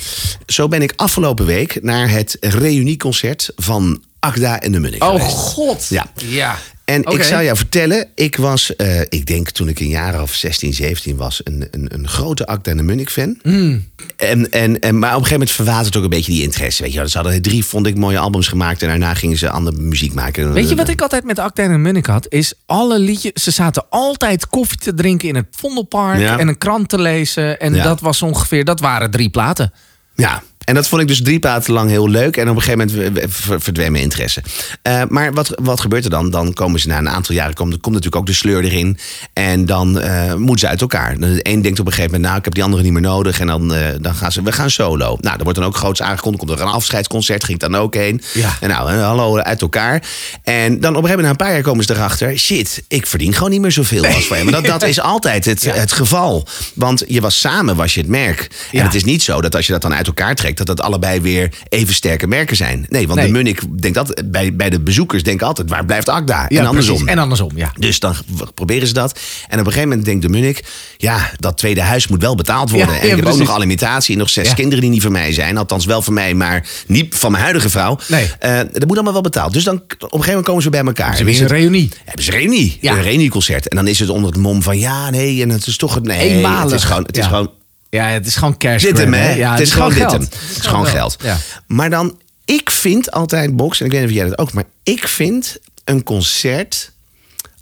Zo 0.47 0.69
ben 0.69 0.83
ik 0.83 0.93
afgelopen 0.97 1.47
week 1.47 1.83
naar 1.83 2.11
het 2.11 2.37
reunieconcert 2.41 3.51
van 3.57 4.03
Agda 4.21 4.61
en 4.61 4.73
de 4.73 4.79
Munnik 4.81 5.03
Oh 5.05 5.11
geweest. 5.11 5.37
god. 5.37 5.87
Ja. 5.89 6.07
ja. 6.15 6.59
En 6.85 7.03
ik 7.03 7.23
zou 7.23 7.45
jou 7.45 7.57
vertellen, 7.57 8.09
ik 8.15 8.37
was, 8.37 8.77
eh, 8.77 9.01
ik 9.01 9.27
denk 9.27 9.51
toen 9.51 9.69
ik 9.69 9.81
een 9.81 9.89
jaar 9.89 10.23
of 10.23 10.35
16, 10.35 10.75
17 10.75 11.17
was, 11.17 11.41
een, 11.45 11.69
een, 11.71 11.95
een 11.95 12.09
grote 12.09 12.47
Acta 12.47 12.71
en 12.71 12.77
de 12.77 12.83
Munnik 12.83 13.11
fan. 13.11 13.39
Mm. 13.43 13.89
En, 14.17 14.51
en, 14.51 14.81
en, 14.81 14.99
maar 14.99 15.11
op 15.11 15.21
een 15.21 15.27
gegeven 15.27 15.39
moment 15.39 15.51
verwatert 15.51 15.97
ook 15.97 16.03
een 16.03 16.09
beetje 16.09 16.33
die 16.33 16.43
interesse. 16.43 16.83
Weet 16.83 16.93
je, 16.93 16.99
wel. 16.99 17.09
ze 17.09 17.19
hadden 17.19 17.43
drie, 17.43 17.65
vond 17.65 17.87
ik, 17.87 17.97
mooie 17.97 18.19
albums 18.19 18.49
gemaakt 18.49 18.83
en 18.83 18.89
daarna 18.89 19.15
gingen 19.15 19.37
ze 19.37 19.51
andere 19.51 19.77
muziek 19.77 20.15
maken. 20.15 20.53
Weet 20.53 20.69
je 20.69 20.75
wat 20.75 20.89
ik 20.89 21.01
altijd 21.03 21.25
met 21.25 21.39
Acta 21.39 21.63
en 21.63 21.83
Munnik 21.83 22.07
had? 22.07 22.27
Is 22.29 22.55
alle 22.67 22.99
liedjes... 22.99 23.33
Ze 23.43 23.51
zaten 23.51 23.87
altijd 23.89 24.47
koffie 24.47 24.79
te 24.79 24.95
drinken 24.95 25.29
in 25.29 25.35
het 25.35 25.47
Vondelpark... 25.51 26.21
Ja. 26.21 26.39
en 26.39 26.49
een 26.49 26.59
krant 26.59 26.89
te 26.89 27.01
lezen. 27.01 27.61
En 27.61 27.75
Ja. 27.75 27.83
dat 27.83 28.01
was 28.01 28.23
ongeveer... 28.23 28.65
Dat 28.65 28.81
waren 28.81 29.11
drie 29.11 29.29
platen. 29.29 29.73
Ja. 30.15 30.43
En 30.65 30.75
dat 30.75 30.89
vond 30.89 31.03
ik 31.03 31.09
dus 31.09 31.23
drie 31.23 31.39
platen 31.39 31.73
lang 31.73 31.91
heel 31.91 32.09
leuk. 32.09 32.37
En 32.37 32.49
op 32.49 32.57
een 32.57 32.63
gegeven 32.63 32.91
moment 33.03 33.33
ver- 33.35 33.61
verdween 33.61 33.93
mijn 33.93 34.05
interesse. 34.05 34.43
Eh, 34.83 35.03
maar 35.09 35.33
wat, 35.33 35.53
wat 35.63 35.81
gebeurt 35.81 36.05
er 36.05 36.11
dan? 36.11 36.31
Dan 36.31 36.53
komen 36.53 36.81
ze 36.81 36.89
na 36.89 36.99
een 36.99 37.09
aantal 37.09 37.35
jaren... 37.35 37.55
Komt, 37.55 37.71
komt 37.71 37.95
natuurlijk 37.95 38.17
ook 38.17 38.27
de 38.27 38.33
sleur 38.33 38.65
erin. 38.65 38.99
En 39.33 39.67
dan 39.67 40.01
eh, 40.01 40.35
moeten 40.35 40.59
ze 40.59 40.69
uit 40.69 40.81
elkaar. 40.81 41.19
De 41.19 41.41
een 41.43 41.63
denkt 41.63 41.81
op 41.81 41.87
een 41.87 41.93
gegeven 41.93 42.11
moment... 42.11 42.23
Nou, 42.29 42.39
ik 42.39 42.45
heb 42.45 42.55
die 42.55 42.63
andere 42.63 42.83
niet 42.83 42.93
meer 42.93 43.03
nodig. 43.03 43.41
En 43.41 43.47
dan, 43.47 43.75
eh, 43.75 43.89
dan 44.01 44.15
gaan 44.15 44.33
ze... 44.33 44.43
We 44.43 44.53
gaan 44.53 44.71
solo. 44.71 45.17
Nou, 45.21 45.37
er 45.37 45.43
wordt 45.43 45.59
dan 45.59 45.69
ook 45.69 45.77
groots 45.77 46.03
aangekondigd. 46.03 46.45
Komt 46.45 46.61
er 46.61 46.67
een 46.67 46.73
afscheidsconcert. 46.73 47.45
Ging 47.45 47.63
ik 47.63 47.71
dan 47.71 47.81
ook 47.81 47.95
heen. 47.95 48.23
Ja. 48.35 48.57
En 48.61 48.69
nou, 48.69 48.93
hallo, 48.93 49.39
uit 49.39 49.61
elkaar. 49.61 50.03
En 50.43 50.81
dan 50.81 50.97
op 50.97 51.03
een 51.03 51.09
gegeven 51.09 51.09
moment, 51.09 51.23
na 51.23 51.31
een 51.31 51.37
paar 51.37 51.53
jaar 51.53 51.63
komen 51.63 51.85
ze 51.85 51.95
erachter... 51.95 52.39
Shit, 52.39 52.85
ik 52.89 53.07
verdien 53.07 53.33
gewoon 53.33 53.51
niet 53.51 53.61
meer 53.61 53.73
zoveel 53.73 54.05
als 54.07 54.27
voor 54.27 54.37
hem. 54.37 54.45
Maar 54.45 54.63
dat, 54.63 54.81
dat 54.81 54.83
is 54.83 55.01
altijd 55.01 55.45
het, 55.45 55.65
het 55.85 55.93
geval. 55.93 56.47
Want 56.75 57.05
je 57.07 57.21
was 57.21 57.41
samen, 57.41 57.77
was 57.77 57.95
je 57.95 58.01
het 58.01 58.09
merk. 58.09 58.51
En 58.73 58.85
het 58.85 58.95
is 58.95 59.05
niet 59.05 59.23
zo 59.23 59.41
dat 59.41 59.55
als 59.57 59.67
je 59.67 59.73
dat 59.73 59.83
dan 59.83 59.95
uit 59.95 60.07
elkaar 60.07 60.35
trekt... 60.35 60.54
dat 60.57 60.67
dat 60.67 60.81
allebei 60.81 61.21
weer 61.21 61.49
even 61.69 61.95
sterke 61.95 62.27
merken 62.27 62.57
zijn. 62.57 62.87
Nee, 62.89 63.07
want 63.07 63.19
Nee. 63.19 63.27
de 63.27 63.33
Munnik 63.33 63.81
denkt 63.81 63.99
altijd... 63.99 64.31
Bij, 64.31 64.57
bij 64.57 64.71
de 64.71 64.81
bezoekers 64.81 65.23
denken 65.23 65.47
altijd, 65.47 65.71
waar 65.71 65.85
blijft 65.85 66.09
Agda? 66.09 66.47
Ja, 66.49 66.61
en 66.61 66.67
andersom. 66.67 66.95
precies. 66.97 67.13
En 67.13 67.19
andersom, 67.23 67.51
ja. 67.55 67.73
Dus 67.79 67.99
dan 68.01 68.15
proberen 68.55 68.87
ze 68.89 68.93
dat. 68.95 69.19
En 69.49 69.59
op 69.61 69.67
een 69.67 69.73
gegeven 69.73 69.89
moment 69.89 70.07
denkt 70.07 70.23
de 70.23 70.29
Munnik... 70.29 70.65
ja, 70.97 71.31
dat 71.39 71.57
tweede 71.59 71.81
huis 71.83 72.09
moet 72.09 72.21
wel 72.23 72.35
betaald 72.35 72.71
worden. 72.71 72.95
Ja, 72.95 73.01
en 73.01 73.11
ik 73.11 73.17
heb 73.17 73.27
ook 73.27 73.39
nog 73.39 73.51
alimentatie... 73.51 74.13
en 74.13 74.19
nog 74.19 74.31
zes 74.31 74.55
kinderen 74.55 74.81
die 74.81 74.91
niet 74.91 75.03
van 75.03 75.13
mij 75.13 75.33
zijn. 75.33 75.57
Althans 75.57 75.85
wel 75.85 76.03
van 76.03 76.15
mij, 76.15 76.35
maar 76.35 76.67
niet 76.87 77.15
van 77.15 77.31
mijn 77.31 77.43
huidige 77.43 77.71
vrouw. 77.71 77.99
Nee. 78.09 78.31
Eh, 78.39 78.57
dat 78.57 78.87
moet 78.87 78.95
allemaal 78.95 79.13
wel 79.13 79.23
betaald. 79.23 79.53
Dus 79.53 79.65
dan 79.65 79.75
op 79.75 79.83
een 79.91 79.97
gegeven 79.99 80.27
moment 80.29 80.47
komen 80.47 80.63
ze 80.63 80.71
bij 80.71 80.85
elkaar. 80.85 81.13
Ze 81.13 81.19
En 81.19 81.25
weer 81.25 81.35
is 81.35 81.41
een 81.41 81.47
reunie. 81.47 81.89
hebben 82.05 82.25
ze 82.25 82.31
reunie. 82.31 82.79
Ja. 82.81 82.93
Een 82.97 83.03
reunieconcert. 83.03 83.69
En 83.69 83.77
dan 83.77 83.87
is 83.87 83.99
het 83.99 84.09
onder 84.09 84.31
het 84.31 84.41
mom 84.41 84.63
van... 84.63 84.79
ja, 84.79 85.11
nee, 85.11 85.43
en 85.43 85.49
het 85.49 85.67
is 85.67 85.77
toch... 85.77 85.95
het- 85.95 86.05
Nee, 86.05 86.19
Eenmalig. 86.19 86.63
het 86.63 86.73
is 86.73 86.85
gewoon... 86.85 87.03
Het 87.07 87.17
is 87.17 87.27
gewoon 87.27 87.51
Ja, 87.95 88.09
het 88.09 88.27
is 88.27 88.37
gewoon 88.37 88.57
cash 88.57 88.83
dit 88.83 88.99
hem, 88.99 89.13
hè? 89.13 89.33
Ja, 89.35 89.51
het 89.51 89.61
is 89.61 89.73
gewoon 89.73 89.95
dit 89.95 90.11
hem. 90.11 90.21
Het 90.21 90.57
is 90.57 90.67
gewoon 90.67 90.87
geld. 90.87 91.17
Ja. 91.23 91.39
Maar 91.67 91.91
dan, 91.91 92.21
ik 92.45 92.71
vind 92.71 93.11
altijd, 93.11 93.57
Box, 93.57 93.81
en 93.81 93.87
ik 93.87 93.93
weet 93.93 94.01
niet 94.01 94.11
of 94.11 94.17
jij 94.17 94.29
dat 94.29 94.39
ook... 94.39 94.53
maar 94.53 94.65
ik 94.83 95.09
vind 95.09 95.57
een 95.85 96.03
concert... 96.03 96.93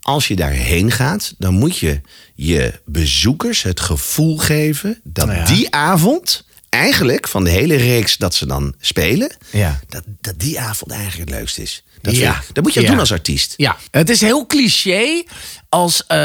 als 0.00 0.28
je 0.28 0.36
daarheen 0.36 0.90
gaat... 0.90 1.34
dan 1.38 1.54
moet 1.54 1.78
je 1.78 2.00
je 2.34 2.80
bezoekers 2.84 3.62
het 3.62 3.80
gevoel 3.80 4.38
geven... 4.38 5.00
dat 5.04 5.26
Nou 5.26 5.38
ja. 5.38 5.44
die 5.44 5.74
avond... 5.74 6.44
Eigenlijk 6.68 7.28
van 7.28 7.44
de 7.44 7.50
hele 7.50 7.76
reeks 7.76 8.16
dat 8.16 8.34
ze 8.34 8.46
dan 8.46 8.74
spelen, 8.80 9.36
Ja. 9.50 9.80
dat, 9.88 10.02
dat 10.20 10.34
die 10.40 10.60
avond 10.60 10.90
eigenlijk 10.90 11.30
het 11.30 11.38
leukst 11.38 11.58
is. 11.58 11.84
Dat, 12.02 12.16
Ja. 12.16 12.40
dat 12.52 12.64
moet 12.64 12.74
je 12.74 12.80
Ja. 12.80 12.90
doen 12.90 12.98
als 12.98 13.12
artiest. 13.12 13.54
Ja, 13.56 13.76
het 13.90 14.10
is 14.10 14.20
heel 14.20 14.46
cliché. 14.46 15.22
Als, 15.68 16.06
eh, 16.06 16.16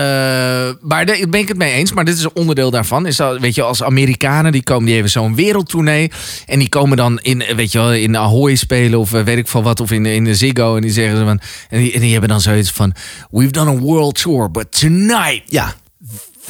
maar 0.82 1.06
daar 1.06 1.18
ben 1.30 1.40
ik 1.40 1.48
het 1.48 1.58
mee 1.58 1.74
eens. 1.74 1.92
Maar 1.92 2.06
dit 2.06 2.18
is 2.18 2.24
een 2.24 2.32
onderdeel 2.36 2.72
daarvan. 2.72 3.06
Is 3.06 3.16
dat, 3.16 3.40
weet 3.40 3.56
je, 3.56 3.62
als 3.62 3.84
Amerikanen 3.84 4.52
die 4.52 4.64
komen, 4.64 4.86
die 4.86 4.94
hebben 4.94 5.12
zo'n 5.12 5.36
wereldtournee. 5.36 6.12
En 6.46 6.60
die 6.60 6.70
komen 6.70 6.98
dan 6.98 7.20
in, 7.20 7.44
weet 7.56 7.72
je 7.72 7.78
wel, 7.78 7.94
in 7.94 8.18
Ahoy 8.18 8.56
spelen 8.56 9.00
of 9.00 9.14
eh, 9.14 9.22
weet 9.24 9.38
ik 9.38 9.48
veel 9.48 9.64
wat. 9.64 9.80
Of 9.80 9.92
in, 9.92 10.06
in 10.06 10.24
de 10.24 10.36
Ziggo. 10.36 10.76
En 10.76 10.82
die 10.82 10.92
zeggen 10.92 11.18
ze 11.18 11.24
van. 11.24 11.40
En 11.70 11.80
die, 11.80 11.94
en 11.94 12.00
die 12.00 12.12
hebben 12.12 12.30
dan 12.30 12.42
zoiets 12.42 12.72
van. 12.72 12.94
We've 13.32 13.52
done 13.52 13.72
a 13.72 13.76
world 13.78 14.22
tour, 14.22 14.52
but 14.52 14.80
tonight, 14.80 15.42
Ja, 15.46 15.74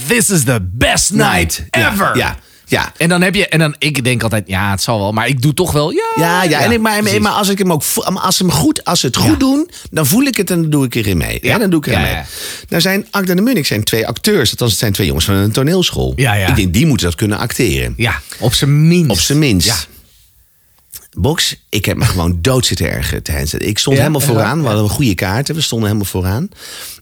this 0.08 0.30
is 0.30 0.44
the 0.44 0.60
best 0.72 1.12
night 1.12 1.64
ever. 1.70 2.18
Ja, 2.18 2.26
ja. 2.28 2.38
En 2.98 3.10
dan 3.10 3.22
heb 3.22 3.36
je, 3.36 3.48
en 3.48 3.60
dan, 3.60 3.76
ik 3.78 4.04
denk 4.04 4.24
altijd, 4.24 4.44
ja, 4.48 4.72
het 4.72 4.82
zal 4.82 5.00
wel. 5.00 5.12
Maar 5.12 5.28
ik 5.28 5.42
doe 5.42 5.54
toch 5.54 5.72
wel, 5.72 5.92
ja. 5.92 6.06
Ja, 6.16 6.44
ja, 6.44 6.60
en 6.62 6.72
ik- 6.72 6.80
maar, 6.80 7.00
precies. 7.02 7.20
maar 7.20 7.32
als 7.32 7.50
ik 7.50 7.58
hem 7.58 7.72
ook 7.72 7.84
als 8.14 8.38
ze 8.38 8.44
hem 8.44 8.52
goed, 8.52 8.84
als 8.86 9.00
ze 9.00 9.06
het 9.06 9.16
goed 9.16 9.32
Ja. 9.32 9.38
doen, 9.38 9.70
dan 9.92 10.06
voel 10.06 10.24
ik 10.24 10.38
het 10.38 10.52
en 10.52 10.62
dan 10.62 10.70
doe 10.70 10.86
ik 10.86 10.96
erin 10.96 11.18
mee. 11.18 11.40
Ja, 11.42 11.50
Ja. 11.52 11.58
dan 11.58 11.70
doe 11.70 11.80
ik 11.80 11.86
erin 11.88 12.00
Ja, 12.00 12.06
mee. 12.06 12.14
ja. 12.14 12.26
Nou 12.70 12.82
zijn 12.82 13.08
Agda 13.12 13.30
en 13.30 13.36
de 13.36 13.42
Munnik 13.42 13.66
zijn 13.66 13.84
twee 13.84 14.08
acteurs, 14.08 14.50
althans 14.52 14.72
het 14.72 14.80
zijn 14.80 14.92
twee 14.94 15.08
jongens 15.08 15.26
van 15.26 15.36
een 15.36 15.52
toneelschool. 15.52 16.14
Ja, 16.16 16.34
ja. 16.34 16.48
Ik 16.48 16.56
denk 16.56 16.74
die 16.74 16.86
moeten 16.86 17.06
dat 17.08 17.16
kunnen 17.16 17.38
acteren. 17.38 17.94
Ja, 17.98 18.22
op 18.40 18.54
zijn 18.54 18.88
minst. 18.88 19.10
Op 19.12 19.20
zijn 19.20 19.40
minst. 19.40 19.68
Ja. 19.68 19.76
Box, 21.20 21.56
ik 21.70 21.86
heb 21.86 21.98
me 21.98 22.06
gewoon 22.14 22.38
dood 22.42 22.66
zitten 22.66 22.92
ergeren 22.92 23.24
tijdens. 23.24 23.54
Ik 23.54 23.78
stond 23.78 23.96
Ja, 23.96 24.02
helemaal 24.02 24.28
ja, 24.28 24.34
vooraan. 24.34 24.56
We 24.58 24.62
ja. 24.62 24.68
hadden 24.68 24.84
een 24.84 24.90
goede 24.96 25.16
kaarten. 25.16 25.56
We 25.56 25.62
stonden 25.62 25.88
helemaal 25.88 26.12
vooraan. 26.12 26.50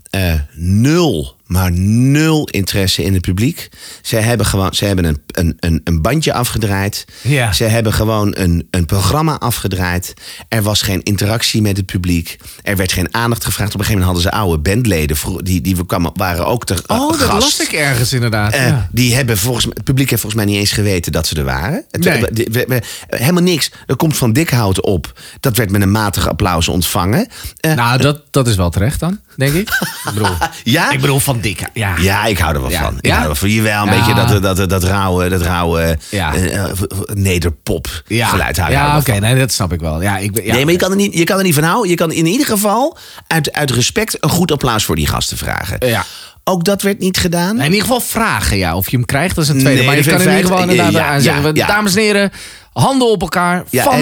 Eh, 0.09 0.33
nul, 0.53 1.34
maar 1.45 1.71
nul 1.71 2.47
interesse 2.51 3.03
in 3.03 3.13
het 3.13 3.21
publiek. 3.21 3.69
Ze 4.01 4.15
hebben 4.15 4.45
gewoon, 4.45 4.73
ze 4.73 4.85
hebben 4.85 5.05
een, 5.05 5.21
een, 5.27 5.57
een, 5.59 5.81
een 5.83 6.01
bandje 6.01 6.33
afgedraaid. 6.33 7.05
Ja. 7.21 7.53
Ze 7.53 7.63
hebben 7.63 7.93
gewoon 7.93 8.33
een, 8.37 8.67
een 8.71 8.85
programma 8.85 9.37
afgedraaid. 9.39 10.13
Er 10.47 10.61
was 10.61 10.81
geen 10.81 11.03
interactie 11.03 11.61
met 11.61 11.77
het 11.77 11.85
publiek. 11.85 12.37
Er 12.61 12.75
werd 12.77 12.91
geen 12.91 13.13
aandacht 13.13 13.43
gevraagd. 13.45 13.73
Op 13.73 13.79
een 13.79 13.85
gegeven 13.85 14.05
moment 14.07 14.23
hadden 14.23 14.41
ze 14.41 14.47
oude 14.47 14.69
bandleden. 14.71 15.17
Die, 15.43 15.61
die 15.61 15.85
kwamen, 15.85 16.11
waren 16.13 16.45
ook 16.45 16.65
te 16.65 16.83
Oh, 16.87 17.19
dat 17.19 17.27
las 17.27 17.59
ik 17.59 17.71
ergens 17.71 18.13
inderdaad. 18.13 18.53
Eh, 18.53 18.67
ja. 18.67 18.89
Die 18.91 19.15
hebben 19.15 19.37
volgens 19.37 19.65
het 19.65 19.83
publiek 19.83 20.09
heeft 20.09 20.21
volgens 20.21 20.43
mij 20.43 20.51
niet 20.51 20.59
eens 20.61 20.71
geweten 20.71 21.11
dat 21.11 21.27
ze 21.27 21.35
er 21.35 21.43
waren. 21.43 21.85
Het, 21.91 22.03
Nee. 22.03 22.21
we- 22.21 22.29
we- 22.33 22.47
we- 22.51 22.65
we- 22.67 23.17
helemaal 23.17 23.43
niks. 23.43 23.71
Er 23.85 23.95
komt 23.95 24.17
van 24.17 24.33
Dikhout 24.33 24.81
op. 24.81 25.19
Dat 25.39 25.57
werd 25.57 25.71
met 25.71 25.81
een 25.81 25.91
matig 25.91 26.27
applaus 26.27 26.67
ontvangen. 26.67 27.27
Eh, 27.59 27.73
Nou, 27.73 27.97
dat, 28.01 28.21
dat 28.31 28.47
is 28.47 28.55
wel 28.55 28.69
terecht 28.69 28.99
dan, 28.99 29.19
denk 29.35 29.53
ik. 29.53 29.69
ik 29.69 30.11
bedoel, 30.13 30.27
ja? 30.63 30.91
ik 30.91 31.01
bedoel 31.01 31.19
van 31.19 31.39
dikke. 31.39 31.67
Ja. 31.73 31.93
Ja, 31.99 32.25
ik 32.25 32.37
hou 32.37 32.55
er 32.55 32.61
wel 32.61 32.69
Ja. 32.69 32.81
van. 32.83 32.97
Ik 32.97 33.05
Ja? 33.05 33.09
hou 33.11 33.21
er 33.21 33.27
wel 33.27 33.35
van. 33.35 33.49
Jawel, 33.49 33.83
een 33.83 33.89
beetje 33.89 34.13
dat, 34.13 34.41
dat, 34.43 34.57
dat, 34.57 34.69
dat 34.69 34.83
rauwe, 34.83 35.29
dat 35.29 35.41
rauwe 35.41 35.97
Ja. 36.09 36.33
eh, 36.33 36.63
eh, 36.63 36.71
nederpop 37.13 37.87
geluid 38.07 38.57
hou 38.57 38.71
ik 38.71 38.77
Ja, 38.77 38.97
oké, 38.97 39.11
nee, 39.19 39.35
dat 39.39 39.51
snap 39.51 39.73
ik 39.73 39.79
wel. 39.79 40.01
Ja, 40.01 40.17
ik. 40.17 40.45
Nee, 40.45 40.63
maar 40.63 40.73
je 40.73 40.79
kan, 40.79 40.89
er 40.91 40.95
niet, 40.97 41.13
je 41.13 41.23
kan 41.23 41.37
er 41.37 41.43
niet 41.43 41.53
van 41.53 41.63
houden. 41.63 41.89
Je 41.89 41.95
kan 41.95 42.11
in 42.11 42.25
ieder 42.25 42.45
geval 42.47 42.97
uit, 43.27 43.53
uit 43.53 43.71
respect 43.71 44.17
een 44.23 44.29
goed 44.29 44.51
applaus 44.51 44.83
voor 44.83 44.95
die 44.95 45.07
gasten 45.07 45.37
vragen. 45.37 45.87
Ja. 45.87 46.05
Ook 46.47 46.63
dat 46.63 46.81
werd 46.81 46.99
niet 46.99 47.17
gedaan. 47.17 47.55
Nee, 47.55 47.65
in 47.65 47.71
ieder 47.71 47.87
geval 47.87 48.01
vragen, 48.01 48.57
ja. 48.57 48.75
Of 48.75 48.89
je 48.89 48.95
hem 48.97 49.05
krijgt, 49.05 49.35
dat 49.35 49.43
is 49.43 49.49
een 49.49 49.59
tweede. 49.59 49.77
Nee, 49.77 49.87
maar 49.87 49.97
je 49.97 50.03
kan 50.03 50.13
in 50.21 50.27
ieder 50.29 50.41
geval 50.41 50.61
inderdaad 50.61 50.91
ja, 50.91 51.05
aan 51.05 51.21
zeggen... 51.21 51.43
ja, 51.43 51.51
we- 51.51 51.57
ja. 51.59 51.67
Dames 51.67 51.95
en 51.95 52.01
heren, 52.01 52.31
handen 52.73 53.07
op 53.07 53.21
elkaar. 53.21 53.63
van. 53.83 53.93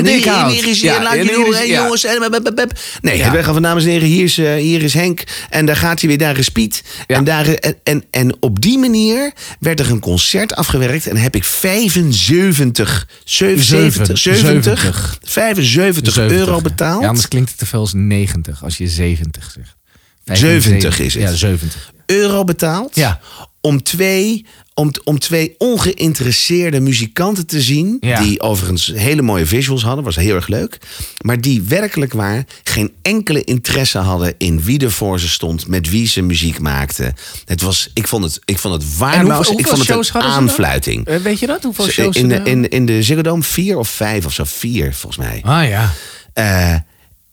Hier 0.49 0.67
is, 0.67 0.82
Ja, 0.82 1.03
laat 1.03 1.13
en 1.13 1.25
je 1.25 1.67
jongens. 1.67 2.03
En, 2.06 2.19
bep, 2.32 2.43
bep, 2.43 2.56
bep. 2.56 2.79
Nee, 3.01 3.17
Ja. 3.17 3.32
we 3.32 3.43
gaan 3.43 3.53
van 3.53 3.62
dames 3.62 3.84
en 3.84 3.89
heren, 3.89 4.08
hier 4.08 4.23
is, 4.23 4.38
eh, 4.38 4.53
hier 4.53 4.82
is 4.82 4.93
Henk. 4.93 5.23
En 5.49 5.65
daar 5.65 5.75
gaat 5.75 5.99
hij 5.99 6.10
weer, 6.10 6.17
daar 6.17 6.38
is 6.38 6.49
Piet. 6.49 6.84
En, 7.08 7.23
daar, 7.23 7.47
en, 7.47 7.75
en, 7.84 8.03
en 8.12 8.36
op 8.39 8.62
die 8.62 8.77
manier 8.77 9.32
werd 9.60 9.79
er 9.79 9.91
een 9.91 9.99
concert 9.99 10.56
afgewerkt. 10.56 11.08
En 11.08 11.17
heb 11.17 11.36
ik 11.36 11.43
75, 11.43 13.08
70, 13.23 13.67
70, 13.73 14.17
70. 14.17 15.17
75 15.21 16.17
euro 16.17 16.62
betaald. 16.62 17.01
Ja, 17.01 17.08
anders 17.08 17.27
klinkt 17.27 17.49
het 17.49 17.58
te 17.60 17.65
veel 17.65 17.79
als 17.79 17.93
90 17.93 18.63
als 18.63 18.77
je 18.77 18.88
70 18.88 19.51
zegt. 19.56 19.75
70 20.23 20.99
is 20.99 21.13
het. 21.13 21.23
Ja, 21.23 21.33
70. 21.33 21.91
euro 22.05 22.43
betaald. 22.43 22.95
Ja. 22.95 23.19
Om 23.62 23.83
twee, 23.83 24.45
om, 24.73 24.91
om 25.03 25.19
twee 25.19 25.55
ongeïnteresseerde 25.57 26.79
muzikanten 26.79 27.45
te 27.45 27.62
zien. 27.62 27.97
Ja. 27.99 28.21
Die 28.21 28.41
overigens 28.41 28.91
hele 28.95 29.21
mooie 29.21 29.45
visuals 29.45 29.83
hadden. 29.83 30.03
Was 30.03 30.15
heel 30.15 30.36
erg 30.36 30.47
leuk. 30.47 30.77
Maar 31.21 31.41
die 31.41 31.62
werkelijk 31.62 32.13
waar 32.13 32.45
geen 32.63 32.91
enkele 33.01 33.43
interesse 33.43 33.97
hadden 33.97 34.33
in 34.38 34.62
wie 34.62 34.79
er 34.79 34.91
voor 34.91 35.19
ze 35.19 35.29
stond. 35.29 35.67
Met 35.67 35.89
wie 35.89 36.07
ze 36.07 36.21
muziek 36.21 36.59
maakten. 36.59 37.13
Het 37.45 37.62
was, 37.62 37.89
ik 37.93 38.07
vond 38.07 38.23
het, 38.23 38.39
ik 38.45 38.57
vond 38.59 38.73
het 38.73 38.83
En 38.83 38.97
waardeloos. 38.97 39.36
hoeveel, 39.36 39.59
ik 39.59 39.67
vond 39.67 39.88
het 39.88 40.13
een 40.15 40.21
aanfluiting. 40.21 41.05
Eh, 41.07 41.15
Weet 41.17 41.39
je 41.39 41.47
dat? 41.47 41.63
Hoeveel 41.63 41.88
shows 41.88 42.15
In 42.15 42.27
de, 42.27 42.41
in, 42.43 42.69
in 42.69 42.86
de 42.86 43.03
Ziggo 43.03 43.21
Dome 43.21 43.43
vier 43.43 43.77
of 43.77 43.89
vijf 43.89 44.25
of 44.25 44.33
zo. 44.33 44.43
Vier 44.45 44.93
volgens 44.93 45.25
mij. 45.25 45.41
Ah 45.45 45.67
ja. 45.67 45.93
Eh, 46.33 46.75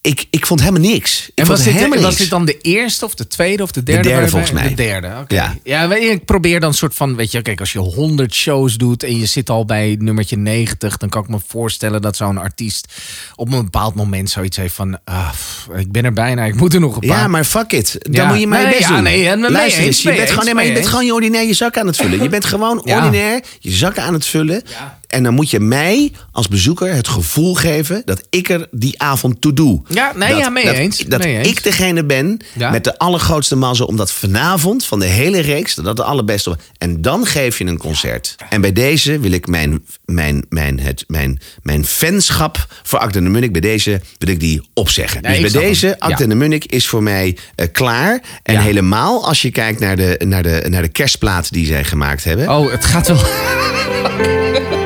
ik, 0.02 0.26
ik 0.30 0.46
vond 0.46 0.60
helemaal 0.60 0.80
niks. 0.90 1.26
Ik 1.26 1.32
En 1.34 1.46
was 1.46 1.62
dit, 1.64 1.72
helemaal 1.74 1.98
was 1.98 2.06
niks. 2.06 2.16
dit 2.18 2.30
dan 2.30 2.44
de 2.44 2.58
eerste 2.60 3.04
of 3.04 3.14
de 3.14 3.26
tweede 3.26 3.62
of 3.62 3.70
de 3.72 3.82
derde? 3.82 4.28
volgens 4.28 4.50
mij. 4.52 4.68
De 4.68 4.74
derde, 4.74 5.10
oké. 5.20 5.34
Ja. 5.34 5.56
Ja, 5.64 5.94
ik 5.94 6.24
probeer 6.24 6.60
dan 6.60 6.68
een 6.68 6.74
soort 6.74 6.94
van, 6.94 7.16
weet 7.16 7.30
je, 7.30 7.42
kijk, 7.42 7.60
als 7.60 7.72
je 7.72 7.78
100 7.78 8.34
shows 8.34 8.76
doet 8.76 9.02
en 9.02 9.18
je 9.18 9.26
zit 9.26 9.50
al 9.50 9.64
bij 9.64 9.96
nummertje 9.98 10.36
90, 10.36 10.96
dan 10.96 11.08
kan 11.08 11.22
ik 11.22 11.28
me 11.28 11.38
voorstellen 11.46 12.02
dat 12.02 12.16
zo'n 12.16 12.38
artiest 12.38 12.92
op 13.34 13.52
een 13.52 13.62
bepaald 13.64 13.94
moment 13.94 14.30
zoiets 14.30 14.56
heeft 14.56 14.74
van, 14.74 14.98
ah, 15.04 15.28
ik 15.76 15.92
ben 15.92 16.04
er 16.04 16.12
bijna, 16.12 16.44
ik 16.44 16.54
moet 16.54 16.74
er 16.74 16.80
nog 16.80 16.94
een 16.94 17.08
paar. 17.08 17.18
Ja, 17.18 17.26
maar 17.28 17.44
fuck 17.44 17.72
it. 17.72 17.96
Dan 18.00 18.12
Ja. 18.14 18.24
moet 18.26 18.34
je 18.34 18.40
je 18.40 18.46
Nee, 18.46 18.66
best 18.66 18.78
ja, 18.78 18.88
doen. 18.94 19.02
nee, 19.02 19.28
en 19.28 19.40
Luister 19.50 19.82
eens, 19.84 20.02
je 20.02 20.12
bent 20.14 20.28
gewoon, 20.30 20.44
nee, 20.44 20.54
maar 20.54 20.66
je 20.66 20.72
bent 20.72 20.86
gewoon 20.86 21.04
je 21.06 21.14
ordinair 21.14 21.46
je 21.46 21.54
zak 21.54 21.76
aan 21.78 21.86
het 21.86 21.96
vullen. 21.96 22.22
Je 22.22 22.28
bent 22.28 22.44
gewoon 22.44 22.78
ordinair 22.78 23.42
je 23.58 23.70
zak 23.70 23.98
aan 23.98 24.12
het 24.14 24.26
vullen. 24.26 24.62
Ja. 24.66 24.99
En 25.10 25.22
dan 25.22 25.34
moet 25.34 25.50
je 25.50 25.60
mij 25.60 26.12
als 26.32 26.48
bezoeker 26.48 26.94
het 26.94 27.08
gevoel 27.08 27.54
geven 27.54 28.02
dat 28.04 28.22
ik 28.30 28.48
er 28.48 28.68
die 28.70 29.02
avond 29.02 29.40
toe 29.40 29.52
doe. 29.52 29.82
Ja, 29.88 30.12
nee, 30.16 30.28
dat, 30.28 30.38
ja, 30.38 30.48
mee 30.48 30.64
dat, 30.64 30.74
eens, 30.74 30.98
Dat 30.98 31.22
mee 31.22 31.36
eens. 31.38 31.48
ik 31.48 31.62
degene 31.62 32.04
ben 32.04 32.40
Ja. 32.54 32.70
met 32.70 32.84
de 32.84 32.98
allergrootste 32.98 33.56
mazzel. 33.56 33.86
Omdat 33.86 34.12
vanavond 34.12 34.84
van 34.84 34.98
de 34.98 35.06
hele 35.06 35.40
reeks 35.40 35.74
dat 35.74 35.96
de 35.96 36.02
allerbeste 36.04 36.56
En 36.78 37.02
dan 37.02 37.26
geef 37.26 37.58
je 37.58 37.64
een 37.64 37.78
concert. 37.78 38.34
En 38.48 38.60
bij 38.60 38.72
deze 38.72 39.18
wil 39.18 39.32
ik 39.32 39.46
mijn, 39.46 39.84
mijn, 40.04 40.44
mijn, 40.48 40.80
het, 40.80 41.04
mijn, 41.06 41.40
mijn 41.62 41.84
fanschap 41.86 42.66
voor 42.82 42.98
Acte 42.98 43.22
de 43.22 43.28
Munnik... 43.28 43.52
bij 43.52 43.60
deze 43.60 44.00
wil 44.18 44.28
ik 44.28 44.40
die 44.40 44.68
opzeggen. 44.74 45.22
Nee, 45.22 45.42
dus 45.42 45.52
bij 45.52 45.62
deze. 45.62 45.98
Acte 45.98 46.22
Ja. 46.22 46.28
de 46.28 46.34
Munnik 46.34 46.64
is 46.64 46.88
voor 46.88 47.02
mij 47.02 47.36
eh, 47.54 47.66
klaar. 47.72 48.22
En 48.42 48.54
Ja. 48.54 48.60
helemaal 48.60 49.26
als 49.26 49.42
je 49.42 49.50
kijkt 49.50 49.80
naar 49.80 49.96
de, 49.96 50.20
naar, 50.24 50.42
de, 50.42 50.66
naar 50.68 50.82
de 50.82 50.88
kerstplaat 50.88 51.52
die 51.52 51.66
zij 51.66 51.84
gemaakt 51.84 52.24
hebben. 52.24 52.48
Oh, 52.48 52.70
het 52.70 52.84
gaat 52.84 53.06
wel. 53.08 53.18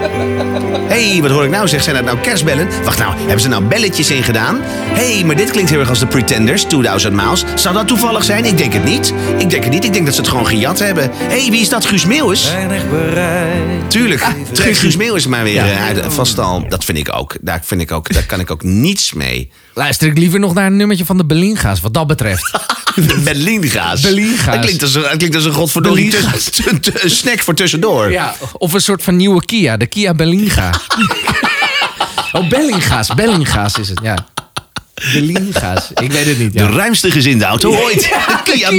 hey, 0.89 1.19
wat 1.23 1.31
hoor 1.31 1.45
ik 1.45 1.51
nou? 1.51 1.69
Zeg, 1.69 1.83
zijn 1.83 1.97
dat 1.97 2.05
nou 2.05 2.19
kerstbellen? 2.19 2.69
Wacht 2.85 2.99
nou, 2.99 3.15
hebben 3.19 3.41
ze 3.41 3.49
nou 3.49 3.65
belletjes 3.65 4.11
in 4.11 4.23
gedaan? 4.23 4.61
hey, 4.93 5.23
maar 5.25 5.37
dit 5.37 5.51
klinkt 5.51 5.71
heel 5.71 5.81
erg 5.81 5.89
als 5.89 5.99
de 5.99 6.07
Pretenders, 6.07 6.63
2000 6.63 7.15
Miles. 7.15 7.45
Zou 7.55 7.75
dat 7.75 7.87
toevallig 7.87 8.25
zijn? 8.25 8.45
Ik 8.45 8.57
denk 8.57 8.73
het 8.73 8.85
niet. 8.85 9.15
Ik 9.39 9.51
denk 9.51 9.63
het 9.63 9.73
niet. 9.73 9.85
Ik 9.85 9.93
denk 9.93 10.05
dat 10.05 10.15
ze 10.15 10.21
het 10.21 10.31
gewoon 10.31 10.47
gejat 10.47 10.79
hebben. 10.79 11.11
hey, 11.13 11.49
wie 11.51 11.61
is 11.61 11.69
dat? 11.69 11.85
Guus 11.87 12.07
Meeuwis? 12.07 12.53
Weinig 12.53 12.91
bereid. 12.91 13.91
Tuurlijk. 13.91 14.27
Trek 14.55 14.77
Guus 14.77 14.97
Meeuwis 14.97 15.27
maar 15.27 15.43
weer 15.43 15.55
Ja. 15.55 15.93
eh, 15.95 16.11
vast 16.11 16.39
al. 16.39 16.69
Dat 16.69 16.85
vind 16.85 16.99
ik 16.99 17.13
ook. 17.15 17.37
Daar, 17.41 17.61
vind 17.65 17.81
ik 17.81 17.93
ook. 17.93 18.13
daar 18.13 18.27
kan 18.27 18.41
ik 18.41 18.51
ook 18.51 18.63
niets 18.63 19.13
mee. 19.13 19.51
Luister 19.75 20.09
ik 20.09 20.19
liever 20.19 20.41
nog 20.41 20.55
naar 20.55 20.67
een 20.67 20.77
nummertje 20.77 21.05
van 21.05 21.17
de 21.17 21.25
Belinga's, 21.25 21.81
wat 21.81 21.95
dat 21.95 22.07
betreft. 22.07 22.51
Berlinga's. 23.25 24.01
Berlinga's. 24.01 24.45
Dat 24.55 24.65
klinkt 24.65 24.83
als 24.83 24.95
een, 24.95 25.03
dat 25.03 25.17
klinkt 25.17 25.37
als 25.37 25.45
een 27.03 27.11
snack 27.11 27.41
voor 27.41 27.55
tussendoor. 27.55 28.11
Ja, 28.11 28.35
of 28.53 28.73
een 28.73 28.81
soort 28.81 29.03
van 29.03 29.17
nieuwe 29.17 29.45
Kia, 29.45 29.77
de 29.77 29.87
Kia 29.87 30.15
Bellinga. 30.15 30.71
oh, 32.33 32.49
Bellinga's, 32.49 33.15
Bellinga's 33.15 33.79
is 33.79 33.89
het, 33.89 34.01
ja. 34.03 34.27
Bellinga's, 35.13 35.91
ik 35.95 36.13
weet 36.13 36.27
het 36.27 36.39
niet. 36.39 36.53
De 36.53 36.59
Ja. 36.59 36.69
ruimste 36.71 37.11
gezinde 37.11 37.45
auto 37.45 37.75
ooit. 37.77 38.01
De 38.03 38.39
Kia. 38.45 38.71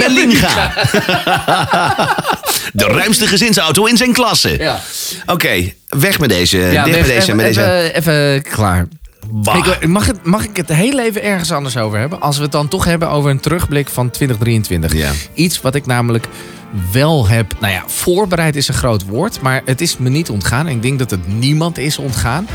De 2.74 2.86
ruimste 2.86 3.28
gezinsauto 3.28 3.86
in 3.86 3.98
zijn 3.98 4.14
klasse. 4.14 4.56
Ja. 4.58 4.80
Oké, 5.26 5.74
weg 5.90 6.20
met 6.20 6.30
deze. 6.30 6.58
Ja, 6.58 6.86
weg, 6.86 6.96
met 6.96 7.06
deze. 7.06 7.14
even, 7.22 7.36
met 7.36 7.46
deze. 7.46 7.92
even, 7.94 7.96
even 7.96 8.42
klaar. 8.52 8.88
Ik, 9.80 9.88
mag, 9.88 10.06
het, 10.06 10.24
mag 10.26 10.44
ik 10.44 10.58
het 10.58 10.70
heel 10.70 11.00
even 11.00 11.24
ergens 11.24 11.52
anders 11.52 11.78
over 11.78 12.00
hebben? 12.00 12.22
Als 12.22 12.38
we 12.38 12.44
het 12.44 12.52
dan 12.52 12.68
toch 12.68 12.86
hebben 12.86 13.10
over 13.10 13.30
een 13.30 13.40
terugblik 13.40 13.90
van 13.90 14.10
2023. 14.10 14.94
Ja. 14.94 15.12
Iets 15.34 15.62
wat 15.62 15.76
ik 15.76 15.86
namelijk 15.86 16.28
wel 16.92 17.28
heb... 17.28 17.54
Nou 17.60 17.74
ja, 17.74 17.84
voorbereid 17.88 18.56
is 18.56 18.68
een 18.68 18.74
groot 18.74 19.06
woord. 19.06 19.42
Maar 19.42 19.62
het 19.66 19.82
is 19.82 19.98
me 19.98 20.10
niet 20.10 20.30
ontgaan. 20.30 20.68
En 20.68 20.76
ik 20.76 20.82
denk 20.82 21.00
dat 21.00 21.12
het 21.12 21.28
niemand 21.28 21.78
is 21.78 21.98
ontgaan. 21.98 22.48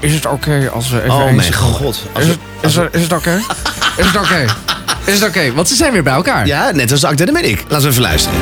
Is 0.00 0.14
het 0.14 0.26
oké 0.26 0.70
als 0.72 0.90
we 0.90 0.96
even... 1.02 1.10
Oh 1.14 1.30
mijn 1.32 1.54
god. 1.54 2.02
Als 2.12 2.24
Is 2.24 2.30
we- 2.30 2.30
het, 2.60 2.70
is, 2.70 2.76
het- 2.76 2.94
is 2.94 3.02
het 3.02 3.12
oké? 3.12 3.40
Is 3.96 4.06
het 4.06 4.16
oké? 4.16 4.44
Is 5.04 5.20
het 5.20 5.28
oké? 5.28 5.52
Want 5.52 5.68
ze 5.68 5.74
zijn 5.74 5.92
weer 5.92 6.02
bij 6.02 6.12
elkaar. 6.12 6.46
Ja, 6.46 6.70
net 6.70 6.90
als 6.90 7.00
de 7.00 7.06
acte, 7.06 7.24
ben 7.32 7.44
ik. 7.50 7.64
Laten 7.68 7.82
we 7.86 7.90
even 7.90 8.02
luisteren. 8.02 8.38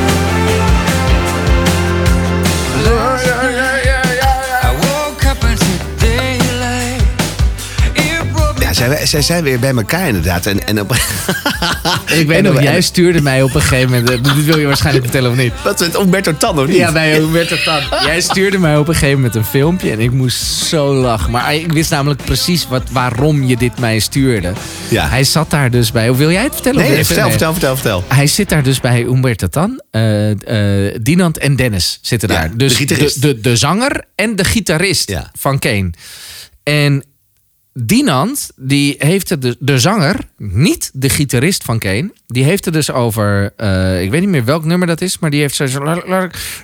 Zij, 8.78 9.06
zij 9.06 9.22
zijn 9.22 9.44
weer 9.44 9.58
bij 9.58 9.74
elkaar 9.74 10.06
inderdaad. 10.06 10.46
En, 10.46 10.66
en 10.66 10.80
op, 10.80 10.92
Ik 12.06 12.26
weet 12.26 12.36
En- 12.36 12.42
nog, 12.42 12.56
en- 12.56 12.62
jij 12.62 12.80
stuurde 12.80 13.20
mij 13.22 13.42
op 13.42 13.54
een 13.54 13.60
gegeven 13.60 13.90
moment... 13.90 14.10
eh, 14.10 14.34
Dit 14.34 14.44
wil 14.44 14.58
je 14.58 14.66
waarschijnlijk 14.66 15.04
vertellen 15.04 15.30
of 15.30 15.36
niet? 15.36 15.52
Wat 15.64 15.80
met 15.80 15.98
Umberto 15.98 16.36
Tan, 16.36 16.58
of 16.58 16.66
niet? 16.66 16.76
Ja, 16.76 16.92
bij 16.92 17.12
Humberto 17.14 17.56
Tan. 17.64 17.80
Jij 18.06 18.20
stuurde 18.20 18.58
mij 18.58 18.76
op 18.76 18.88
een 18.88 18.94
gegeven 18.94 19.16
moment 19.16 19.34
een 19.34 19.44
filmpje 19.44 19.90
en 19.90 20.00
ik 20.00 20.10
moest 20.12 20.38
zo 20.44 20.94
lachen. 20.94 21.30
Maar 21.30 21.54
ik 21.54 21.72
wist 21.72 21.90
namelijk 21.90 22.24
precies 22.24 22.68
wat, 22.68 22.82
waarom 22.90 23.44
je 23.44 23.56
dit 23.56 23.78
mij 23.78 23.98
stuurde. 23.98 24.52
Ja. 24.88 25.08
Hij 25.08 25.24
zat 25.24 25.50
daar 25.50 25.70
dus 25.70 25.92
bij. 25.92 26.08
Of 26.08 26.16
wil 26.16 26.30
jij 26.30 26.42
het 26.42 26.52
vertellen? 26.54 26.80
Nee, 26.80 27.04
vertel, 27.04 27.22
nee. 27.22 27.30
vertel, 27.30 27.52
vertel, 27.52 27.74
vertel. 27.74 28.04
Hij 28.08 28.26
zit 28.26 28.48
daar 28.48 28.62
dus 28.62 28.80
bij 28.80 28.96
Humberto 29.00 29.46
Tan. 29.46 29.82
Eh, 29.90 30.94
Dinant 31.02 31.38
en 31.38 31.56
Dennis 31.56 31.98
zitten 32.02 32.28
daar. 32.28 32.50
de 32.50 32.56
Dus. 32.56 32.76
De, 32.76 33.14
de, 33.20 33.40
de 33.40 33.56
zanger 33.56 34.04
en 34.14 34.36
de 34.36 34.44
gitarist 34.44 35.08
Ja. 35.10 35.30
van 35.38 35.58
Kane. 35.58 35.90
En 36.62 37.04
Dinant, 37.82 38.50
die 38.56 38.94
heeft 38.98 39.28
het, 39.28 39.42
de, 39.42 39.56
de 39.58 39.78
zanger, 39.78 40.16
niet 40.36 40.90
de 40.92 41.08
gitarist 41.08 41.64
van 41.64 41.78
Kane, 41.78 42.10
die 42.26 42.44
heeft 42.44 42.64
het 42.64 42.74
dus 42.74 42.90
over, 42.90 43.52
eh, 43.56 44.02
ik 44.02 44.10
weet 44.10 44.20
niet 44.20 44.30
meer 44.30 44.44
welk 44.44 44.64
nummer 44.64 44.86
dat 44.86 45.00
is, 45.00 45.18
maar 45.18 45.30
die 45.30 45.40
heeft 45.40 45.54
zo, 45.54 45.66
zo 45.66 45.84
laat, 45.84 46.02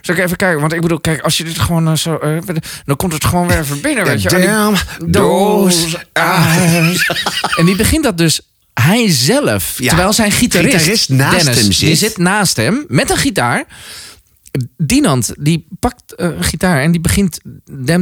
zal 0.02 0.14
ik 0.14 0.20
even 0.20 0.36
kijken, 0.36 0.60
want 0.60 0.72
ik 0.72 0.80
bedoel, 0.80 1.00
kijk, 1.00 1.20
als 1.20 1.36
je 1.36 1.44
dit 1.44 1.58
gewoon 1.58 1.88
eh, 1.88 1.94
zo, 1.94 2.16
eh, 2.16 2.38
dan 2.84 2.96
komt 2.96 3.12
het 3.12 3.24
gewoon 3.24 3.48
weer 3.48 3.58
even 3.58 3.80
binnen, 3.80 4.04
weet 4.04 4.22
je. 4.22 4.28
En 4.28 4.36
die- 4.36 4.46
Damn, 4.46 4.76
those 5.12 5.98
eyes. 6.12 7.10
en 7.58 7.64
die 7.66 7.76
begint 7.76 8.04
dat 8.04 8.18
dus 8.18 8.40
hij 8.74 9.10
zelf, 9.10 9.74
Ja, 9.78 9.88
terwijl 9.88 10.12
zijn 10.12 10.30
gitarist, 10.32 10.76
gitarist 10.76 11.08
naast 11.08 11.44
Dennis, 11.44 11.62
hem 11.62 11.72
zit. 11.72 11.86
die 11.88 11.96
zit 11.96 12.18
naast 12.18 12.56
hem 12.56 12.84
met 12.88 13.10
een 13.10 13.16
gitaar. 13.16 13.64
Dinant, 14.76 15.34
die 15.38 15.66
pakt 15.80 16.14
eh, 16.14 16.26
een 16.26 16.44
gitaar 16.44 16.82
en 16.82 16.92
die 16.92 17.00
begint 17.00 17.40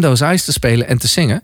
Those 0.01 0.25
Eyes 0.25 0.45
te 0.45 0.53
spelen 0.53 0.89
en 0.89 0.99
te 0.99 1.07
zingen. 1.07 1.43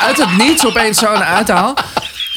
Uit 0.06 0.16
het 0.16 0.36
niets 0.38 0.66
opeens 0.66 0.98
zo'n 0.98 1.24
uithaal. 1.24 1.76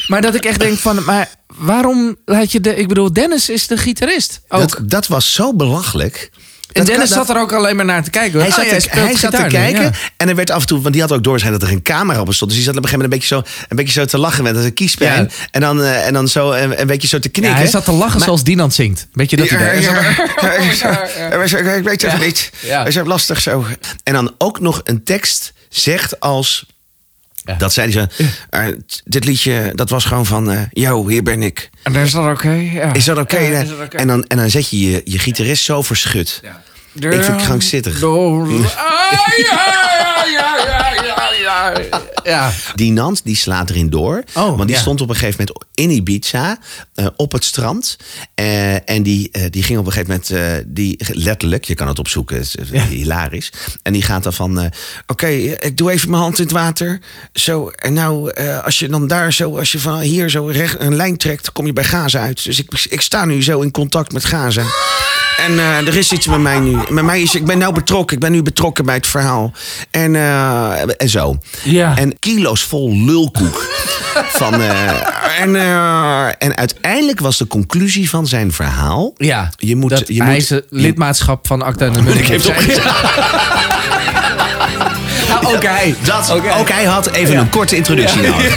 Maar 0.06 0.20
dat 0.20 0.34
ik 0.34 0.44
echt 0.44 0.58
denk 0.58 0.78
van, 0.78 1.04
maar 1.04 1.30
waarom 1.46 2.16
laat 2.24 2.52
je 2.52 2.60
de... 2.60 2.76
Ik 2.76 2.88
bedoel, 2.88 3.12
Dennis 3.12 3.48
is 3.48 3.66
de 3.66 3.76
gitarist 3.76 4.40
ook. 4.48 4.60
Dat, 4.60 4.80
dat 4.82 5.06
was 5.06 5.32
zo 5.32 5.54
belachelijk. 5.54 6.30
En 6.80 6.84
Dennis 6.84 7.08
kan- 7.08 7.16
dat- 7.18 7.26
zat 7.26 7.36
er 7.36 7.42
ook 7.42 7.52
alleen 7.52 7.76
maar 7.76 7.84
naar 7.84 8.02
te 8.04 8.10
kijken. 8.10 8.38
Hij 8.38 8.48
Oh, 8.48 8.54
zat, 8.54 8.64
hij 8.90 9.16
zat 9.16 9.30
te 9.34 9.44
kijken 9.48 9.82
ja. 9.82 9.90
en 10.16 10.28
er 10.28 10.34
werd 10.34 10.50
af 10.50 10.60
en 10.60 10.66
toe, 10.66 10.80
want 10.80 10.92
die 10.92 11.02
had 11.02 11.12
ook 11.12 11.24
door 11.24 11.38
zijn 11.38 11.52
dat 11.52 11.62
er 11.62 11.68
een 11.70 11.82
camera 11.82 12.18
op 12.20 12.24
hem 12.26 12.34
stond. 12.34 12.50
Dus 12.50 12.58
die 12.60 12.68
zat 12.68 12.76
op 12.78 12.82
een 12.84 12.88
gegeven 12.88 13.10
moment 13.10 13.32
een 13.32 13.40
beetje 13.42 13.56
zo, 13.58 13.66
een 13.68 13.76
beetje 13.76 13.92
zo 14.00 14.04
te 14.04 14.18
lachen 14.18 14.44
met 14.44 14.56
een 14.56 14.74
kiespijn. 14.74 15.22
Ja. 15.22 15.46
En, 15.50 15.60
dan, 15.60 15.82
eh, 15.82 16.06
en 16.06 16.12
dan 16.12 16.28
zo 16.28 16.50
een, 16.52 16.80
een 16.80 16.86
beetje 16.86 17.08
zo 17.08 17.18
te 17.18 17.28
Ja, 17.32 17.32
knikken. 17.32 17.56
hij 17.60 17.66
zat 17.70 17.84
te 17.84 17.92
lachen 17.92 18.16
Maar- 18.18 18.24
zoals 18.24 18.44
Dinant 18.44 18.74
zingt. 18.74 19.06
Weet 19.12 19.30
je 19.30 19.36
dat 19.36 19.48
Ja, 19.48 19.56
idee? 19.56 19.80
ja, 19.80 20.00
ja. 20.00 20.08
Ik 21.76 21.84
weet 21.84 22.02
het 22.02 22.12
Ja. 22.12 22.18
niet. 22.18 22.50
Ja. 22.60 22.78
Dat 22.78 22.86
is 22.86 22.98
ook 22.98 23.06
lastig 23.06 23.40
zo. 23.40 23.66
En 24.02 24.12
dan 24.12 24.34
ook 24.38 24.60
nog 24.60 24.80
een 24.84 25.04
tekst 25.04 25.52
zegt 25.68 26.20
als... 26.20 26.66
Ja. 27.46 27.54
Dat 27.54 27.72
zei 27.72 27.92
hij 27.92 28.08
zo. 28.16 28.24
eh, 28.50 28.66
dit 29.04 29.24
liedje, 29.24 29.72
dat 29.74 29.90
was 29.90 30.04
gewoon 30.04 30.26
van... 30.26 30.50
eh, 30.50 30.60
yo, 30.72 31.08
hier 31.08 31.22
ben 31.22 31.42
ik. 31.42 31.70
En 31.82 31.92
dan 31.92 32.02
is 32.02 32.10
dat 32.12 32.30
oké? 32.30 32.50
Ja. 32.50 32.92
Is 32.92 33.04
dat 33.04 33.18
oké? 33.18 33.38
Ja, 33.38 33.64
en, 33.90 34.06
dan, 34.06 34.24
en 34.26 34.36
dan 34.36 34.50
zet 34.50 34.68
je 34.70 34.90
je, 34.90 35.00
je 35.04 35.18
gitarist 35.18 35.64
zo 35.64 35.82
verschut. 35.82 36.40
Ik 36.94 37.12
vind 37.12 37.26
het 37.26 37.42
krankzinnig. 37.42 37.98
Ja. 42.24 42.52
Die 42.74 42.92
Nant 42.92 43.20
die 43.24 43.36
slaat 43.36 43.70
erin 43.70 43.90
door. 43.90 44.22
Oh, 44.34 44.56
want 44.56 44.66
die 44.66 44.76
ja. 44.76 44.80
stond 44.80 45.00
op 45.00 45.08
een 45.08 45.14
gegeven 45.16 45.46
moment 45.46 45.66
in 45.74 45.90
Ibiza. 45.90 46.58
eh, 46.94 47.06
op 47.16 47.32
het 47.32 47.44
strand. 47.44 47.96
Eh, 48.34 48.90
en 48.90 49.02
die, 49.02 49.28
eh, 49.32 49.42
die 49.50 49.62
ging 49.62 49.78
op 49.78 49.86
een 49.86 49.92
gegeven 49.92 50.20
moment. 50.30 50.66
die, 50.66 50.98
letterlijk, 51.12 51.64
je 51.64 51.74
kan 51.74 51.88
het 51.88 51.98
opzoeken. 51.98 52.36
Het 52.36 52.56
is 52.70 52.82
hilarisch. 52.82 53.52
En 53.82 53.92
die 53.92 54.02
gaat 54.02 54.22
dan 54.22 54.32
van. 54.32 54.70
Oké, 55.06 55.26
ik 55.26 55.76
doe 55.76 55.90
even 55.90 56.10
mijn 56.10 56.22
hand 56.22 56.38
in 56.38 56.44
het 56.44 56.52
water. 56.52 57.00
Zo. 57.32 57.68
En 57.68 57.92
nou, 57.92 58.32
als 58.62 58.78
je 58.78 58.88
dan 58.88 59.06
daar 59.06 59.32
zo. 59.32 59.58
Als 59.58 59.72
je 59.72 59.78
van 59.78 60.00
hier 60.00 60.30
zo 60.30 60.46
recht 60.46 60.80
een 60.80 60.96
lijn 60.96 61.16
trekt. 61.16 61.52
kom 61.52 61.66
je 61.66 61.72
bij 61.72 61.84
Gaza 61.84 62.20
uit. 62.20 62.44
Dus 62.44 62.58
ik, 62.58 62.86
ik 62.88 63.00
sta 63.00 63.24
nu 63.24 63.42
zo 63.42 63.60
in 63.60 63.70
contact 63.70 64.12
met 64.12 64.24
Gaza. 64.24 64.64
En 65.36 65.58
eh, 65.58 65.76
er 65.86 65.96
is 65.96 66.12
iets 66.12 66.26
met 66.26 66.38
mij 66.40 66.58
nu. 66.58 66.76
Met 66.88 67.04
mij 67.04 67.22
is, 67.22 67.34
ik 67.34 67.44
ben 67.44 67.58
nou 67.58 67.74
betrokken. 67.74 68.16
Ik 68.16 68.22
ben 68.22 68.32
nu 68.32 68.42
betrokken 68.42 68.84
bij 68.84 68.94
het 68.94 69.06
verhaal. 69.06 69.52
En, 69.90 70.14
eh, 70.16 70.80
en 70.96 71.08
zo. 71.08 71.38
Ja. 71.62 71.96
En 71.96 72.18
kilo's 72.18 72.62
vol 72.64 72.92
lulkoek. 72.96 73.64
van, 74.40 74.54
eh, 74.54 75.40
en, 75.40 75.56
en 76.38 76.56
uiteindelijk 76.56 77.20
was 77.20 77.38
de 77.38 77.46
conclusie 77.46 78.10
van 78.10 78.26
zijn 78.26 78.52
verhaal. 78.52 79.12
Ja, 79.16 79.50
Je 79.56 79.76
moet- 79.76 79.90
dat 79.90 80.08
je 80.08 80.22
hij 80.22 80.44
moet- 80.50 80.62
lidmaatschap 80.70 81.46
van 81.46 81.62
Acta 81.62 81.86
en 81.86 81.92
de 81.92 82.02
Munnik 82.08 82.26
heeft 82.26 82.48
Nou, 85.28 85.54
ook 85.56 85.62
hij. 85.62 85.94
Dat, 86.02 86.28
hij. 86.28 86.58
Ook 86.58 86.68
hij 86.70 86.84
had 86.84 87.10
even 87.10 87.34
Ja. 87.34 87.40
een 87.40 87.48
korte 87.50 87.76
introductie 87.76 88.20
nodig. 88.22 88.54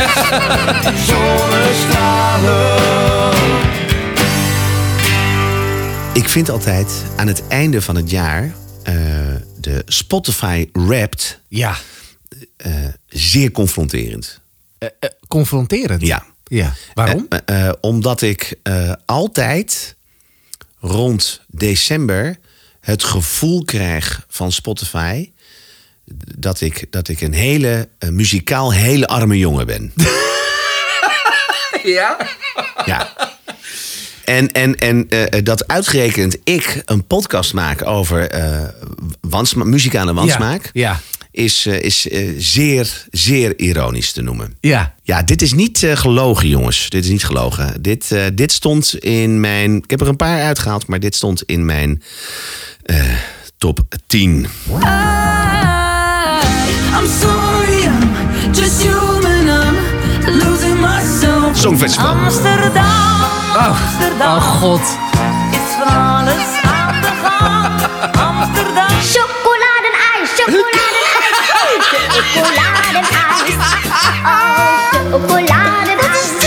Ik 6.17 6.29
vind 6.29 6.49
altijd 6.49 7.03
aan 7.15 7.27
het 7.27 7.47
einde 7.47 7.81
van 7.81 7.95
het 7.95 8.09
jaar 8.09 8.55
eh, 8.83 8.95
de 9.59 9.83
Spotify 9.85 10.69
Wrapped. 10.73 11.41
Ja. 11.47 11.77
eh, 12.57 12.73
zeer 13.07 13.51
confronterend. 13.51 14.41
Eh, 14.77 14.89
confronterend. 15.27 16.01
Ja. 16.01 16.25
ja. 16.43 16.73
Waarom? 16.93 17.27
Omdat 17.81 18.21
ik 18.21 18.59
altijd 19.05 19.95
rond 20.79 21.41
december 21.47 22.37
het 22.79 23.03
gevoel 23.03 23.63
krijg 23.63 24.25
van 24.27 24.51
Spotify 24.51 25.31
dat 26.37 26.61
ik, 26.61 26.85
dat 26.89 27.07
ik 27.07 27.21
een 27.21 27.33
hele 27.33 27.89
muzikaal 28.09 28.73
hele 28.73 29.07
arme 29.07 29.37
jongen 29.37 29.65
ben. 29.65 29.93
ja? 31.97 32.17
Ja. 32.85 33.35
En, 34.27 34.51
en, 34.51 34.75
en 34.75 35.09
eh, 35.09 35.43
dat 35.43 35.67
uitgerekend 35.67 36.37
ik 36.43 36.81
een 36.85 37.07
podcast 37.07 37.53
maak 37.53 37.85
over 37.87 38.29
eh 38.29 38.59
wansma- 39.21 39.63
muzikale 39.63 40.13
wansmaak... 40.13 40.69
Ja. 40.73 40.99
is, 41.31 41.65
eh, 41.65 41.79
is 41.81 42.09
eh, 42.09 42.29
zeer, 42.37 43.05
zeer 43.11 43.59
ironisch 43.59 44.11
te 44.11 44.21
noemen. 44.21 44.55
Ja. 44.61 44.93
Ja, 45.03 45.23
dit 45.23 45.41
is 45.41 45.53
niet 45.53 45.83
eh, 45.83 45.95
gelogen, 45.95 46.47
jongens. 46.47 46.89
Dit 46.89 47.03
is 47.03 47.09
niet 47.09 47.23
gelogen. 47.25 47.81
Dit, 47.81 48.11
eh, 48.11 48.23
dit 48.33 48.51
stond 48.51 48.97
in 48.97 49.39
mijn... 49.39 49.75
Ik 49.75 49.89
heb 49.89 50.01
er 50.01 50.07
een 50.07 50.15
paar 50.15 50.41
uitgehaald, 50.43 50.87
maar 50.87 50.99
dit 50.99 51.15
stond 51.15 51.43
in 51.45 51.65
mijn 51.65 52.03
eh, 52.83 53.03
top 53.57 53.79
10. 54.07 54.27
I'm 54.35 54.47
sorry, 57.21 57.83
I'm 57.83 58.53
just 58.53 58.81
human. 58.81 59.47
I'm 59.47 60.37
losing 60.37 60.79
myself. 60.79 61.57
Songfestival. 61.57 62.07
Amsterdam, 62.15 63.26
Amsterdam. 63.57 64.37
Oh 64.37 64.41
god. 64.59 64.81
Is 65.51 65.73
van 65.77 65.87
alles 65.87 66.61
aan 66.63 67.01
de 67.01 67.11
gang. 67.23 67.81
Amsterdam. 68.27 68.87
Chocoladenijs, 69.13 70.29
chocoladenijs, 70.37 71.85
chocoladenijs. 72.33 73.55
Oh, 74.25 74.41
chocoladenijs. 75.11 76.45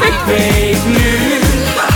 Ik 0.00 0.18
weet 0.26 0.86
nu 0.86 1.40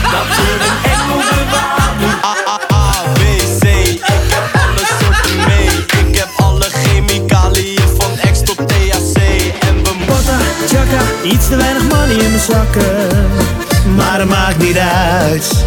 dat 0.03 0.29
er 0.39 0.61
een 0.67 0.79
engel 0.93 1.17
bewaart. 1.17 2.01
A, 2.25 2.99
B, 3.13 3.19
C, 3.61 3.65
ik 3.65 4.03
heb 4.35 4.47
alle 4.53 4.85
soorten 4.99 5.37
mee. 5.47 5.69
Ik 6.07 6.17
heb 6.17 6.29
alle 6.37 6.69
chemicaliën 6.71 7.89
van 7.99 8.33
X 8.33 8.43
tot 8.43 8.69
THC. 8.69 9.17
En 9.61 9.83
we 9.83 9.93
Botta, 10.07 10.39
chaka, 10.69 11.03
iets 11.23 11.49
te 11.49 11.57
weinig 11.57 11.83
money 11.83 12.17
in 12.17 12.31
mijn 12.31 12.41
zakken. 12.41 13.56
Maar 13.97 14.19
het 14.19 14.29
maakt 14.29 14.59
niet 14.59 14.79
uit. 14.79 15.65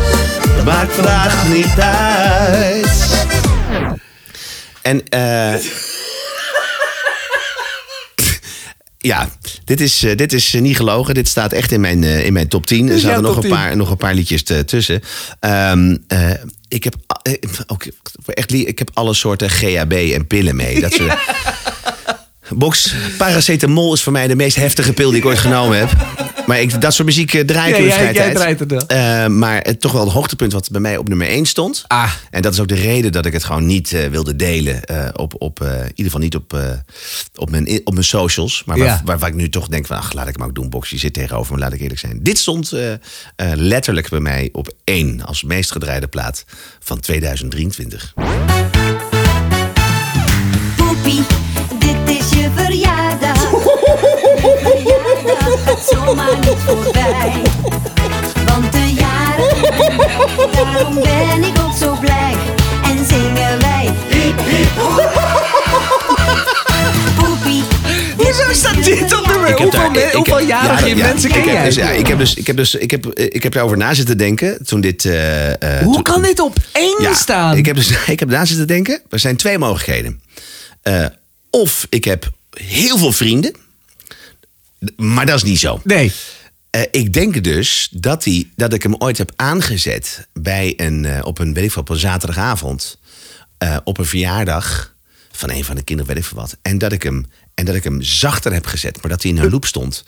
Maakt 0.66 0.94
vandaag 0.94 1.48
niet 1.48 1.80
uit. 1.80 3.26
En 4.82 5.08
eh 5.10 5.54
ja, 9.12 9.30
dit 9.66 9.82
is, 9.82 10.04
eh, 10.04 10.18
dit 10.18 10.34
is 10.34 10.54
eh, 10.54 10.62
niet 10.62 10.76
gelogen. 10.76 11.14
Dit 11.14 11.28
staat 11.28 11.54
echt 11.54 11.72
in 11.72 11.82
mijn, 11.82 12.04
eh, 12.04 12.26
in 12.26 12.34
mijn 12.34 12.48
top 12.48 12.66
10. 12.66 12.90
Er 12.90 13.00
zaten 13.00 13.24
nog 13.24 13.36
een, 13.36 13.42
10. 13.42 13.52
paar, 13.52 13.78
nog 13.78 13.90
een 13.90 13.98
paar 13.98 14.14
liedjes 14.14 14.44
tussen. 14.66 15.02
Ehm, 15.40 15.98
eh, 16.08 16.32
ik, 16.68 16.84
heb, 16.84 16.96
ook, 17.68 17.86
echt, 18.26 18.54
ik 18.54 18.80
heb 18.80 18.90
alle 18.94 19.14
soorten 19.14 19.50
GHB 19.50 19.92
en 19.92 20.28
pillen 20.28 20.56
mee. 20.56 20.82
Dat 20.82 20.94
soort, 20.94 21.14
Box, 22.56 22.94
paracetamol 23.18 23.94
is 23.94 24.02
voor 24.04 24.12
mij 24.12 24.28
de 24.28 24.36
meest 24.36 24.56
heftige 24.56 24.94
pil 24.94 25.10
die 25.10 25.20
ik 25.20 25.26
ooit 25.26 25.38
genomen 25.38 25.78
heb. 25.78 25.90
Maar 26.48 26.62
ik, 26.62 26.82
dat 26.82 26.94
soort 26.94 27.08
muziek 27.08 27.34
eh, 27.34 27.42
draai 27.46 27.70
ik 27.74 27.78
Ja, 27.78 27.82
in 27.82 27.88
mijn 27.88 28.00
jij- 28.00 28.14
vrije 28.14 28.14
jij 28.14 28.24
tijd. 28.34 28.60
draait 28.60 28.60
het 28.60 28.86
Eh, 28.86 29.28
maar 29.38 29.60
het, 29.62 29.82
toch 29.82 29.92
wel 29.92 30.04
het 30.04 30.14
hoogtepunt 30.14 30.54
wat 30.54 30.70
bij 30.72 30.82
mij 30.82 30.98
op 30.98 31.08
nummer 31.08 31.28
1 31.28 31.46
stond. 31.46 31.84
Ah. 31.88 32.12
En 32.30 32.42
dat 32.42 32.54
is 32.54 32.60
ook 32.60 32.68
de 32.68 32.76
reden 32.76 33.12
dat 33.12 33.26
ik 33.26 33.34
het 33.34 33.44
gewoon 33.44 33.66
niet 33.66 33.94
eh, 33.94 34.08
wilde 34.08 34.36
delen. 34.36 34.84
eh, 34.84 35.08
op, 35.14 35.34
op, 35.38 35.62
eh, 35.62 35.68
in 35.74 35.76
ieder 35.88 36.06
geval 36.06 36.20
niet 36.20 36.36
op, 36.36 36.54
eh, 36.54 36.62
op, 37.36 37.50
mijn, 37.50 37.82
op 37.84 37.94
mijn 37.94 38.06
socials. 38.06 38.64
Maar 38.66 38.78
waar, 38.78 38.88
Ja. 38.88 39.02
waar, 39.06 39.20
waar 39.20 39.30
ik 39.30 39.36
nu 39.36 39.50
toch 39.50 39.68
denk 39.68 39.86
van... 39.86 39.98
Ach, 39.98 40.14
laat 40.14 40.28
ik 40.28 40.36
hem 40.38 40.46
ook 40.48 40.56
doen. 40.56 40.70
Box, 40.70 40.90
je 40.90 40.98
zit 40.98 41.14
tegenover 41.14 41.54
me, 41.54 41.60
laat 41.60 41.74
ik 41.74 41.82
eerlijk 41.82 42.00
zijn. 42.00 42.20
Dit 42.22 42.38
stond 42.38 42.72
eh, 42.72 42.92
eh, 42.92 42.98
letterlijk 43.56 44.10
bij 44.10 44.20
mij 44.20 44.50
op 44.52 44.72
1 44.84 45.26
als 45.26 45.44
meest 45.44 45.72
gedraaide 45.72 46.08
plaat 46.08 46.46
van 46.80 47.00
2023. 47.00 48.14
Poepie, 50.76 51.22
je 52.56 52.64
verjaardag. 52.64 53.42
Je 54.90 55.00
verjaardag 55.04 55.64
gaat 55.66 55.88
zomaar 55.90 56.38
niet 56.40 56.58
voorbij. 56.66 57.42
Want 58.46 58.72
de 58.72 58.94
jaren, 58.94 60.52
daarom 60.52 60.94
ben 60.96 61.44
ik 61.44 61.60
ook 61.62 61.76
zo 61.78 61.96
blij. 62.00 62.34
En 62.84 63.06
zingen 63.08 63.60
wij. 63.60 63.94
Hiep, 64.10 64.40
hiep, 64.48 64.70
Poepie, 67.20 67.64
Hoezo 68.18 68.54
staat 68.54 68.84
dit 68.84 69.18
op 69.18 69.26
heb 69.26 69.58
Hoeveel, 69.58 69.90
me- 69.92 70.10
hoeveel 70.14 70.42
jarige 70.48 70.88
ja, 70.90 70.96
ja, 70.96 71.06
mensen 71.08 71.30
ik 71.30 71.36
ken 71.36 71.44
heb 71.44 71.54
jij? 71.54 71.64
dus- 71.66 71.76
ja, 71.76 71.90
ik 71.90 72.08
heb 72.08 72.18
dus, 72.18 72.34
ik 72.36 72.48
heb 72.48 72.56
dus, 72.58 72.76
ik 72.76 72.92
heb, 72.92 73.06
eh, 73.06 73.26
ik 73.26 73.44
heb 73.44 73.54
daarover 73.54 73.78
na 73.78 73.94
zitten 73.94 74.18
denken 74.18 74.66
toen 74.66 74.82
dit. 74.82 75.06
eh, 75.06 75.48
eh, 75.50 75.84
Hoe 75.84 75.94
toen- 75.94 76.04
kan 76.04 76.22
dit 76.22 76.40
op 76.40 76.56
één 76.72 77.02
Ja, 77.02 77.14
staan? 77.14 77.58
Ik 77.58 77.66
heb, 77.66 77.76
dus, 77.76 77.90
ik 78.08 78.20
heb 78.20 78.30
na 78.30 78.46
zitten 78.46 78.68
denken. 78.68 79.02
Er 79.10 79.20
zijn 79.20 79.36
twee 79.38 79.58
mogelijkheden. 79.58 80.22
Eh, 80.82 81.06
of 81.50 81.86
ik 81.90 82.04
heb 82.06 82.30
heel 82.64 82.98
veel 82.98 83.12
vrienden. 83.12 83.56
Maar 84.96 85.26
dat 85.26 85.36
is 85.36 85.44
niet 85.44 85.60
zo. 85.60 85.82
Nee. 85.84 86.12
Eh, 86.70 86.82
ik 86.92 87.14
denk 87.14 87.44
dus 87.44 87.88
dat, 87.92 88.24
die, 88.24 88.52
dat 88.56 88.74
ik 88.74 88.84
hem 88.84 88.96
ooit 88.98 89.18
heb 89.18 89.32
aangezet 89.36 90.28
bij 90.34 90.74
een, 90.78 91.06
eh, 91.06 91.26
op 91.26 91.40
een, 91.40 91.54
weet 91.54 91.64
ik 91.64 91.72
veel, 91.72 91.82
op 91.82 91.90
een 91.90 91.98
zaterdagavond. 92.00 92.98
eh, 93.58 93.78
op 93.84 93.98
een 93.98 94.06
verjaardag 94.06 94.94
van 95.32 95.50
een 95.50 95.64
van 95.66 95.76
de 95.76 95.84
kinderen, 95.84 96.14
weet 96.14 96.24
ik 96.24 96.30
veel 96.30 96.38
wat. 96.40 96.58
En 96.62 96.78
dat 96.78 96.92
ik 96.92 97.04
hem, 97.04 97.26
en 97.54 97.66
dat 97.66 97.76
ik 97.76 97.84
hem 97.84 98.02
zachter 98.02 98.54
heb 98.54 98.66
gezet, 98.66 99.02
maar 99.02 99.12
dat 99.12 99.22
hij 99.24 99.32
in 99.32 99.38
een 99.38 99.50
loop 99.50 99.66
stond. 99.66 100.04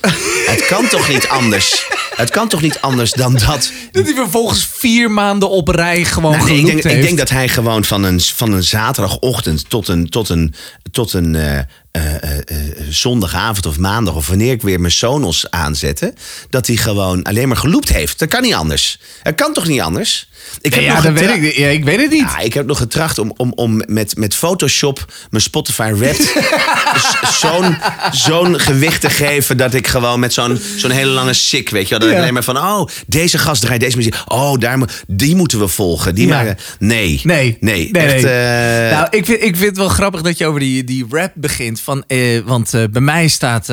het 0.46 0.66
kan 0.66 0.88
toch 0.88 1.08
niet 1.08 1.28
anders? 1.28 1.86
Het 2.16 2.30
kan 2.30 2.48
toch 2.48 2.62
niet 2.62 2.82
anders 2.82 3.12
dan 3.12 3.34
dat 3.34 3.72
Dat 3.92 4.06
hij 4.06 4.14
vervolgens 4.16 4.66
vier 4.74 5.12
maanden 5.12 5.50
op 5.50 5.68
rij 5.68 6.06
gewoon 6.06 6.38
nou, 6.38 6.50
nee, 6.50 6.60
ik, 6.60 6.66
denk, 6.66 6.78
ik 6.78 6.84
heeft. 6.84 7.06
denk 7.06 7.18
dat 7.18 7.30
hij 7.30 7.50
gewoon 7.50 7.86
van 7.86 8.04
een, 8.04 8.22
van 8.22 8.52
een 8.54 8.64
zaterdagochtend 8.64 9.70
tot 9.70 9.88
een, 9.88 10.10
tot 10.10 10.30
een, 10.30 10.54
tot 10.92 11.14
een 11.14 11.36
eh, 11.92 12.16
eh, 12.16 12.40
eh, 12.48 12.88
zondagavond 12.90 13.66
of 13.66 13.78
maandag... 13.78 14.16
of 14.16 14.28
wanneer 14.28 14.52
ik 14.52 14.62
weer 14.62 14.80
mijn 14.80 14.92
Sonos 14.92 15.50
aanzette... 15.50 16.14
dat 16.50 16.68
hij 16.68 16.76
gewoon 16.76 17.24
alleen 17.24 17.48
maar 17.48 17.58
geloopt 17.58 17.90
heeft. 17.90 18.20
Dat 18.20 18.30
kan 18.30 18.42
niet 18.42 18.54
anders. 18.54 19.00
Het 19.24 19.36
kan 19.36 19.54
toch 19.54 19.68
niet 19.68 19.82
anders? 19.82 20.30
Ik 20.62 20.76
ja, 20.76 20.94
nog 20.94 21.04
dat 21.04 21.14
weet 21.20 21.44
ik, 21.44 21.56
ja, 21.58 21.68
ik 21.68 21.84
weet 21.84 22.00
het 22.02 22.10
niet. 22.12 22.20
ja, 22.22 22.40
ik 22.40 22.54
heb 22.54 22.66
nog 22.66 22.78
getracht 22.78 23.18
om, 23.18 23.34
om, 23.38 23.52
om 23.56 23.82
met, 23.88 24.18
met 24.18 24.36
Photoshop 24.36 25.06
mijn 25.30 25.44
Spotify 25.44 25.92
Wrapped 25.96 26.22
z- 27.32 27.40
zo'n 27.40 27.78
zo'n 28.12 28.60
gewicht 28.60 29.02
te 29.02 29.10
geven 29.10 29.58
dat 29.58 29.74
ik 29.74 29.88
gewoon 29.88 30.20
met 30.20 30.34
zo'n 30.34 30.60
zo'n 30.78 30.92
hele 30.92 31.12
lange 31.12 31.34
sik, 31.34 31.70
weet 31.70 31.84
je 31.84 31.90
wel, 31.90 32.00
dat 32.00 32.10
ik 32.10 32.18
alleen 32.22 32.34
maar 32.34 32.44
van, 32.44 32.58
oh, 32.58 32.88
deze 33.08 33.38
gast 33.38 33.62
draait 33.62 33.80
deze 33.82 33.98
muziek, 33.98 34.16
oh, 34.26 34.58
daar, 34.60 34.80
die 35.08 35.36
moeten 35.36 35.60
we 35.60 35.68
volgen, 35.68 36.16
die 36.16 36.28
maken, 36.28 36.58
nee, 36.80 37.22
Nee. 37.24 37.58
nee, 37.60 37.90
Nee, 37.92 38.04
echt, 38.04 38.24
nee. 38.24 38.34
eh, 38.34 38.92
nou, 38.98 39.08
ik 39.10 39.26
vind, 39.26 39.42
ik 39.44 39.56
vind 39.56 39.68
het 39.70 39.78
wel 39.78 39.90
grappig 39.90 40.22
dat 40.22 40.38
je 40.38 40.46
over 40.46 40.60
die, 40.60 40.84
die 40.84 41.06
rap 41.10 41.32
begint. 41.36 41.80
Van, 41.82 42.04
eh, 42.08 42.40
want 42.46 42.74
eh, 42.74 42.84
bij 42.92 43.02
mij 43.02 43.28
staat, 43.28 43.64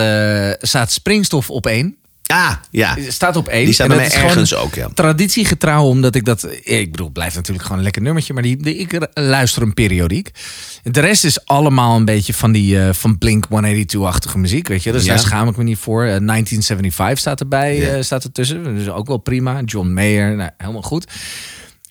staat 0.61 0.93
Springstof 0.93 1.51
op 1.51 1.67
één. 1.67 1.97
Ah, 2.29 2.53
ja, 2.71 2.97
Staat 3.09 3.37
op 3.37 3.49
één. 3.49 3.65
Die 3.65 3.75
staat 3.75 3.87
En 3.91 3.97
bij 3.97 4.05
dat 4.05 4.13
mij 4.15 4.17
is 4.17 4.31
gewoon 4.31 4.43
ergens 4.45 4.55
ook, 4.67 4.75
ja. 4.75 4.89
Traditiegetrouw, 4.95 5.85
omdat 5.85 6.15
ik 6.15 6.25
dat... 6.25 6.43
eh, 6.43 6.81
Ik 6.81 6.91
bedoel, 6.91 7.05
het 7.07 7.15
blijft 7.15 7.35
natuurlijk 7.35 7.63
gewoon 7.63 7.79
een 7.79 7.85
lekker 7.85 8.03
nummertje. 8.03 8.33
Maar 8.33 8.43
die, 8.43 8.57
die, 8.57 8.77
ik 8.77 9.09
luister 9.15 9.63
hem 9.63 9.75
periodiek. 9.75 10.31
De 10.83 11.01
rest 11.01 11.25
is 11.25 11.45
allemaal 11.47 11.97
een 11.97 12.05
beetje 12.05 12.35
van 12.35 12.53
die 12.53 12.81
eh, 12.83 12.93
van 12.93 13.19
Blink 13.19 13.47
182-achtige 13.47 14.39
muziek, 14.39 14.69
weet 14.69 14.83
je. 14.83 14.93
Dus 14.93 15.05
Ja. 15.05 15.09
daar 15.09 15.19
schaam 15.19 15.49
ik 15.49 15.57
me 15.57 15.63
niet 15.65 15.79
voor. 15.79 16.03
Eh, 16.03 16.09
1975 16.09 17.19
staat 17.19 17.41
erbij, 17.41 17.77
Ja. 17.77 17.89
eh, 17.97 18.03
staat 18.03 18.25
ertussen. 18.25 18.75
Dus 18.77 18.89
ook 18.89 19.07
wel 19.07 19.19
prima. 19.19 19.61
John 19.65 19.89
Mayer, 19.93 20.37
nou, 20.37 20.51
helemaal 20.57 20.83
goed. 20.83 21.07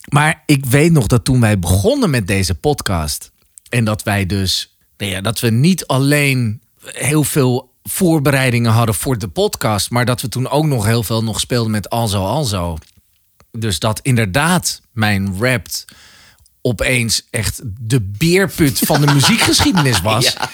Maar 0.09 0.43
ik 0.45 0.65
weet 0.65 0.91
nog 0.91 1.07
dat 1.07 1.25
toen 1.25 1.39
wij 1.39 1.59
begonnen 1.59 2.09
met 2.09 2.27
deze 2.27 2.55
podcast... 2.55 3.31
en 3.69 3.83
dat 3.83 4.03
wij 4.03 4.25
dus... 4.25 4.75
Nou 4.97 5.11
ja, 5.11 5.21
dat 5.21 5.39
we 5.39 5.49
niet 5.49 5.85
alleen 5.88 6.61
heel 6.85 7.23
veel 7.23 7.71
voorbereidingen 7.89 8.71
hadden 8.71 8.95
voor 8.95 9.17
de 9.17 9.27
podcast... 9.27 9.89
maar 9.89 10.05
dat 10.05 10.21
we 10.21 10.29
toen 10.29 10.49
ook 10.49 10.65
nog 10.65 10.85
heel 10.85 11.03
veel 11.03 11.23
nog 11.23 11.39
speelden 11.39 11.71
met 11.71 11.89
Alzo 11.89 12.25
Alzo. 12.25 12.77
Dus 13.51 13.79
dat 13.79 13.99
inderdaad 14.01 14.81
mijn 14.91 15.38
rap 15.39 15.65
opeens 16.61 17.27
echt 17.29 17.61
de 17.79 18.01
beerput 18.01 18.79
van 18.79 19.01
de 19.01 19.13
muziekgeschiedenis 19.17 20.01
was. 20.01 20.33
Ja, 20.33 20.49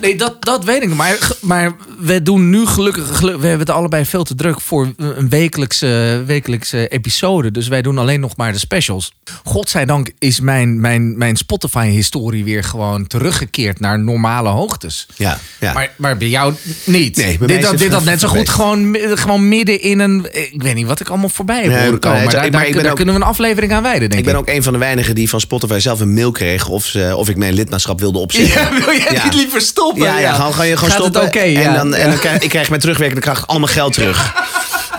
nee, 0.00 0.16
dat, 0.16 0.44
dat 0.44 0.64
weet 0.64 0.82
ik. 0.82 0.94
Maar, 0.94 1.18
maar 1.40 1.72
we 1.98 2.22
doen 2.22 2.50
nu 2.50 2.66
gelukkig, 2.66 3.16
geluk- 3.16 3.40
we 3.40 3.46
hebben 3.46 3.66
het 3.66 3.76
allebei 3.76 4.04
veel 4.04 4.24
te 4.24 4.34
druk 4.34 4.60
voor 4.60 4.92
een 4.96 5.28
wekelijkse, 5.28 6.22
wekelijkse 6.26 6.88
episode. 6.88 7.50
Dus 7.50 7.68
wij 7.68 7.82
doen 7.82 7.98
alleen 7.98 8.20
nog 8.20 8.36
maar 8.36 8.52
de 8.52 8.58
specials. 8.58 9.12
Godzijdank 9.44 10.10
is 10.18 10.40
mijn, 10.40 10.80
mijn, 10.80 11.18
mijn 11.18 11.36
Spotify-historie 11.36 12.44
weer 12.44 12.64
gewoon 12.64 13.06
teruggekeerd 13.06 13.80
naar 13.80 13.98
normale 13.98 14.48
hoogtes. 14.48 15.06
Ja, 15.16 15.38
ja. 15.60 15.72
Maar, 15.72 15.92
maar 15.96 16.16
bij 16.16 16.28
jou 16.28 16.54
niet. 16.84 17.16
Nee, 17.16 17.38
bij 17.38 17.46
dit 17.46 17.64
had, 17.64 17.78
dit 17.78 17.92
had 17.92 18.04
net 18.04 18.20
zo 18.20 18.28
goed 18.28 18.48
gewoon, 18.48 18.96
gewoon 19.14 19.48
midden 19.48 19.80
in 19.80 19.98
een... 19.98 20.26
Ik 20.52 20.62
weet 20.62 20.74
niet 20.74 20.86
wat 20.86 21.00
ik 21.00 21.08
allemaal 21.08 21.28
voorbij 21.28 21.60
heb 21.62 21.70
Nee, 21.70 21.84
horen 21.84 21.98
komen. 22.00 22.22
Maar 22.22 22.32
daar, 22.32 22.40
maar 22.42 22.50
daar- 22.50 22.66
ik 22.66 22.72
ben 22.72 22.82
daar 22.82 22.90
ook- 22.90 22.96
kunnen 22.96 23.14
we 23.14 23.20
een 23.20 23.26
aflevering 23.26 23.72
aan 23.72 23.82
wijden, 23.82 24.08
denk 24.08 24.20
Ik 24.20 24.26
ben 24.26 24.36
ook 24.36 24.48
een 24.48 24.62
van 24.62 24.72
de 24.72 24.78
weinigen 24.78 25.14
die 25.14 25.28
van 25.28 25.40
Spotify 25.40 25.78
zelf 25.78 26.00
een 26.00 26.14
mail 26.14 26.30
kreeg 26.32 26.68
of, 26.68 26.84
ze, 26.86 27.12
of 27.16 27.28
ik 27.28 27.36
mijn 27.36 27.54
lidmaatschap 27.54 28.00
wilde 28.00 28.18
opzeggen. 28.18 28.62
Ja, 28.62 28.84
wil 28.84 28.94
jij 28.96 29.12
Ja. 29.12 29.24
niet 29.24 29.34
liever 29.34 29.60
stoppen? 29.62 30.02
Ja, 30.04 30.18
ja, 30.18 30.32
gewoon, 30.32 30.52
gewoon, 30.52 30.66
je 30.66 30.76
gewoon 30.76 30.90
Gaat 30.90 31.00
stoppen. 31.00 31.20
het 31.20 31.30
oké? 31.30 31.40
en 31.44 31.50
ja. 31.52 31.74
dan, 31.76 31.94
en 31.94 32.08
dan 32.10 32.18
krijg 32.18 32.42
ik 32.42 32.48
krijg 32.48 32.70
met 32.70 32.80
terugwerkende 32.80 33.20
kracht 33.22 33.46
al 33.46 33.58
mijn 33.58 33.72
geld 33.72 33.92
terug. 33.92 34.20
Eh, 34.92 34.98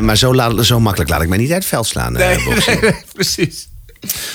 maar 0.00 0.16
zo, 0.16 0.34
laat, 0.34 0.64
zo 0.66 0.80
makkelijk 0.80 1.10
laat 1.10 1.22
ik 1.22 1.28
mij 1.28 1.38
niet 1.38 1.48
uit 1.52 1.58
het 1.58 1.68
veld 1.68 1.86
slaan. 1.86 2.16
eh, 2.16 2.26
Nee, 2.36 2.44
Boxy. 2.44 2.70
nee, 2.70 2.80
nee, 2.80 2.94
precies. 3.12 3.68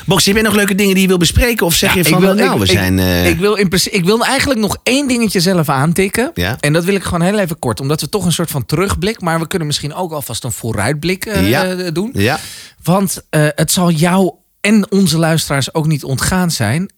Boxy, 0.05 0.27
heb 0.27 0.37
je 0.37 0.43
nog 0.43 0.53
leuke 0.55 0.75
dingen 0.75 0.93
die 0.93 1.01
je 1.01 1.07
wil 1.07 1.17
bespreken? 1.17 1.65
Of 1.65 1.75
zeg 1.75 1.93
je 1.93 2.05
van, 2.05 2.21
nou, 2.21 2.59
we 2.59 2.65
ik, 2.65 2.71
zijn... 2.71 2.99
eh, 2.99 3.27
ik, 3.27 3.37
wil 3.39 3.55
in 3.55 3.69
ik 3.91 4.05
wil 4.05 4.25
eigenlijk 4.25 4.59
nog 4.59 4.77
één 4.83 5.07
dingetje 5.07 5.39
zelf 5.39 5.69
aantikken. 5.69 6.31
Ja. 6.33 6.57
En 6.59 6.73
dat 6.73 6.83
wil 6.83 6.95
ik 6.95 7.03
gewoon 7.03 7.21
heel 7.21 7.39
even 7.39 7.59
kort. 7.59 7.79
Omdat 7.79 8.01
we 8.01 8.09
toch 8.09 8.25
een 8.25 8.31
soort 8.31 8.51
van 8.51 8.65
terugblik... 8.65 9.21
maar 9.21 9.39
we 9.39 9.47
kunnen 9.47 9.67
misschien 9.67 9.93
ook 9.93 10.11
alvast 10.11 10.43
een 10.43 10.51
vooruitblik 10.51 11.39
Ja. 11.41 11.75
doen. 11.91 12.09
ja, 12.13 12.39
Want 12.83 13.21
eh, 13.29 13.47
het 13.55 13.71
zal 13.71 13.91
jou 13.91 14.33
en 14.61 14.91
onze 14.91 15.17
luisteraars 15.17 15.73
ook 15.73 15.87
niet 15.87 16.03
ontgaan 16.03 16.51
zijn. 16.51 16.91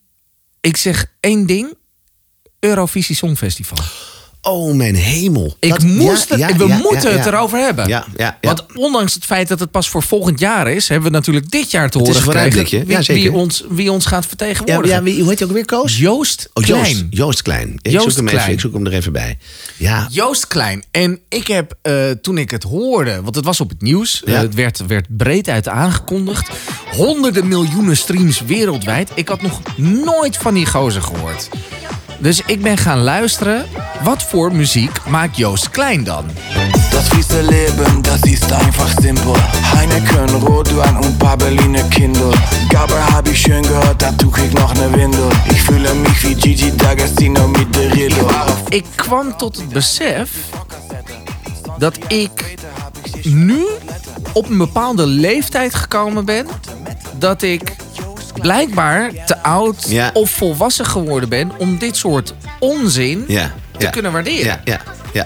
Ik 0.60 0.76
zeg 0.76 1.06
één 1.20 1.46
ding. 1.46 1.74
Eurovisie 2.66 3.16
Songfestival. 3.16 3.78
oh 4.42 4.74
mijn 4.74 4.94
hemel. 4.94 5.56
Ik 5.60 5.70
Dat- 5.70 5.82
moest 5.82 6.28
ja, 6.28 6.36
het, 6.36 6.50
ja, 6.50 6.56
we 6.56 6.66
ja, 6.66 6.76
moeten 6.76 7.12
het 7.18 7.26
erover 7.26 7.58
hebben. 7.58 8.04
Want 8.40 8.64
ondanks 8.74 9.14
het 9.14 9.24
feit 9.24 9.48
dat 9.48 9.60
het 9.60 9.70
pas 9.70 9.88
voor 9.88 10.02
volgend 10.02 10.38
jaar 10.40 10.68
is... 10.70 10.88
hebben 10.88 11.10
we 11.10 11.16
natuurlijk 11.16 11.50
dit 11.50 11.70
jaar 11.70 11.90
te 11.90 11.98
horen 11.98 12.14
gekregen... 12.14 12.86
Wie, 12.86 12.98
wie, 13.06 13.32
ons, 13.32 13.64
wie 13.68 13.92
ons 13.92 14.06
gaat 14.06 14.26
vertegenwoordigen. 14.26 14.96
ja, 14.96 15.02
wie, 15.02 15.20
hoe 15.20 15.28
heet 15.28 15.38
hij 15.38 15.48
ook 15.48 15.54
weer, 15.54 15.64
Koos? 15.64 15.98
Joost 15.98 16.48
Oh, 16.54 16.64
Klein. 16.64 16.84
Joost. 16.84 17.04
Joost 17.10 17.42
Klein. 17.42 17.78
Ik, 17.82 17.92
Joost 17.92 18.04
zoek 18.06 18.16
hem 18.16 18.24
Klein. 18.24 18.40
Even, 18.40 18.52
ik 18.52 18.60
zoek 18.60 18.72
hem 18.74 18.86
er 18.86 18.92
even 18.92 19.12
bij. 19.12 19.38
Ja, 19.76 20.06
Joost 20.10 20.46
Klein. 20.46 20.84
En 20.90 21.20
ik 21.28 21.46
heb, 21.46 21.74
eh, 21.82 22.10
toen 22.10 22.38
ik 22.38 22.50
het 22.50 22.62
hoorde, 22.62 23.22
want 23.22 23.34
het 23.34 23.44
was 23.44 23.60
op 23.60 23.68
het 23.68 23.82
nieuws, 23.82 24.24
eh, 24.24 24.36
het 24.38 24.54
werd, 24.54 24.86
werd 24.86 25.06
breed 25.16 25.48
uit 25.48 25.68
aangekondigd. 25.68 26.48
Honderden 26.90 27.48
miljoenen 27.48 27.96
streams 27.96 28.40
wereldwijd. 28.40 29.10
Ik 29.14 29.28
had 29.28 29.42
nog 29.42 29.60
nooit 29.76 30.36
van 30.36 30.54
die 30.54 30.66
gozer 30.66 31.02
gehoord. 31.02 31.48
Dus 32.22 32.42
ik 32.46 32.62
ben 32.62 32.76
gaan 32.76 32.98
luisteren. 32.98 33.64
Wat 34.02 34.22
voor 34.22 34.54
muziek 34.54 35.06
maakt 35.08 35.36
Joost 35.36 35.70
Klein 35.70 36.04
dan? 36.04 36.24
Das 36.90 37.08
fiese 37.08 37.42
Leben, 37.42 38.02
das 38.02 38.20
ist 38.20 38.52
einfach 38.52 39.00
simpel. 39.00 39.34
Heineken, 39.72 40.28
Rotwein 40.46 40.96
und 40.96 41.18
paar 41.18 41.36
Berliner 41.36 41.82
Kindle. 41.88 42.32
Gabber 42.68 43.12
hab 43.12 43.28
ich 43.28 43.40
schön 43.40 43.62
gehört, 43.62 44.02
da 44.02 44.12
trug 44.12 44.38
ich 44.38 44.52
noch 44.52 44.74
ne 44.74 44.92
Windel. 44.92 45.28
Ich 45.50 45.62
fühle 45.62 45.94
mich 45.94 46.22
wie 46.22 46.34
Gigi 46.34 46.70
D'Agostino 46.70 47.48
mit 47.48 47.74
de 47.74 47.88
Riddle. 47.88 48.26
Ik 48.68 48.84
kwam 48.94 49.36
tot 49.36 49.56
het 49.56 49.68
besef 49.68 50.30
dat 51.78 51.98
ik 52.08 52.56
nu 53.22 53.64
op 54.32 54.48
een 54.48 54.58
bepaalde 54.58 55.06
leeftijd 55.06 55.74
gekomen 55.74 56.24
ben. 56.24 56.46
Dat 57.18 57.42
ik 57.42 57.76
blijkbaar 58.40 59.10
te 59.26 59.42
oud 59.42 59.84
Ja. 59.88 60.10
of 60.12 60.30
volwassen 60.30 60.86
geworden 60.86 61.28
ben 61.28 61.50
om 61.58 61.78
dit 61.78 61.96
soort 61.96 62.34
onzin 62.58 63.24
ja. 63.28 63.52
te 63.78 63.90
kunnen 63.90 64.12
waarderen. 64.12 64.44
Ja, 64.44 64.60
ja, 64.64 64.80
ja. 65.12 65.24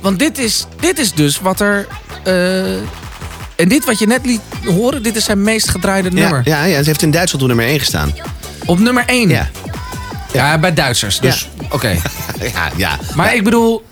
Want 0.00 0.18
dit 0.18 0.38
is, 0.38 0.66
dit 0.80 0.98
is 0.98 1.12
dus 1.12 1.40
wat 1.40 1.60
er. 1.60 1.86
eh, 2.24 2.74
en 3.56 3.68
dit 3.68 3.84
wat 3.84 3.98
je 3.98 4.06
net 4.06 4.26
liet 4.26 4.40
horen, 4.64 5.02
dit 5.02 5.16
is 5.16 5.24
zijn 5.24 5.42
meest 5.42 5.68
gedraaide 5.68 6.10
nummer. 6.10 6.40
Ja, 6.44 6.64
ja, 6.64 6.78
ze 6.82 6.88
heeft 6.88 7.02
in 7.02 7.10
Duitsland 7.10 7.42
op 7.42 7.48
nummer 7.48 7.66
1 7.66 7.78
gestaan. 7.78 8.14
Op 8.66 8.78
nummer 8.78 9.04
1. 9.06 9.28
Ja. 9.28 9.48
Ja, 10.32 10.58
bij 10.58 10.74
Duitsers. 10.74 11.20
Dus 11.20 11.48
oké. 11.70 11.96
Ja, 12.54 12.70
ja. 12.76 12.98
Maar 13.14 13.34
ik 13.34 13.44
bedoel, 13.44 13.84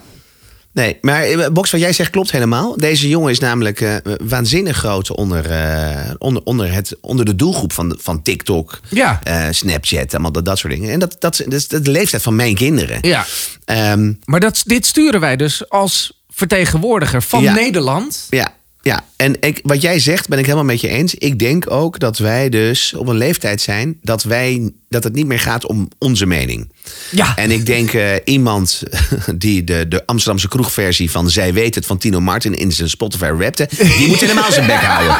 Nee, 0.79 0.99
maar 1.01 1.23
eh, 1.23 1.49
Box, 1.49 1.71
wat 1.71 1.81
jij 1.81 1.93
zegt 1.93 2.11
klopt 2.11 2.31
helemaal. 2.31 2.77
Deze 2.77 3.09
jongen 3.09 3.31
is 3.31 3.39
namelijk 3.39 3.81
eh, 3.81 3.97
waanzinnig 4.23 4.77
groot 4.77 5.11
onder, 5.11 5.51
eh, 5.51 6.11
onder, 6.19 6.43
onder, 6.43 6.73
het, 6.73 6.97
onder 7.01 7.25
de 7.25 7.37
doelgroep 7.37 7.73
van, 7.73 7.97
van 8.01 8.23
TikTok, 8.23 8.81
Ja. 8.89 9.21
Snapchat, 9.51 10.13
allemaal 10.13 10.33
dat, 10.33 10.45
dat 10.45 10.59
soort 10.59 10.73
dingen. 10.73 10.91
En 10.93 10.99
dat, 10.99 11.17
dat, 11.19 11.43
dat 11.45 11.53
is 11.53 11.69
de 11.69 11.91
leeftijd 11.91 12.23
van 12.23 12.37
mijn 12.37 12.55
kinderen. 12.55 12.99
ja. 13.01 13.27
Ehm, 13.65 14.13
Maar 14.25 14.41
dat, 14.41 14.63
dit 14.67 14.87
sturen 14.87 15.21
wij 15.21 15.37
dus 15.37 15.69
als 15.69 16.23
vertegenwoordiger 16.31 17.23
van 17.23 17.43
Ja. 17.43 17.55
Nederland. 17.55 18.27
ja, 18.31 18.53
ja. 18.83 19.05
En 19.17 19.37
ik, 19.41 19.61
wat 19.63 19.83
jij 19.83 19.99
zegt, 19.99 20.29
ben 20.29 20.39
ik 20.39 20.45
helemaal 20.45 20.65
met 20.67 20.81
je 20.81 20.89
eens. 20.89 21.15
Ik 21.15 21.39
denk 21.39 21.71
ook 21.71 21.99
dat 21.99 22.19
wij 22.19 22.49
dus 22.49 22.95
op 22.95 23.07
een 23.07 23.17
leeftijd 23.17 23.61
zijn 23.61 23.99
dat, 24.03 24.23
wij, 24.23 24.73
dat 24.89 25.05
het 25.05 25.15
niet 25.15 25.27
meer 25.27 25.41
gaat 25.41 25.67
om 25.67 25.89
onze 25.99 26.27
mening. 26.27 26.73
Ja. 27.11 27.33
En 27.37 27.51
ik 27.51 27.67
denk 27.67 27.93
eh, 27.93 28.11
iemand 28.25 28.83
die 29.35 29.65
de, 29.65 29.89
de 29.89 30.07
Amsterdamse 30.07 30.49
kroegversie 30.49 31.11
van 31.11 31.31
Zij 31.31 31.53
weet 31.53 31.75
het 31.75 31.87
van 31.87 31.99
Tino 31.99 32.21
Martin 32.21 32.55
in 32.55 32.73
zijn 32.73 32.89
Spotify 32.89 33.31
rapte, 33.39 33.69
die 33.99 34.07
moet 34.09 34.21
helemaal 34.21 34.53
zijn 34.53 34.67
bek 34.67 34.81
houden. 34.81 35.17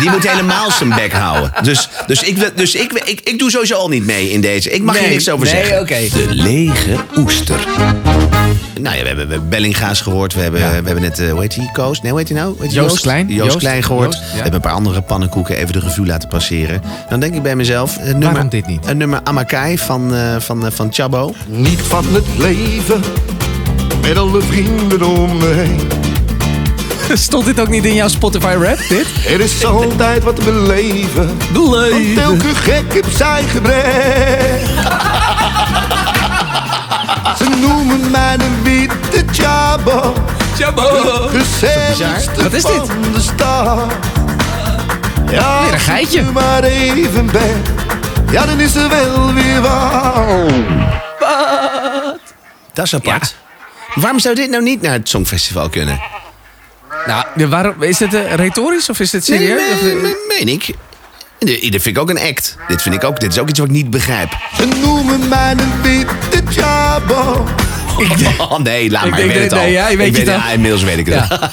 Die 0.00 0.10
moet 0.10 0.28
helemaal 0.28 0.70
zijn 0.70 0.88
bek 0.88 1.12
houden. 1.12 1.52
Dus, 1.62 1.88
dus, 2.06 2.22
ik, 2.22 2.56
dus 2.56 2.74
ik, 2.74 2.92
ik, 2.92 3.20
ik 3.20 3.38
doe 3.38 3.50
sowieso 3.50 3.74
al 3.74 3.88
niet 3.88 4.04
mee 4.04 4.30
in 4.30 4.40
deze. 4.40 4.70
Ik 4.70 4.82
mag 4.82 4.98
hier 4.98 5.08
niks 5.08 5.28
over 5.28 5.46
nee, 5.46 5.54
zeggen. 5.54 5.80
oké. 5.80 6.08
De 6.12 6.26
lege 6.34 6.96
oester. 7.16 7.66
Nou 8.80 8.96
ja, 8.96 9.02
we 9.02 9.08
hebben, 9.08 9.26
we 9.26 9.32
hebben 9.32 9.48
Bellinga's 9.48 10.00
gehoord. 10.00 10.34
We 10.34 10.40
hebben, 10.40 10.60
we 10.60 10.66
hebben 10.66 11.00
net, 11.00 11.18
eh, 11.18 11.30
hoe 11.30 11.40
heet 11.40 11.54
die, 11.54 11.70
Koos? 11.72 12.00
Nee, 12.00 12.10
hoe 12.10 12.20
heet 12.20 12.28
hij 12.28 12.38
nou? 12.38 12.56
Heet 12.60 12.72
Joost 12.72 13.00
Klein. 13.00 13.28
Joost, 13.28 13.44
Joost- 13.44 13.58
Klein 13.58 13.82
gehoord. 13.82 14.12
Joost, 14.12 14.24
ja. 14.24 14.30
We 14.30 14.34
hebben 14.34 14.54
een 14.54 14.60
paar 14.60 14.72
andere 14.72 15.02
pannenkoeken 15.02 15.56
even 15.56 15.72
de 15.72 15.80
revue 15.80 16.06
laten 16.06 16.28
passeren. 16.28 16.82
Dan 17.08 17.20
denk 17.20 17.34
ik 17.34 17.42
bij 17.42 17.56
mezelf... 17.56 17.96
Een 17.96 18.04
nummer, 18.04 18.32
Waarom 18.32 18.48
dit 18.48 18.66
niet? 18.66 18.86
Een 18.86 18.96
nummer 18.96 19.11
Amakai 19.24 19.78
van, 19.78 20.14
eh 20.14 20.36
van, 20.38 20.66
eh, 20.66 20.72
van 20.72 20.88
Chabo. 20.92 21.34
Niet 21.46 21.80
van 21.80 22.04
het 22.10 22.24
leven, 22.36 23.00
met 24.00 24.18
alle 24.18 24.40
vrienden 24.42 25.02
om 25.02 25.36
me 25.36 25.46
heen. 25.46 25.80
Stond 27.18 27.44
dit 27.44 27.60
ook 27.60 27.68
niet 27.68 27.84
in 27.84 27.94
jouw 27.94 28.08
Spotify 28.08 28.54
rap, 28.60 28.78
dit? 28.88 29.06
Er 29.28 29.40
is 29.40 29.64
altijd 29.64 30.22
wat 30.22 30.36
te 30.36 30.42
beleven, 30.42 31.36
want 31.52 32.18
elke 32.18 32.54
gek 32.54 32.92
heeft 32.92 33.16
zijn 33.16 33.44
gebrek. 33.48 34.60
Ze 37.38 37.48
noemen 37.60 38.10
mij 38.10 38.34
een 38.34 38.62
witte 38.62 39.24
Chabo, 39.42 40.14
gezelligste 41.32 42.42
Wat 42.42 42.52
is 42.52 42.62
dit? 42.62 42.72
van 42.74 43.12
de 43.12 43.20
stad. 43.20 43.92
Ja, 45.30 45.62
Weer 45.64 45.72
een 45.72 45.80
geitje. 45.80 46.22
maar 46.32 46.62
even 46.62 47.26
ben, 47.26 47.62
ja 48.32 48.46
dan 48.46 48.60
is 48.60 48.74
er 48.74 48.88
wel 48.88 49.32
weer 49.34 49.60
wat. 49.60 50.52
Dat 52.72 52.84
is 52.84 52.94
apart. 52.94 53.34
Waarom 53.94 54.18
zou 54.18 54.34
dit 54.34 54.50
nou 54.50 54.62
niet 54.62 54.82
naar 54.82 54.92
het 54.92 55.08
Songfestival 55.08 55.68
kunnen? 55.68 56.00
Nou, 57.06 57.24
de- 57.34 57.48
waarom, 57.48 57.82
is 57.82 57.98
dit 57.98 58.14
eh, 58.14 58.34
retorisch 58.34 58.88
of 58.90 59.00
is 59.00 59.12
Nee, 59.12 59.22
serieus? 59.22 59.80
Nee, 59.82 59.92
eh, 59.96 60.02
nee, 60.02 60.14
meen 60.28 60.48
ik. 60.48 60.66
Dit 61.38 61.60
dit 61.72 61.82
vind 61.82 61.96
ik 61.96 61.98
ook 61.98 62.10
een 62.10 62.18
act. 62.20 62.56
Dit, 62.68 62.82
vind 62.82 62.94
ik 62.94 63.04
ook, 63.04 63.20
dit 63.20 63.32
is 63.32 63.38
ook 63.38 63.48
iets 63.48 63.58
wat 63.58 63.68
ik 63.68 63.74
niet 63.74 63.90
begrijp. 63.90 64.36
Ze 64.56 64.66
noemen 64.66 65.28
mij 65.28 65.50
een 65.56 65.82
witte 65.82 66.42
Chabo. 66.60 67.44
Oh 68.38 68.58
nee, 68.58 68.90
laat 68.90 69.04
Ik 69.04 69.10
maar. 69.10 69.20
Ik 69.20 69.26
weet 69.26 69.40
het 69.40 69.50
dat- 69.50 69.58
al. 69.58 69.64
nee, 69.64 69.72
ja, 69.72 69.88
je 69.88 69.96
weet 69.96 70.06
ik 70.08 70.16
het 70.16 70.26
weet, 70.26 70.34
al. 70.34 70.40
ja, 70.42 70.48
inmiddels 70.50 70.82
weet 70.82 70.98
ik 70.98 71.06
het. 71.06 71.14
Ja. 71.28 71.50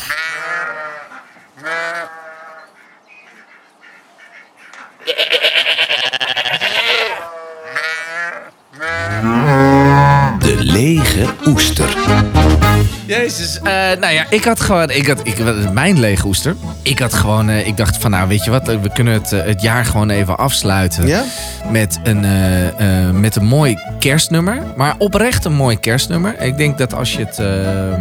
Jezus. 13.09 13.57
eh, 13.57 13.63
nou 13.99 14.13
ja, 14.13 14.25
ik 14.29 14.43
had 14.43 14.59
gewoon... 14.59 14.89
Ik 14.89 15.07
had, 15.07 15.19
ik, 15.23 15.71
mijn 15.73 15.99
lege 15.99 16.27
oester. 16.27 16.55
Ik 16.81 16.99
had 16.99 17.13
gewoon... 17.13 17.49
eh, 17.49 17.67
ik 17.67 17.77
dacht 17.77 17.97
van, 17.97 18.11
nou, 18.11 18.27
weet 18.27 18.43
je 18.43 18.51
wat? 18.51 18.67
We 18.67 18.89
kunnen 18.93 19.13
het, 19.13 19.31
eh, 19.31 19.43
het 19.43 19.61
jaar 19.61 19.85
gewoon 19.85 20.09
even 20.09 20.37
afsluiten. 20.37 21.07
Ja? 21.07 21.23
Met 21.71 21.99
een, 22.03 22.25
eh, 22.25 23.07
eh, 23.07 23.13
met 23.13 23.35
een 23.35 23.45
mooi 23.45 23.77
kerstnummer. 23.99 24.61
Maar 24.75 24.95
oprecht 24.97 25.45
een 25.45 25.53
mooi 25.53 25.79
kerstnummer. 25.79 26.41
Ik 26.41 26.57
denk 26.57 26.77
dat 26.77 26.93
als 26.93 27.13
je 27.13 27.19
het, 27.25 27.39
eh, 27.39 27.93
eh, 27.93 27.99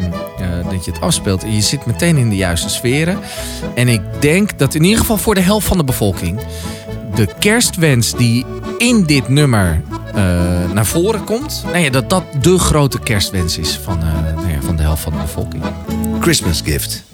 dat 0.71 0.85
je 0.85 0.91
het 0.91 1.01
afspeelt... 1.01 1.43
Je 1.49 1.61
zit 1.61 1.87
meteen 1.87 2.17
in 2.17 2.29
de 2.29 2.37
juiste 2.37 2.69
sferen. 2.69 3.19
En 3.75 3.89
ik 3.89 4.01
denk 4.21 4.59
dat 4.59 4.75
in 4.75 4.83
ieder 4.85 4.99
geval 5.01 5.17
voor 5.17 5.35
de 5.35 5.41
helft 5.41 5.67
van 5.67 5.77
de 5.79 5.85
bevolking... 5.85 6.41
De 7.15 7.29
kerstwens 7.39 8.17
die 8.17 8.47
in 8.79 9.05
dit 9.05 9.29
nummer 9.29 9.81
eh, 10.15 10.23
naar 10.73 10.87
voren 10.87 11.25
komt... 11.25 11.63
Nou 11.65 11.79
ja, 11.79 11.91
dat 11.91 12.11
dat 12.11 12.23
de 12.41 12.59
grote 12.59 12.99
kerstwens 13.01 13.59
is 13.59 13.81
van, 13.83 13.99
eh, 14.03 14.43
van 14.69 14.77
de 14.77 14.83
helft 14.83 15.03
van 15.03 15.13
de 15.13 15.19
bevolking. 15.19 15.63
Christmas 16.21 16.61
gift. 16.61 17.05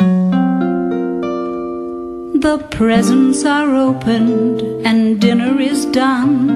The 2.41 2.59
presents 2.69 3.45
are 3.45 3.77
opened 3.87 4.63
and 4.85 5.21
dinner 5.21 5.61
is 5.61 5.87
done. 5.91 6.47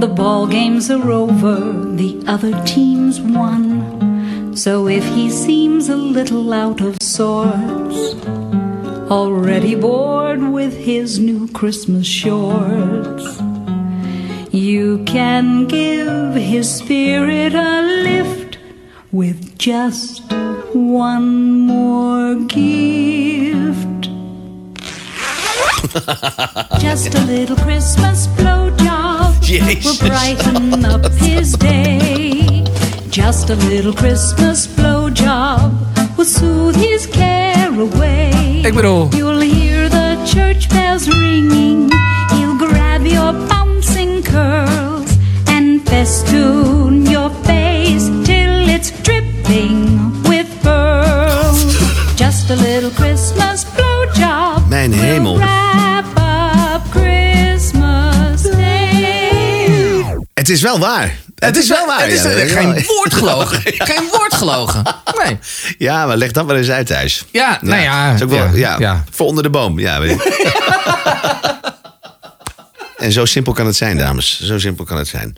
The 0.00 0.08
ball 0.08 0.46
games 0.46 0.90
are 0.90 1.10
over, 1.10 1.96
the 1.96 2.16
other 2.26 2.62
team's 2.64 3.20
won. 3.20 3.82
So 4.54 4.88
if 4.88 5.04
he 5.14 5.30
seems 5.30 5.88
a 5.88 5.96
little 5.96 6.52
out 6.54 6.80
of 6.80 6.94
sorts, 7.02 8.14
already 9.10 9.74
bored 9.74 10.40
with 10.52 10.74
his 10.76 11.18
new 11.18 11.46
Christmas 11.52 12.06
shorts, 12.06 13.40
you 14.50 15.04
can 15.04 15.66
give 15.66 16.34
his 16.34 16.74
spirit 16.74 17.54
a 17.54 17.82
lift 17.82 18.45
with 19.12 19.58
just 19.58 20.22
one 20.72 21.60
more 21.60 22.34
gift. 22.46 23.86
Just 26.80 27.14
a 27.14 27.20
little 27.24 27.56
Christmas 27.56 28.26
blowjob 28.26 29.40
will 29.84 30.08
brighten 30.08 30.84
up 30.84 31.10
his 31.12 31.52
day. 31.54 32.64
Just 33.08 33.50
a 33.50 33.54
little 33.54 33.94
Christmas 33.94 34.66
blowjob 34.66 36.16
will 36.18 36.24
soothe 36.24 36.76
his 36.76 37.06
care 37.06 37.72
away. 37.80 38.60
You'll 39.14 39.40
hear 39.40 39.88
the 39.88 40.22
church 40.26 40.68
bells 40.68 41.08
ringing. 41.08 41.88
He'll 42.32 42.58
grab 42.58 43.06
your 43.06 43.32
bouncing 43.48 44.22
curls 44.22 45.16
and 45.46 45.86
festoon 45.88 46.75
Het 60.46 60.54
is 60.54 60.62
wel 60.62 60.78
waar. 60.78 61.18
Het, 61.34 61.56
is 61.56 61.68
wel 61.68 61.86
waar. 61.86 62.00
Het 62.00 62.10
is 62.12 62.22
ja, 62.22 62.30
geen 62.60 62.72
wel. 62.74 62.82
woord 62.82 63.14
gelogen. 63.14 63.62
Geen 63.92 64.08
woord 64.10 64.34
gelogen. 64.34 64.82
Nee. 65.24 65.38
Ja, 65.78 66.06
maar 66.06 66.16
leg 66.16 66.30
dat 66.32 66.46
maar 66.46 66.56
eens 66.56 66.70
uit 66.70 66.86
thuis. 66.86 67.24
Ja, 67.32 67.58
nou 67.62 67.82
ja, 67.82 68.12
Is 68.14 68.22
ook 68.22 68.30
wel, 68.30 68.54
ja. 68.54 69.04
Voor 69.10 69.26
onder 69.26 69.42
de 69.42 69.50
boom. 69.50 69.78
Ja, 69.78 70.00
weet 70.00 70.10
ik. 70.10 70.22
en 72.96 73.12
zo 73.12 73.24
simpel 73.24 73.52
kan 73.52 73.66
het 73.66 73.76
zijn, 73.76 73.96
dames. 73.96 74.40
Zo 74.42 74.58
simpel 74.58 74.84
kan 74.84 74.98
het 74.98 75.08
zijn. 75.08 75.36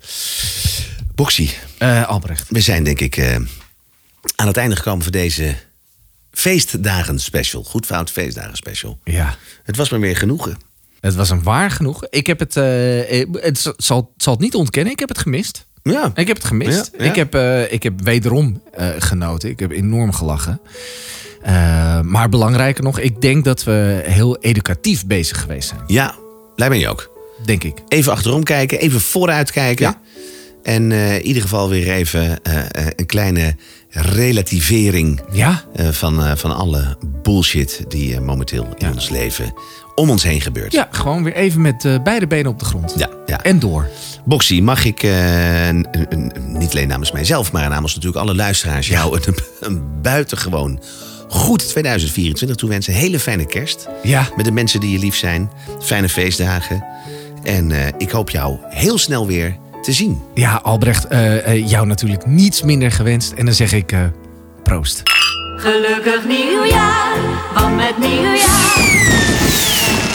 Boxie, 1.14 1.56
Eh, 1.78 2.08
Albrecht. 2.08 2.44
we 2.48 2.60
zijn 2.60 2.84
denk 2.84 3.00
ik 3.00 3.16
eh, 3.16 3.34
aan 4.36 4.46
het 4.46 4.56
einde 4.56 4.76
gekomen 4.76 5.02
voor 5.02 5.12
deze 5.12 5.54
feestdagen 6.32 7.20
special. 7.20 7.62
Goed 7.62 7.86
fout 7.86 8.10
feestdagen 8.10 8.56
special. 8.56 8.98
Ja. 9.04 9.36
Het 9.64 9.76
was 9.76 9.88
me 9.88 9.98
weer 9.98 10.16
genoegen. 10.16 10.58
Het 11.00 11.14
was 11.14 11.30
een 11.30 11.42
waar 11.42 11.70
genoeg. 11.70 12.06
Ik 12.10 12.26
heb 12.26 12.38
het, 12.38 12.56
eh, 12.56 13.24
het 13.32 13.72
zal, 13.76 14.12
zal 14.16 14.32
het 14.32 14.42
niet 14.42 14.54
ontkennen. 14.54 14.92
Ik 14.92 14.98
heb 14.98 15.08
het 15.08 15.18
gemist. 15.18 15.66
Ja. 15.82 16.10
Ik 16.14 16.26
heb 16.26 16.36
het 16.36 16.46
gemist. 16.46 16.90
Ja, 16.92 17.04
ja. 17.04 17.10
Ik, 17.10 17.16
heb, 17.16 17.34
eh, 17.34 17.72
ik 17.72 17.82
heb 17.82 18.00
wederom 18.02 18.62
genoten. 18.98 19.48
Ik 19.50 19.58
heb 19.60 19.70
enorm 19.70 20.12
gelachen. 20.12 20.60
Maar 22.02 22.28
belangrijker 22.30 22.84
nog, 22.84 22.98
ik 22.98 23.20
denk 23.20 23.44
dat 23.44 23.64
we 23.64 24.00
heel 24.04 24.38
educatief 24.38 25.06
bezig 25.06 25.40
geweest 25.40 25.68
zijn. 25.68 25.80
Ja, 25.86 26.14
blij 26.56 26.68
ben 26.68 26.78
je 26.78 26.88
ook. 26.88 27.10
Denk 27.44 27.64
ik. 27.64 27.78
Even 27.88 28.12
achterom 28.12 28.42
kijken, 28.42 28.78
even 28.78 29.00
vooruit 29.00 29.50
kijken. 29.50 29.86
Ja. 29.86 30.00
En 30.62 30.92
in 30.92 31.22
ieder 31.22 31.42
geval 31.42 31.68
weer 31.68 31.88
even 31.90 32.38
een 32.96 33.06
kleine 33.06 33.56
relativering 33.90 35.20
Ja. 35.32 35.64
van, 35.90 36.36
van 36.38 36.56
alle 36.56 36.96
bullshit 37.22 37.84
die 37.88 38.20
momenteel 38.20 38.66
in 38.78 38.92
ons 38.92 39.08
leven 39.08 39.54
om 39.98 40.10
ons 40.10 40.22
heen 40.22 40.40
gebeurt. 40.40 40.72
Ja, 40.72 40.88
gewoon 40.90 41.24
weer 41.24 41.34
even 41.34 41.60
met 41.60 41.84
eh, 41.84 41.94
beide 42.02 42.26
benen 42.26 42.50
op 42.50 42.58
de 42.58 42.64
grond. 42.64 42.94
Ja, 42.96 43.08
ja. 43.26 43.42
En 43.42 43.58
door. 43.58 43.88
Boxy, 44.24 44.60
mag 44.60 44.84
ik 44.84 45.02
eh, 45.02 45.70
niet 46.36 46.70
alleen 46.70 46.88
namens 46.88 47.12
mijzelf, 47.12 47.52
maar 47.52 47.68
namens 47.68 47.94
natuurlijk 47.94 48.22
alle 48.22 48.34
luisteraars 48.34 48.88
jou 48.88 49.20
een, 49.26 49.34
een 49.60 49.82
buitengewoon 50.02 50.80
goed 51.28 51.68
2024 51.68 52.56
toewensen. 52.56 52.92
Hele 52.92 53.18
fijne 53.18 53.46
kerst. 53.46 53.88
Ja. 54.02 54.28
Met 54.36 54.44
de 54.44 54.52
mensen 54.52 54.80
die 54.80 54.90
je 54.90 54.98
lief 54.98 55.16
zijn. 55.16 55.50
Fijne 55.80 56.08
feestdagen. 56.08 56.84
En 57.42 57.72
eh, 57.72 57.86
ik 57.98 58.10
hoop 58.10 58.30
jou 58.30 58.58
heel 58.68 58.98
snel 58.98 59.26
weer 59.26 59.56
te 59.82 59.92
zien. 59.92 60.22
Ja, 60.34 60.60
Albrecht, 60.62 61.06
jou 61.66 61.86
natuurlijk 61.86 62.26
niets 62.26 62.62
minder 62.62 62.92
gewenst. 62.92 63.32
En 63.32 63.44
dan 63.44 63.54
zeg 63.54 63.72
ik 63.72 63.94
proost. 64.62 65.02
Gelukkig 65.60 66.24
nieuwjaar, 66.24 67.16
want 67.54 67.76
met 67.76 67.98
nieuwjaar. 67.98 70.07